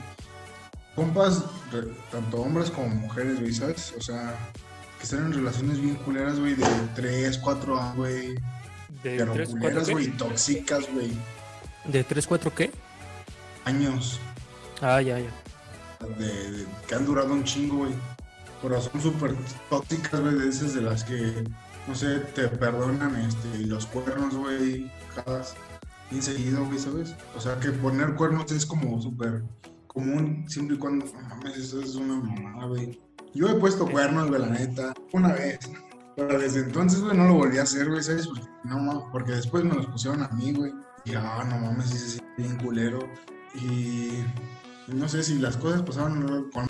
Compas, 0.97 1.45
re- 1.73 1.89
tanto 2.11 2.39
hombres 2.43 2.71
como 2.71 2.89
mujeres, 2.89 3.41
güey, 3.41 3.53
¿sabes? 3.55 3.95
O 3.97 4.01
sea, 4.03 4.35
que 4.99 5.05
están 5.05 5.21
en 5.27 5.33
relaciones 5.33 5.81
bien 5.81 5.95
culeras, 5.97 6.39
güey, 6.39 6.55
de 6.55 6.67
3, 6.97 7.39
4 7.39 7.81
años, 7.81 7.97
güey. 7.97 8.35
¿De 9.03 9.17
Pero 9.17 9.33
3, 9.33 9.49
4 9.51 9.61
culeras, 9.61 9.91
güey, 9.91 10.09
tóxicas, 10.11 10.85
güey. 10.93 11.13
¿De 11.87 12.05
3, 12.05 12.27
4 12.27 12.55
qué? 12.55 12.71
Años. 13.65 14.19
Ah, 14.83 15.01
ya, 15.01 15.19
ya. 15.19 15.31
De, 16.19 16.51
de- 16.53 16.67
que 16.87 16.95
han 16.95 17.05
durado 17.07 17.33
un 17.33 17.45
chingo, 17.45 17.79
güey. 17.79 17.93
Pero 18.63 18.81
son 18.81 19.01
súper 19.01 19.35
tóxicas, 19.71 20.21
güey, 20.21 20.35
de 20.35 20.49
esas 20.49 20.75
de 20.75 20.83
las 20.83 21.05
que, 21.05 21.45
no 21.89 21.95
sé, 21.95 22.19
te 22.35 22.47
perdonan 22.49 23.17
este, 23.17 23.59
los 23.67 23.87
cuernos, 23.87 24.35
güey, 24.35 24.91
cada 25.15 25.43
bien 26.11 26.23
seguido, 26.23 26.65
güey, 26.67 26.79
¿sabes? 26.79 27.15
O 27.37 27.41
sea, 27.41 27.59
que 27.59 27.71
poner 27.71 28.15
cuernos 28.17 28.51
es 28.53 28.67
como 28.67 29.01
súper 29.01 29.43
común, 29.87 30.45
siempre 30.49 30.77
y 30.77 30.79
cuando, 30.79 31.07
no 31.07 31.29
mames, 31.29 31.57
eso 31.57 31.81
es 31.81 31.95
una 31.95 32.17
mamada, 32.17 32.67
güey. 32.67 33.01
Yo 33.33 33.49
he 33.49 33.55
puesto 33.55 33.87
cuernos, 33.89 34.29
güey, 34.29 34.41
la 34.43 34.49
neta, 34.49 34.93
una 35.13 35.33
vez. 35.33 35.59
Pero 36.17 36.39
desde 36.39 36.61
entonces, 36.61 37.01
güey, 37.01 37.17
no 37.17 37.29
lo 37.29 37.35
volví 37.35 37.57
a 37.59 37.63
hacer, 37.63 37.89
güey, 37.89 38.03
¿sabes? 38.03 38.27
Porque, 38.27 38.45
no, 38.65 38.79
mames, 38.79 39.05
porque 39.11 39.33
después 39.33 39.65
me 39.65 39.73
los 39.75 39.87
pusieron 39.87 40.23
a 40.23 40.29
mí, 40.29 40.53
güey. 40.53 40.73
Y, 41.07 41.15
ah, 41.15 41.47
no 41.49 41.59
mames, 41.61 41.87
sí, 41.87 41.99
sí, 41.99 42.11
sí, 42.11 42.21
bien 42.37 42.59
culero. 42.59 42.99
Y 43.55 44.23
no 44.95 45.09
sé 45.09 45.23
si 45.23 45.39
las 45.39 45.57
cosas 45.57 45.83
pasaron 45.83 46.51
con 46.53 46.67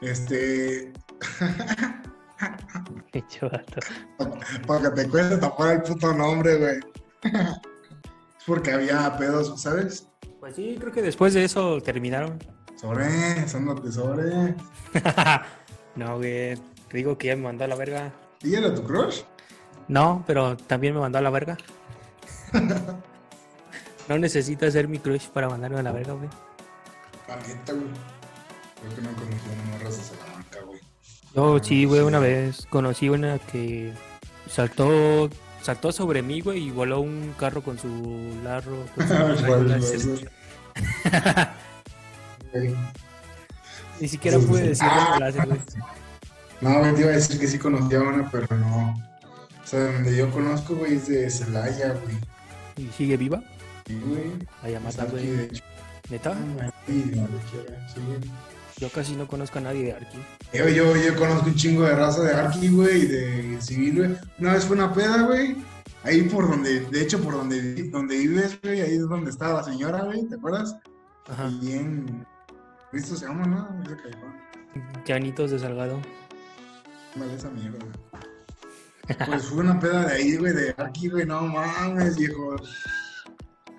este 0.00 0.92
Qué 3.12 3.24
chato. 3.28 3.80
para 4.66 4.90
que 4.90 5.02
te 5.02 5.08
cueste 5.08 5.36
tapar 5.38 5.76
el 5.76 5.82
puto 5.82 6.12
nombre, 6.12 6.56
güey. 6.56 6.80
es 7.22 8.44
porque 8.46 8.72
había 8.72 9.16
pedos, 9.16 9.60
¿sabes? 9.60 10.08
Pues 10.40 10.56
sí, 10.56 10.76
creo 10.80 10.92
que 10.92 11.02
después 11.02 11.34
de 11.34 11.44
eso 11.44 11.80
terminaron. 11.80 12.38
Sobre, 12.74 13.46
sándote 13.46 13.92
sobre. 13.92 14.56
no, 15.94 16.16
güey. 16.16 16.56
Te 16.88 16.96
digo 16.96 17.16
que 17.16 17.28
ya 17.28 17.36
me 17.36 17.42
mandó 17.42 17.64
a 17.64 17.68
la 17.68 17.76
verga. 17.76 18.12
¿Y 18.42 18.54
era 18.56 18.74
tu 18.74 18.82
crush? 18.82 19.22
No, 19.86 20.24
pero 20.26 20.56
también 20.56 20.94
me 20.94 21.00
mandó 21.00 21.18
a 21.18 21.22
la 21.22 21.30
verga. 21.30 21.56
no 24.08 24.18
necesitas 24.18 24.72
ser 24.72 24.88
mi 24.88 24.98
crush 24.98 25.28
para 25.28 25.48
mandarme 25.48 25.78
a 25.78 25.82
la 25.82 25.92
verga, 25.92 26.14
güey. 26.14 26.28
La 27.36 27.46
neta, 27.48 27.72
güey. 27.72 27.86
Creo 28.80 28.94
que 28.96 29.02
no 29.02 29.12
conocí 29.14 29.48
a 29.48 29.68
una 29.68 29.78
raza 29.84 29.98
de 29.98 30.04
Salamanca, 30.04 30.60
güey. 30.66 30.80
Yo 31.34 31.58
sí, 31.62 31.84
güey, 31.84 32.00
sí. 32.00 32.06
una 32.06 32.18
vez 32.18 32.66
conocí 32.68 33.08
una 33.08 33.38
que 33.38 33.92
saltó 34.50 35.30
saltó 35.62 35.92
sobre 35.92 36.22
mí, 36.22 36.40
güey, 36.40 36.64
y 36.64 36.70
voló 36.70 37.00
un 37.00 37.34
carro 37.38 37.62
con 37.62 37.78
su 37.78 37.88
larro. 38.42 38.84
Con 38.96 39.82
su. 39.82 40.20
Güey. 42.52 42.74
Ni 44.00 44.08
siquiera 44.08 44.38
pude 44.38 44.68
decir 44.68 44.86
Ah. 44.90 45.16
güey. 45.46 45.58
No, 46.60 46.78
güey, 46.80 46.94
te 46.94 47.00
iba 47.00 47.10
a 47.10 47.14
decir 47.14 47.40
que 47.40 47.46
sí 47.46 47.58
conocía 47.58 47.98
a 48.00 48.02
una, 48.02 48.30
pero 48.30 48.46
no. 48.56 48.94
O 49.62 49.66
sea, 49.66 49.84
donde 49.84 50.14
yo 50.14 50.30
conozco, 50.30 50.74
güey, 50.74 50.96
es 50.96 51.08
de 51.08 51.30
Celaya, 51.30 51.94
güey. 51.94 52.18
¿Y 52.76 52.92
sigue 52.92 53.16
viva? 53.16 53.42
Sí, 53.86 53.98
güey. 54.04 54.32
Allá 54.62 54.80
mata, 54.80 54.90
Está 54.90 55.02
aquí, 55.04 55.12
güey. 55.26 55.36
de 55.36 55.44
hecho. 55.44 55.62
¿Neta? 56.10 56.36
Güey. 56.86 57.12
Yo 58.78 58.90
casi 58.90 59.14
no 59.14 59.28
conozco 59.28 59.58
a 59.58 59.62
nadie 59.62 59.84
de 59.84 59.92
Arki. 59.92 60.18
Yo, 60.52 60.68
yo, 60.68 60.96
yo 60.96 61.16
conozco 61.16 61.46
un 61.46 61.54
chingo 61.54 61.84
de 61.84 61.94
raza 61.94 62.22
de 62.22 62.34
Arki, 62.34 62.68
güey, 62.68 63.02
y 63.02 63.06
de 63.06 63.62
civil, 63.62 63.96
güey. 63.96 64.16
Una 64.38 64.54
vez 64.54 64.64
fue 64.64 64.76
una 64.76 64.92
peda, 64.92 65.22
güey. 65.22 65.56
Ahí 66.04 66.22
por 66.22 66.50
donde, 66.50 66.80
de 66.80 67.00
hecho, 67.00 67.20
por 67.20 67.34
donde, 67.34 67.90
donde 67.90 68.18
vives, 68.18 68.58
güey, 68.60 68.80
ahí 68.80 68.94
es 68.94 69.08
donde 69.08 69.30
estaba 69.30 69.60
la 69.60 69.64
señora, 69.64 70.02
güey, 70.02 70.24
¿te 70.24 70.34
acuerdas? 70.34 70.76
Ajá. 71.28 71.48
Y 71.62 71.72
en. 71.72 72.26
¿Cristo 72.90 73.14
se 73.14 73.26
llama, 73.26 73.46
no? 73.46 73.82
Ese 73.84 73.96
callejón. 73.96 74.34
Llanitos 75.06 75.50
de 75.52 75.58
Salgado. 75.60 76.00
Vale, 77.14 77.34
esa 77.34 77.50
mierda, 77.50 77.78
güey. 77.78 78.12
Pues 79.26 79.46
fue 79.46 79.60
una 79.60 79.78
peda 79.78 80.06
de 80.06 80.14
ahí, 80.14 80.36
güey, 80.36 80.52
de 80.52 80.74
Arki, 80.76 81.08
güey, 81.08 81.24
no 81.24 81.42
mames, 81.42 82.16
viejo. 82.16 82.56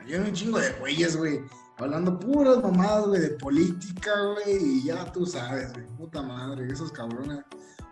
Había 0.02 0.22
un 0.22 0.34
chingo 0.34 0.60
de 0.60 0.72
güeyes, 0.74 1.18
güey, 1.18 1.42
hablando 1.78 2.20
puras 2.20 2.62
mamadas, 2.62 3.08
güey, 3.08 3.22
de 3.22 3.30
política, 3.30 4.12
güey, 4.34 4.58
y 4.58 4.84
ya 4.84 5.12
tú 5.12 5.26
sabes, 5.26 5.74
güey, 5.74 5.86
puta 5.98 6.22
madre, 6.22 6.72
esos 6.72 6.92
cabrones. 6.92 7.40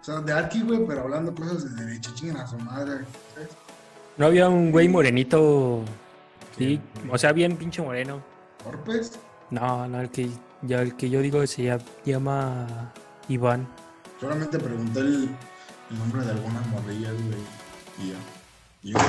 O 0.02 0.04
sea, 0.04 0.20
de 0.22 0.34
Arki, 0.34 0.62
güey, 0.62 0.86
pero 0.88 1.02
hablando 1.02 1.34
cosas 1.34 1.76
de 1.76 1.86
derecho, 1.86 2.12
chingan 2.16 2.38
a 2.38 2.48
su 2.48 2.58
madre, 2.58 3.06
¿sabes? 3.34 3.50
¿No 4.18 4.26
había 4.26 4.50
un 4.50 4.72
güey 4.72 4.88
morenito? 4.88 5.84
Sí, 6.58 6.82
o 7.10 7.18
sea, 7.18 7.32
bien 7.32 7.56
pinche 7.56 7.82
moreno. 7.82 8.22
¿Orpes? 8.66 9.20
No, 9.50 9.88
no, 9.88 10.02
el 10.02 10.10
que, 10.10 10.30
ya, 10.62 10.82
el 10.82 10.96
que 10.96 11.10
yo 11.10 11.22
digo 11.22 11.46
se 11.48 11.80
llama, 12.06 12.92
Iván. 13.28 13.68
Solamente 14.20 14.60
pregunté 14.60 15.00
el, 15.00 15.30
el 15.90 16.00
nombre 16.00 16.22
de 16.24 16.32
algunas 16.32 16.66
morrillas, 16.68 17.14
güey, 17.14 17.40
y 18.00 18.12
ya. 18.12 18.18
Y, 18.84 18.94
güey, 18.94 19.06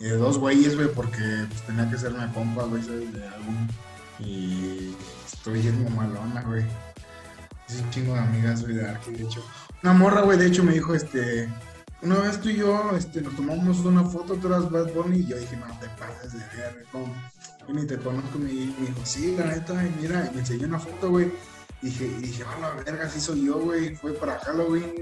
y 0.00 0.04
de 0.04 0.16
dos 0.16 0.38
güeyes, 0.38 0.76
güey, 0.76 0.88
porque 0.94 1.46
pues, 1.48 1.62
tenía 1.62 1.90
que 1.90 1.98
ser 1.98 2.12
una 2.12 2.32
compa, 2.32 2.64
güey, 2.64 2.82
¿sabes? 2.82 3.12
De 3.12 3.26
algún. 3.26 3.68
Y 4.18 4.94
estoy 5.26 5.62
yendo 5.62 5.88
malona, 5.90 6.42
güey. 6.42 6.64
Es 7.68 7.80
un 7.80 7.90
chingo 7.90 8.14
de 8.14 8.20
amigas, 8.20 8.62
güey, 8.62 8.76
de 8.76 9.22
hecho. 9.22 9.44
Una 9.82 9.92
morra, 9.92 10.22
güey, 10.22 10.38
de 10.38 10.46
hecho 10.46 10.64
me 10.64 10.72
dijo, 10.72 10.94
este. 10.94 11.48
Una 12.00 12.16
vez 12.18 12.40
tú 12.40 12.48
y 12.48 12.56
yo, 12.56 12.92
este, 12.96 13.20
nos 13.20 13.34
tomamos 13.34 13.78
una 13.80 14.04
foto, 14.04 14.34
tú 14.34 14.46
eras 14.46 14.70
Bad 14.70 14.92
Bunny, 14.92 15.18
y 15.18 15.26
yo 15.26 15.36
dije, 15.36 15.56
no 15.56 15.66
te 15.80 15.88
pases 16.00 16.32
de 16.32 16.38
ver, 16.56 16.86
como, 16.92 17.12
yo 17.66 17.74
ni 17.74 17.84
te 17.86 17.98
conozco, 17.98 18.38
me, 18.38 18.52
me 18.52 18.86
dijo, 18.86 19.00
sí, 19.04 19.34
la 19.36 19.46
neta, 19.46 19.84
y 19.84 19.92
mira, 20.00 20.28
y 20.30 20.34
me 20.34 20.40
enseñó 20.40 20.68
una 20.68 20.78
foto, 20.78 21.10
güey. 21.10 21.32
Dije, 21.80 22.06
y 22.06 22.22
dije, 22.22 22.42
a 22.44 22.58
la 22.58 22.70
verga, 22.82 23.08
sí 23.08 23.20
soy 23.20 23.46
yo, 23.46 23.58
güey. 23.60 23.94
Fue 23.94 24.12
para 24.12 24.38
Halloween. 24.40 24.92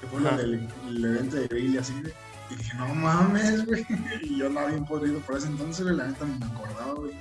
Que 0.00 0.06
fue 0.06 0.20
del 0.36 0.68
el 0.86 1.04
evento 1.04 1.36
de 1.36 1.48
grill 1.48 1.74
y 1.74 1.78
así, 1.78 1.92
güey. 2.00 2.14
Y 2.50 2.56
dije, 2.56 2.76
no 2.76 2.94
mames, 2.94 3.66
güey. 3.66 3.84
Y 4.22 4.38
yo 4.38 4.48
no 4.48 4.66
bien 4.66 4.84
podrido 4.84 5.18
por 5.20 5.38
ese 5.38 5.48
entonces, 5.48 5.84
güey. 5.84 5.96
La 5.96 6.06
neta 6.06 6.24
ni 6.24 6.38
me 6.38 6.46
acordaba, 6.46 6.94
güey. 6.94 7.12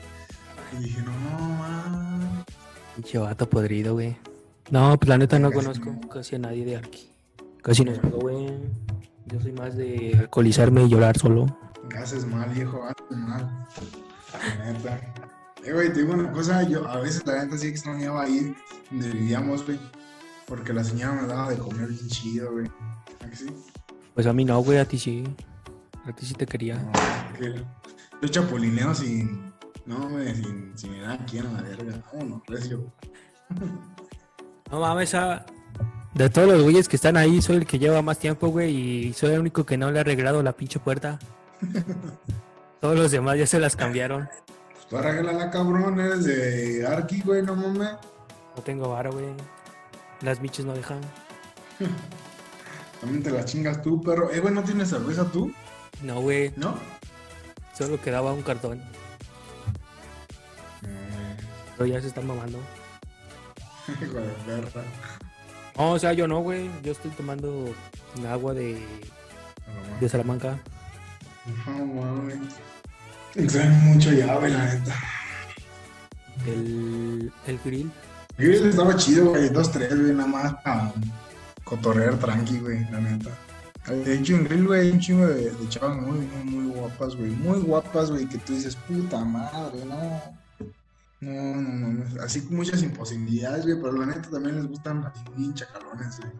Y 0.74 0.84
dije, 0.84 1.02
no 1.02 1.12
mames. 1.12 2.46
Pinche 2.96 3.18
vato 3.18 3.50
podrido, 3.50 3.94
güey. 3.94 4.16
No, 4.72 4.98
pues 4.98 5.10
la 5.10 5.18
neta 5.18 5.40
no 5.40 5.50
Casi 5.52 5.62
conozco 5.64 5.92
no. 5.92 6.10
casi 6.10 6.36
a 6.36 6.40
nadie 6.40 6.66
de 6.66 6.78
Arki. 6.78 7.10
Casi 7.62 7.84
no 7.86 7.94
juego, 7.96 8.20
güey. 8.20 8.48
Yo 9.26 9.40
soy 9.42 9.52
más 9.54 9.76
de 9.76 10.16
alcoholizarme 10.20 10.84
y 10.84 10.90
llorar 10.90 11.18
solo. 11.18 11.58
Haces 11.98 12.26
mal, 12.26 12.50
viejo, 12.50 12.84
haces 12.84 13.18
mal. 13.18 13.68
La 14.60 14.72
neta. 14.72 15.14
Eh, 15.64 15.72
güey, 15.72 15.94
te 15.94 16.02
digo 16.02 16.14
una 16.14 16.32
cosa, 16.32 16.64
yo 16.64 16.88
a 16.88 17.00
veces 17.00 17.26
la 17.26 17.44
neta 17.44 17.58
sí 17.58 17.68
extrañaba 17.68 18.24
ahí 18.24 18.54
donde 18.92 19.10
vivíamos, 19.12 19.66
güey. 19.66 19.80
Porque 20.46 20.74
la 20.74 20.84
señora 20.84 21.14
me 21.14 21.28
daba 21.28 21.50
de 21.52 21.58
comer 21.58 21.88
bien 21.88 22.08
chido, 22.10 22.52
güey. 22.52 22.68
¿A 23.26 23.30
que 23.30 23.36
sí? 23.36 23.48
Pues 24.14 24.28
a 24.28 24.34
mí 24.34 24.44
no, 24.44 24.60
güey, 24.62 24.78
a 24.78 24.86
ti 24.86 25.00
sí. 25.00 25.24
A 26.06 26.14
ti 26.14 26.26
sí 26.26 26.34
te 26.34 26.46
quería. 26.46 26.76
No, 26.76 26.92
yo 28.22 28.28
chapulineo 28.28 28.94
sin. 28.94 29.53
No, 29.86 30.10
güey, 30.10 30.34
sin, 30.36 30.78
sin 30.78 30.92
me 30.92 31.02
da 31.02 31.14
aquí 31.14 31.38
en 31.40 31.54
la 31.54 31.62
verga. 31.62 32.02
Vámonos, 32.14 32.42
recio. 32.48 32.92
No 34.72 34.80
mames, 34.80 35.14
a... 35.14 35.46
De 36.14 36.30
todos 36.30 36.48
los 36.48 36.64
güeyes 36.64 36.88
que 36.88 36.96
están 36.96 37.18
ahí, 37.18 37.42
soy 37.42 37.58
el 37.58 37.66
que 37.66 37.80
lleva 37.80 38.02
más 38.02 38.20
tiempo, 38.20 38.48
güey, 38.50 38.76
y 38.76 39.14
soy 39.14 39.34
el 39.34 39.40
único 39.40 39.66
que 39.66 39.78
no 39.78 39.92
le 39.92 39.98
ha 39.98 40.02
arreglado 40.02 40.44
la 40.44 40.54
pinche 40.54 40.80
puerta. 40.80 41.20
Todos 42.82 42.98
los 42.98 43.12
demás 43.12 43.38
ya 43.38 43.48
se 43.48 43.60
las 43.60 43.76
cambiaron. 43.76 44.30
Pues 44.74 44.88
tú 44.88 44.98
arréglala, 44.98 45.50
cabrón, 45.50 46.00
eres 46.00 46.24
de 46.26 46.86
Arki, 46.86 47.22
güey, 47.22 47.42
no 47.42 47.56
mames. 47.56 47.94
No 48.56 48.62
tengo 48.64 48.90
vara, 48.90 49.10
güey. 49.10 49.26
Las 50.22 50.40
biches 50.40 50.66
no 50.66 50.74
dejan. 50.74 51.02
También 53.02 53.24
te 53.24 53.32
la 53.32 53.44
chingas 53.44 53.82
tú, 53.82 54.02
perro. 54.02 54.32
Eh, 54.32 54.40
güey, 54.40 54.54
¿no 54.54 54.64
tienes 54.64 54.90
cerveza 54.90 55.26
tú? 55.32 55.52
No, 56.04 56.22
güey. 56.22 56.54
¿No? 56.56 56.76
Solo 57.78 58.00
quedaba 58.00 58.34
un 58.34 58.44
cartón. 58.44 58.82
Pero 61.78 61.88
ya 61.88 62.02
se 62.02 62.08
están 62.08 62.28
mamando. 62.28 62.60
No, 65.76 65.94
o 65.94 66.00
sea, 66.00 66.14
yo 66.14 66.28
no, 66.28 66.40
güey. 66.42 66.70
Yo 66.84 66.92
estoy 66.92 67.10
tomando 67.12 67.74
agua 68.30 68.54
de, 68.54 68.80
de 70.00 70.08
Salamanca. 70.10 70.60
No 71.66 71.86
mames. 71.86 72.38
Extraño 73.36 73.74
mucho 73.80 74.12
ya, 74.12 74.36
güey, 74.36 74.54
la 74.54 74.66
neta. 74.66 74.96
El, 76.46 77.32
el 77.48 77.60
grill. 77.66 77.92
Grill 78.38 78.68
estaba 78.68 78.96
chido, 78.96 79.32
güey. 79.32 79.50
Dos, 79.50 79.72
tres, 79.72 80.00
güey, 80.00 80.14
nada 80.14 80.28
más 80.28 80.54
para 80.64 80.94
cotorrear 81.64 82.20
tranqui, 82.20 82.60
güey, 82.60 82.88
la 82.92 83.00
neta. 83.00 83.32
De 83.88 84.14
hecho, 84.14 84.36
en 84.36 84.46
Grill, 84.46 84.66
güey, 84.66 84.92
un 84.92 85.00
chingo 85.00 85.26
de, 85.28 85.50
de 85.52 85.70
chavas 85.70 85.98
muy, 85.98 86.20
muy, 86.20 86.44
muy 86.44 86.74
guapas, 86.74 87.16
güey. 87.16 87.32
Muy 87.32 87.60
guapas, 87.60 88.12
güey, 88.12 88.28
que 88.28 88.38
tú 88.38 88.54
dices, 88.54 88.76
puta 88.76 89.26
madre, 89.26 89.84
no. 89.86 90.22
No, 91.24 91.62
no, 91.62 91.94
no. 91.94 92.22
Así 92.22 92.42
muchas 92.50 92.84
imposibilidades, 92.84 93.66
güey, 93.66 93.80
pero 93.82 93.94
la 93.94 94.06
neta 94.08 94.30
también 94.30 94.56
les 94.58 94.68
gustan 94.68 95.06
así 95.06 95.24
bien 95.38 95.54
chacalones, 95.54 96.20
güey. 96.20 96.32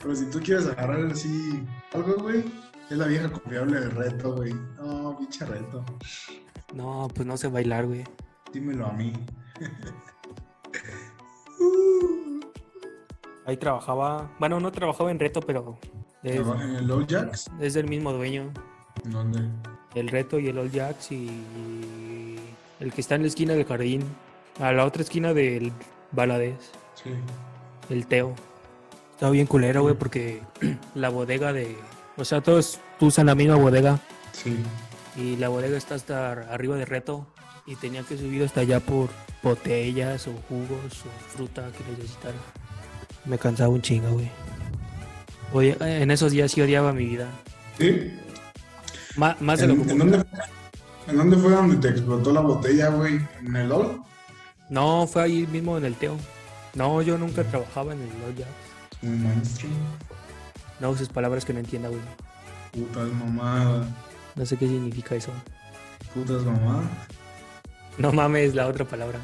Pero 0.00 0.16
si 0.16 0.24
tú 0.26 0.40
quieres 0.40 0.66
agarrar 0.66 1.06
así 1.06 1.64
algo, 1.92 2.16
güey, 2.16 2.44
es 2.90 2.98
la 2.98 3.06
vieja 3.06 3.30
confiable 3.30 3.80
del 3.80 3.90
reto, 3.92 4.34
güey. 4.34 4.54
No, 4.76 5.16
pinche 5.18 5.44
reto. 5.46 5.84
No, 6.74 7.08
pues 7.14 7.26
no 7.26 7.36
sé 7.36 7.48
bailar, 7.48 7.86
güey. 7.86 8.04
Dímelo 8.52 8.86
a 8.86 8.92
mí. 8.92 9.12
Ahí 13.46 13.56
trabajaba. 13.56 14.30
Bueno, 14.38 14.58
no 14.58 14.72
trabajaba 14.72 15.10
en 15.10 15.18
reto, 15.18 15.40
pero 15.40 15.78
es, 16.22 16.40
¿En 16.40 16.76
el 16.76 16.86
Low 16.86 17.06
Jacks? 17.06 17.50
es 17.60 17.74
del 17.74 17.88
mismo 17.88 18.12
dueño. 18.12 18.52
¿En 19.04 19.10
dónde? 19.10 19.48
El 19.94 20.08
reto 20.08 20.38
y 20.38 20.48
el 20.48 20.58
All 20.58 20.70
Jacks 20.70 21.12
y 21.12 22.03
el 22.84 22.92
que 22.92 23.00
está 23.00 23.14
en 23.16 23.22
la 23.22 23.28
esquina 23.28 23.54
del 23.54 23.64
jardín. 23.64 24.04
A 24.60 24.72
la 24.72 24.84
otra 24.84 25.02
esquina 25.02 25.34
del 25.34 25.72
Baladés. 26.12 26.54
Sí. 27.02 27.10
El 27.90 28.06
Teo. 28.06 28.34
Estaba 29.12 29.32
bien 29.32 29.46
culero, 29.46 29.82
güey, 29.82 29.94
porque 29.96 30.42
la 30.94 31.08
bodega 31.08 31.52
de. 31.52 31.76
O 32.16 32.24
sea, 32.24 32.40
todos 32.40 32.78
usan 33.00 33.26
la 33.26 33.34
misma 33.34 33.56
bodega. 33.56 33.98
Sí. 34.32 34.56
Y 35.16 35.36
la 35.36 35.48
bodega 35.48 35.76
está 35.76 35.94
hasta 35.96 36.32
arriba 36.52 36.76
de 36.76 36.84
reto. 36.84 37.26
Y 37.66 37.76
tenía 37.76 38.02
que 38.02 38.16
subir 38.18 38.42
hasta 38.44 38.60
allá 38.60 38.78
por 38.78 39.08
botellas 39.42 40.26
o 40.28 40.32
jugos 40.48 41.02
o 41.06 41.30
fruta 41.36 41.70
que 41.72 41.90
necesitara. 41.92 42.36
Me 43.24 43.38
cansaba 43.38 43.70
un 43.70 43.80
chingo, 43.80 44.10
güey. 44.10 44.30
Oye, 45.52 45.76
en 45.80 46.10
esos 46.10 46.32
días 46.32 46.52
sí 46.52 46.60
odiaba 46.60 46.92
mi 46.92 47.06
vida. 47.06 47.28
¿Sí? 47.78 48.12
Má- 49.16 49.36
más 49.40 49.60
de 49.60 49.64
¿En, 49.64 49.70
lo 49.70 49.82
en 49.82 49.88
común. 49.88 50.10
dónde, 50.10 50.26
¿En 51.06 51.16
dónde 51.16 51.36
fue 51.36 51.52
donde 51.52 51.76
te 51.76 51.88
explotó 51.88 52.32
la 52.32 52.40
botella, 52.40 52.88
güey? 52.88 53.20
¿En 53.40 53.56
el 53.56 53.68
LOL? 53.68 54.02
No, 54.70 55.06
fue 55.06 55.22
ahí 55.22 55.46
mismo 55.46 55.76
en 55.76 55.84
el 55.84 55.94
Teo. 55.94 56.16
No, 56.74 57.02
yo 57.02 57.18
nunca 57.18 57.44
trabajaba 57.44 57.92
en 57.92 58.00
el 58.02 58.08
All 58.26 58.34
Jacks. 58.34 58.50
En 59.02 59.22
mainstream. 59.22 59.74
No 60.80 60.90
uses 60.90 61.08
palabras 61.08 61.44
que 61.44 61.52
no 61.52 61.60
entienda, 61.60 61.88
güey. 61.88 62.00
Putas 62.72 63.08
mamadas. 63.12 63.86
No 64.34 64.46
sé 64.46 64.56
qué 64.56 64.66
significa 64.66 65.14
eso. 65.14 65.30
Putas 66.14 66.42
mamadas. 66.42 66.86
No 67.98 68.10
mames 68.12 68.54
la 68.54 68.66
otra 68.66 68.84
palabra. 68.84 69.20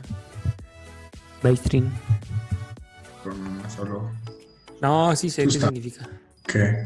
Mainstream. 1.42 1.90
Pero 3.24 3.34
nomás 3.36 3.72
solo. 3.72 4.10
No, 4.80 5.16
sí 5.16 5.30
sé 5.30 5.44
qué 5.44 5.50
significa. 5.58 6.08
¿Qué? 6.46 6.84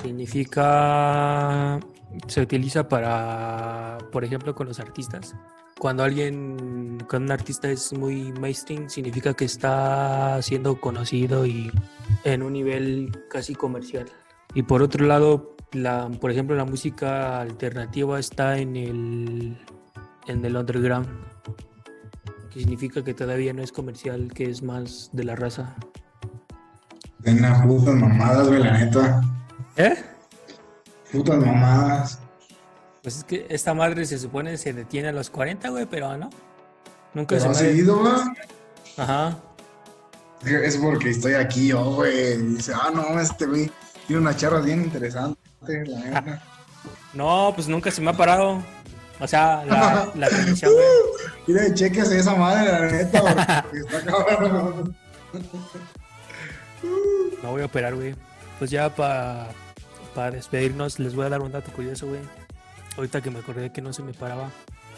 Significa. 0.00 1.78
Se 2.26 2.40
utiliza 2.40 2.88
para, 2.88 3.98
por 4.12 4.24
ejemplo, 4.24 4.54
con 4.54 4.66
los 4.68 4.80
artistas. 4.80 5.34
Cuando 5.78 6.04
alguien, 6.04 6.98
cuando 7.08 7.26
un 7.26 7.32
artista 7.32 7.70
es 7.70 7.92
muy 7.92 8.32
mainstream, 8.32 8.88
significa 8.88 9.32
que 9.32 9.46
está 9.46 10.40
siendo 10.42 10.80
conocido 10.80 11.46
y 11.46 11.70
en 12.24 12.42
un 12.42 12.52
nivel 12.52 13.10
casi 13.30 13.54
comercial. 13.54 14.06
Y 14.54 14.62
por 14.62 14.82
otro 14.82 15.06
lado, 15.06 15.56
la, 15.72 16.10
por 16.20 16.30
ejemplo, 16.30 16.56
la 16.56 16.64
música 16.64 17.40
alternativa 17.40 18.18
está 18.18 18.58
en 18.58 18.76
el, 18.76 19.58
en 20.26 20.44
el 20.44 20.56
underground, 20.56 21.08
que 22.50 22.60
significa 22.60 23.02
que 23.02 23.14
todavía 23.14 23.52
no 23.52 23.62
es 23.62 23.72
comercial, 23.72 24.32
que 24.34 24.50
es 24.50 24.62
más 24.62 25.10
de 25.12 25.24
la 25.24 25.36
raza. 25.36 25.76
En 27.24 27.42
las 27.42 27.62
putas 27.62 27.94
mamadas, 27.94 28.48
güey, 28.48 28.62
la 28.62 28.78
neta. 28.78 29.20
¿Eh? 29.76 29.94
Putas 31.12 31.38
mamadas. 31.38 32.18
Pues 33.02 33.18
es 33.18 33.24
que 33.24 33.46
esta 33.48 33.74
madre 33.74 34.04
se 34.04 34.18
supone 34.18 34.56
se 34.58 34.72
detiene 34.72 35.08
a 35.08 35.12
los 35.12 35.30
40, 35.30 35.68
güey, 35.70 35.86
pero 35.86 36.16
no. 36.16 36.30
Nunca 37.14 37.36
Pero 37.36 37.40
se 37.40 37.48
ha 37.48 37.54
seguido, 37.54 37.98
güey. 37.98 38.12
Ajá. 38.96 39.38
Es 40.44 40.76
porque 40.76 41.10
estoy 41.10 41.34
aquí 41.34 41.68
yo, 41.68 41.82
güey. 41.94 42.36
Dice, 42.36 42.72
ah, 42.74 42.90
no, 42.94 43.18
este 43.20 43.46
güey 43.46 43.70
tiene 44.06 44.22
una 44.22 44.36
charla 44.36 44.60
bien 44.60 44.82
interesante, 44.82 45.38
la 45.86 46.00
neta. 46.04 46.42
No, 47.12 47.52
pues 47.54 47.68
nunca 47.68 47.90
se 47.90 48.00
me 48.00 48.10
ha 48.10 48.14
parado. 48.14 48.62
O 49.18 49.26
sea, 49.26 49.64
la, 49.66 50.10
la 50.14 50.28
güey. 50.30 50.54
Mira, 51.46 51.74
cheques 51.74 52.10
esa 52.10 52.34
madre, 52.34 52.72
la 52.72 52.92
neta, 52.92 53.22
porque 53.22 53.78
está 53.78 54.04
cabrón. 54.04 54.96
No 57.42 57.50
voy 57.50 57.62
a 57.62 57.66
operar, 57.66 57.94
güey. 57.94 58.14
Pues 58.58 58.70
ya 58.70 58.94
para 58.94 59.48
despedirnos, 60.30 60.98
les 60.98 61.14
voy 61.14 61.26
a 61.26 61.30
dar 61.30 61.40
un 61.40 61.52
dato 61.52 61.72
curioso, 61.72 62.06
güey. 62.06 62.20
Ahorita 62.96 63.20
que 63.20 63.30
me 63.30 63.38
acordé 63.38 63.72
que 63.72 63.80
no 63.80 63.92
se 63.92 64.02
me 64.02 64.12
paraba. 64.12 64.50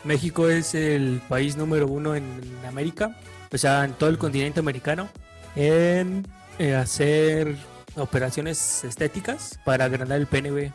México 0.05 0.49
es 0.49 0.75
el 0.75 1.21
país 1.29 1.57
número 1.57 1.87
uno 1.87 2.17
en, 2.17 2.25
en 2.25 2.67
América, 2.67 3.17
o 3.53 3.59
sea, 3.59 3.85
en 3.85 3.93
todo 3.93 4.11
el 4.11 4.19
continente 4.19 4.61
americano, 4.61 5.09
en 5.55 6.27
eh, 6.59 6.75
hacer 6.75 7.57
operaciones 7.97 8.85
estéticas 8.85 9.59
para 9.65 9.85
agrandar 9.85 10.21
el 10.21 10.51
güey. 10.51 10.73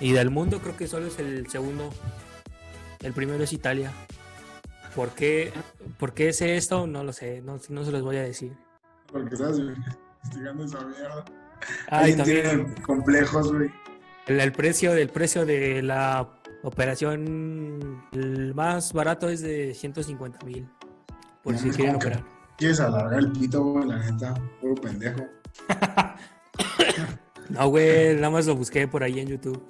Y 0.00 0.12
del 0.12 0.30
mundo 0.30 0.60
creo 0.60 0.76
que 0.76 0.86
solo 0.86 1.06
es 1.06 1.18
el 1.18 1.48
segundo. 1.48 1.90
El 3.00 3.12
primero 3.12 3.42
es 3.42 3.52
Italia. 3.52 3.92
¿Por 4.94 5.10
qué, 5.10 5.52
¿Por 5.98 6.14
qué 6.14 6.32
sé 6.32 6.56
esto? 6.56 6.86
No 6.86 7.04
lo 7.04 7.12
sé, 7.12 7.42
no, 7.42 7.60
no 7.68 7.84
se 7.84 7.92
los 7.92 8.02
voy 8.02 8.16
a 8.16 8.22
decir. 8.22 8.56
Porque 9.12 9.34
estás 9.34 9.58
investigando 9.58 10.64
esa 10.64 10.80
mierda. 10.84 11.24
Ay, 11.88 12.14
también. 12.16 12.42
tiene 12.66 12.74
complejos, 12.82 13.52
güey. 13.52 13.70
El, 14.26 14.40
el 14.40 14.52
precio 14.52 14.92
del 14.92 15.08
precio 15.10 15.44
de 15.46 15.82
la 15.82 16.28
operación, 16.62 18.02
el 18.12 18.54
más 18.54 18.92
barato 18.92 19.28
es 19.28 19.40
de 19.40 19.74
150 19.74 20.44
mil. 20.46 20.68
Por 21.42 21.56
si 21.58 21.70
quieren 21.70 21.86
¿cómo 21.94 21.98
que 21.98 22.06
operar. 22.08 22.24
Quieres 22.58 22.80
alargar 22.80 23.18
el 23.18 23.32
pito, 23.32 23.62
güey, 23.64 23.86
la 23.88 23.98
neta. 23.98 24.34
Puro 24.60 24.74
pendejo. 24.76 25.26
No, 27.48 27.66
güey, 27.68 28.14
nada 28.14 28.30
más 28.30 28.46
lo 28.46 28.54
busqué 28.54 28.86
por 28.86 29.02
ahí 29.02 29.18
en 29.18 29.26
YouTube. 29.26 29.60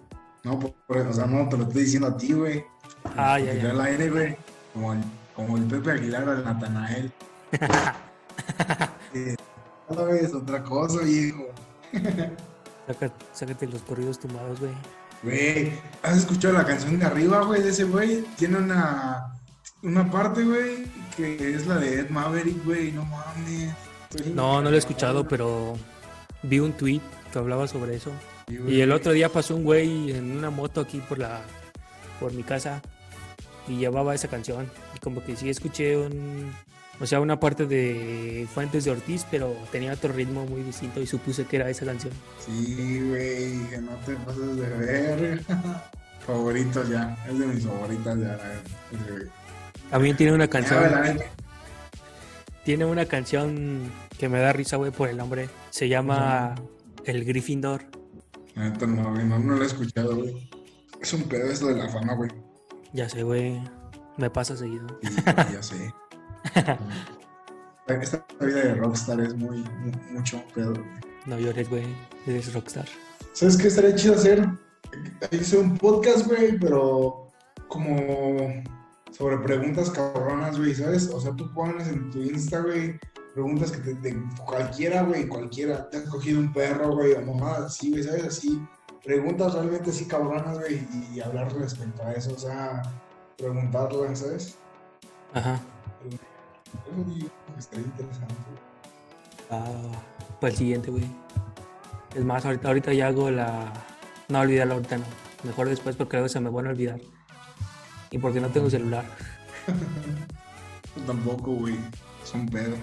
No, 0.45 0.59
por- 0.59 0.75
por- 0.87 0.99
o 0.99 1.13
sea, 1.15 1.25
no 1.25 1.49
te 1.49 1.57
lo 1.57 1.63
estoy 1.65 1.85
diciendo 1.85 2.09
a 2.09 2.17
ti, 2.17 2.33
güey. 2.35 2.63
Ah, 3.17 3.39
ya, 3.39 3.55
ya. 3.55 3.71
al 3.71 3.81
aire, 3.81 4.11
güey. 4.11 4.37
Como 4.75 4.93
el, 4.93 5.01
como 5.35 5.57
el 5.57 5.65
Pepe 5.65 5.93
Aguilar 5.93 6.29
al 6.29 6.45
Natanael. 6.45 7.11
Eh, 9.15 9.35
No 9.89 10.09
es 10.09 10.35
otra 10.35 10.63
cosa, 10.63 11.03
viejo. 11.03 11.47
Saca- 12.87 13.13
sácate 13.33 13.67
los 13.67 13.83
corridos 13.83 14.19
tumbados, 14.19 14.59
güey. 14.61 14.73
Güey, 15.23 15.73
¿has 16.03 16.19
escuchado 16.19 16.55
la 16.55 16.65
canción 16.65 16.99
de 16.99 17.05
arriba, 17.07 17.43
güey, 17.45 17.63
de 17.63 17.71
ese 17.71 17.85
güey? 17.85 18.23
Tiene 18.39 18.57
una, 18.59 19.35
una 19.83 20.11
parte, 20.11 20.43
güey, 20.45 20.85
que 21.17 21.55
es 21.55 21.67
la 21.67 21.77
de 21.77 22.01
Ed 22.01 22.11
Maverick, 22.11 22.65
güey, 22.65 22.93
no 22.93 23.05
mames. 23.05 23.71
Estoy 24.11 24.33
No, 24.33 24.63
no 24.63 24.71
lo 24.71 24.77
he 24.77 24.79
escuchado, 24.79 25.29
pero 25.29 25.77
vi 26.43 26.59
un 26.59 26.73
tweet 26.73 27.01
que 27.33 27.39
hablaba 27.39 27.69
sobre 27.69 27.97
eso. 27.97 28.11
Sí. 28.49 28.59
Y 28.67 28.81
el 28.81 28.91
otro 28.93 29.13
día 29.13 29.29
pasó 29.29 29.55
un 29.55 29.63
güey 29.65 30.11
en 30.13 30.37
una 30.37 30.51
moto 30.51 30.81
aquí 30.81 31.01
por 31.09 31.19
la 31.19 31.43
por 32.19 32.33
mi 32.33 32.43
casa 32.43 32.83
y 33.69 33.77
llevaba 33.77 34.15
esa 34.15 34.29
canción. 34.29 34.69
Y 34.97 34.99
como 35.01 35.23
que 35.25 35.37
sí 35.37 35.49
escuché 35.51 35.97
un 35.97 36.51
o 37.01 37.07
sea, 37.07 37.21
una 37.21 37.41
parte 37.41 37.67
de 37.67 38.47
Fuentes 38.53 38.85
de 38.85 38.91
Ortiz, 38.91 39.27
pero 39.31 39.57
tenía 39.73 39.93
otro 39.95 40.13
ritmo 40.13 40.45
muy 40.45 40.63
distinto 40.63 41.01
y 41.01 41.07
supuse 41.07 41.47
que 41.47 41.57
era 41.57 41.71
esa 41.71 41.87
canción. 41.87 42.13
Sí, 42.45 43.01
güey, 43.09 43.69
que 43.71 43.79
no 43.79 43.93
te 44.05 44.15
pases 44.17 44.57
de 44.57 44.69
ver. 44.69 45.45
Favoritos 46.27 46.89
ya, 46.91 47.17
es 47.27 47.39
de 47.39 47.47
mis 47.47 47.65
favoritas 47.65 48.19
ya. 48.19 48.39
También 49.91 50.17
tiene 50.17 50.35
una 50.35 50.47
canción, 50.47 51.19
tiene 52.65 52.85
una 52.85 53.07
canción 53.07 53.91
que 54.19 54.29
me 54.29 54.39
da 54.39 54.53
risa, 54.53 54.77
güey, 54.77 54.93
por 54.93 55.09
el 55.09 55.17
nombre. 55.17 55.49
Se 55.71 55.89
llama 55.89 56.55
El 57.05 57.25
Gryffindor. 57.25 57.85
No, 58.55 58.87
no, 58.87 59.39
no 59.39 59.57
lo 59.57 59.63
he 59.63 59.67
escuchado, 59.67 60.15
güey. 60.17 60.51
Es 61.01 61.15
un 61.15 61.23
pedo 61.23 61.51
esto 61.51 61.69
de 61.69 61.77
la 61.77 61.89
fama, 61.89 62.15
güey. 62.15 62.31
Ya 62.93 63.09
sé, 63.09 63.23
güey. 63.23 63.59
Me 64.19 64.29
pasa 64.29 64.55
seguido. 64.55 64.87
Ya 65.51 65.63
sé. 65.63 65.93
Esta 67.87 68.25
vida 68.41 68.63
de 68.63 68.75
rockstar 68.75 69.21
es 69.21 69.35
muy, 69.35 69.59
mu- 69.59 70.13
mucho 70.13 70.43
pedo. 70.55 70.75
No 71.27 71.39
llores, 71.39 71.69
güey. 71.69 71.85
Eres 72.27 72.55
rockstar. 72.55 72.87
¿Sabes 73.33 73.57
qué 73.57 73.67
estaría 73.69 73.95
chido 73.97 74.15
hacer? 74.15 74.49
Hice 75.33 75.59
un 75.59 75.77
podcast, 75.77 76.27
güey, 76.27 76.59
pero 76.59 77.29
como 77.69 77.97
sobre 79.11 79.39
preguntas 79.39 79.91
cabronas, 79.91 80.57
güey, 80.57 80.75
¿sabes? 80.75 81.09
O 81.13 81.21
sea, 81.21 81.35
tú 81.35 81.53
pones 81.53 81.89
en 81.89 82.11
tu 82.11 82.23
Insta, 82.23 82.61
güey, 82.61 82.99
preguntas 83.35 83.73
que 83.73 83.79
te, 83.79 83.95
de 83.95 84.23
cualquiera, 84.45 85.03
güey, 85.03 85.27
cualquiera. 85.27 85.91
Te 85.91 85.99
has 85.99 86.05
cogido 86.05 86.41
un 86.41 86.53
perro, 86.53 86.95
güey, 86.95 87.13
o 87.15 87.23
mamadas 87.23 87.73
así, 87.73 87.91
güey, 87.91 88.03
¿sabes? 88.05 88.25
Así, 88.25 88.63
preguntas 89.05 89.55
realmente 89.55 89.91
así 89.91 90.07
cabronas, 90.07 90.59
güey, 90.59 90.87
y, 91.13 91.21
hablar 91.21 91.53
respecto 91.55 92.03
a 92.05 92.13
eso, 92.13 92.33
o 92.35 92.39
sea, 92.39 92.83
preguntarlas, 93.37 94.21
¿sabes? 94.21 94.57
Ajá. 95.33 95.61
Digo 96.95 97.31
que 97.55 97.59
estaría 97.61 97.85
interesante. 97.87 98.35
Ah, 99.51 99.65
para 100.41 100.51
el 100.53 100.57
siguiente, 100.57 100.91
güey. 100.91 101.05
Es 102.15 102.25
más, 102.25 102.45
ahorita, 102.45 102.69
ahorita 102.69 102.93
ya 102.93 103.09
hago 103.09 103.31
la. 103.31 103.73
No 104.29 104.41
olvidarlo 104.41 104.75
ahorita 104.75 104.99
no. 104.99 105.05
Mejor 105.45 105.69
después 105.69 105.97
porque 105.97 106.17
luego 106.17 106.29
se 106.29 106.41
me 106.41 106.51
van 106.51 106.67
a 106.67 106.71
olvidar. 106.71 107.01
Y 108.11 108.19
porque 108.19 108.41
no 108.41 108.49
tengo 108.49 108.69
celular. 108.71 109.05
Tampoco, 111.07 111.53
güey, 111.53 111.77
es 112.23 112.35
un 112.35 112.47
pedo. 112.49 112.77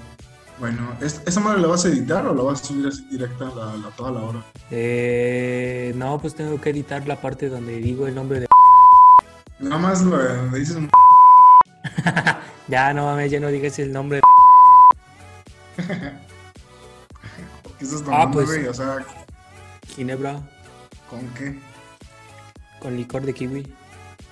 Bueno, 0.60 0.96
¿es- 1.02 1.22
¿esa 1.26 1.40
madre 1.40 1.62
la 1.62 1.68
vas 1.68 1.86
a 1.86 1.90
editar 1.90 2.26
o 2.26 2.34
la 2.34 2.42
vas 2.44 2.62
a 2.62 2.66
subir 2.66 2.88
así 2.88 3.06
directa 3.12 3.48
a 3.48 3.54
la, 3.56 3.78
la- 3.78 3.90
toda 3.92 4.12
la 4.12 4.22
hora? 4.22 4.44
Eh, 4.72 5.94
no, 5.96 6.18
pues 6.20 6.34
tengo 6.36 6.60
que 6.60 6.72
editar 6.72 7.08
la 7.08 7.16
parte 7.22 7.48
donde 7.50 7.78
digo 7.78 8.08
el 8.08 8.16
nombre 8.16 8.40
de. 8.40 8.48
Nada 9.60 9.78
más 9.78 10.02
lo 10.02 10.18
donde 10.18 10.60
dices 10.60 10.76
un 10.78 10.90
Ya, 12.68 12.94
no 12.94 13.06
mames, 13.06 13.32
ya 13.32 13.40
no 13.40 13.48
digas 13.48 13.80
el 13.80 13.92
nombre. 13.94 14.20
¿Qué 15.78 15.84
estás 17.86 18.02
Ah, 18.02 18.06
tomando, 18.06 18.32
pues. 18.34 18.48
güey? 18.48 18.68
O 18.68 18.74
sea, 18.74 18.98
Ginebra 19.96 20.40
¿con 21.10 21.22
qué? 21.36 21.56
con 22.80 22.96
licor 22.98 23.24
de 23.24 23.34
kiwi. 23.34 23.68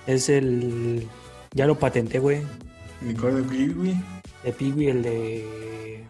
Es 0.06 0.28
el. 0.28 1.08
Ya 1.52 1.66
lo 1.66 1.78
patenté, 1.78 2.18
güey. 2.18 2.42
Licor 3.02 3.34
de 3.34 3.56
kiwi, 3.56 3.96
De 4.44 4.52
Piwi, 4.52 4.88
el 4.88 5.02
de. 5.02 6.04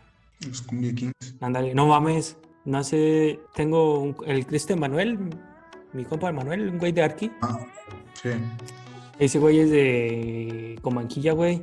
los 0.46 0.62
cumbia 0.62 0.92
kings. 0.94 1.12
Ándale, 1.40 1.74
no 1.74 1.86
mames. 1.86 2.36
No 2.64 2.82
sé. 2.82 3.38
Tengo 3.54 4.00
un- 4.00 4.16
el 4.26 4.44
Cristian 4.46 4.80
Manuel. 4.80 5.18
Mi 5.92 6.04
compa 6.04 6.30
Manuel, 6.32 6.68
un 6.68 6.78
güey 6.78 6.92
de 6.92 7.02
Arki. 7.02 7.30
Ah, 7.40 7.58
sí. 8.20 8.30
Ese 9.18 9.38
güey 9.38 9.60
es 9.60 9.70
de 9.70 10.78
Comanquilla, 10.82 11.32
güey. 11.32 11.62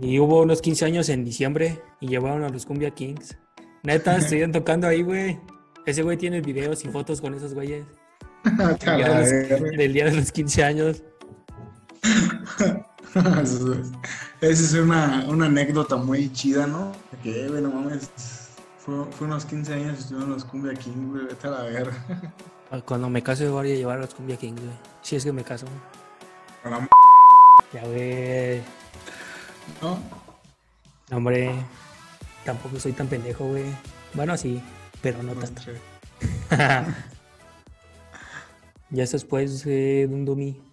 Y 0.00 0.18
hubo 0.18 0.42
unos 0.42 0.60
15 0.62 0.84
años 0.84 1.08
en 1.08 1.24
diciembre 1.24 1.80
y 2.00 2.08
llevaron 2.08 2.44
a 2.44 2.48
los 2.48 2.66
Cumbia 2.66 2.90
Kings. 2.90 3.36
Neta, 3.82 4.16
estuvieron 4.18 4.52
tocando 4.52 4.86
ahí, 4.86 5.02
güey. 5.02 5.38
Ese 5.86 6.02
güey 6.02 6.16
tiene 6.16 6.40
videos 6.40 6.84
y 6.84 6.88
fotos 6.88 7.20
con 7.20 7.34
esos 7.34 7.54
güeyes. 7.54 7.84
A 8.44 8.50
Del 8.74 8.78
día 8.78 9.08
de 9.08 9.48
los, 9.60 9.62
del 9.76 9.92
día 9.92 10.04
de 10.06 10.12
los 10.16 10.32
15 10.32 10.64
años. 10.64 11.02
Esa 14.40 14.52
es 14.52 14.72
una, 14.74 15.24
una 15.28 15.46
anécdota 15.46 15.96
muy 15.96 16.32
chida, 16.32 16.66
¿no? 16.66 16.92
Que, 17.22 17.48
güey, 17.48 17.62
no 17.62 17.70
mames. 17.70 18.10
Fue, 18.78 19.04
fue 19.10 19.26
unos 19.26 19.44
15 19.46 19.74
años 19.74 19.96
y 19.96 20.00
estuvieron 20.00 20.30
los 20.30 20.44
cumbia 20.44 20.74
kings, 20.74 21.10
güey. 21.10 21.24
Vete 21.26 21.46
a 21.46 21.50
la 21.50 21.62
verga. 21.62 22.34
Cuando 22.84 23.08
me 23.08 23.22
caso, 23.22 23.50
voy 23.50 23.72
a 23.72 23.74
llevar 23.74 23.96
a 23.98 24.02
los 24.02 24.14
Cumbia 24.14 24.36
Kings, 24.36 24.60
güey. 24.60 24.74
Si 25.00 25.16
es 25.16 25.24
que 25.24 25.32
me 25.32 25.42
caso. 25.42 25.66
M- 26.64 26.86
Ya, 27.72 27.82
güey. 27.86 28.60
¿No? 29.82 29.98
No, 31.10 31.16
hombre. 31.16 31.52
Tampoco 32.44 32.78
soy 32.80 32.92
tan 32.92 33.08
pendejo, 33.08 33.46
güey. 33.46 33.64
Bueno, 34.14 34.36
sí, 34.36 34.62
pero 35.02 35.22
no 35.22 35.32
tanto. 35.34 35.62
ya 38.90 39.02
es 39.02 39.12
después 39.12 39.64
de 39.64 40.08
un. 40.10 40.67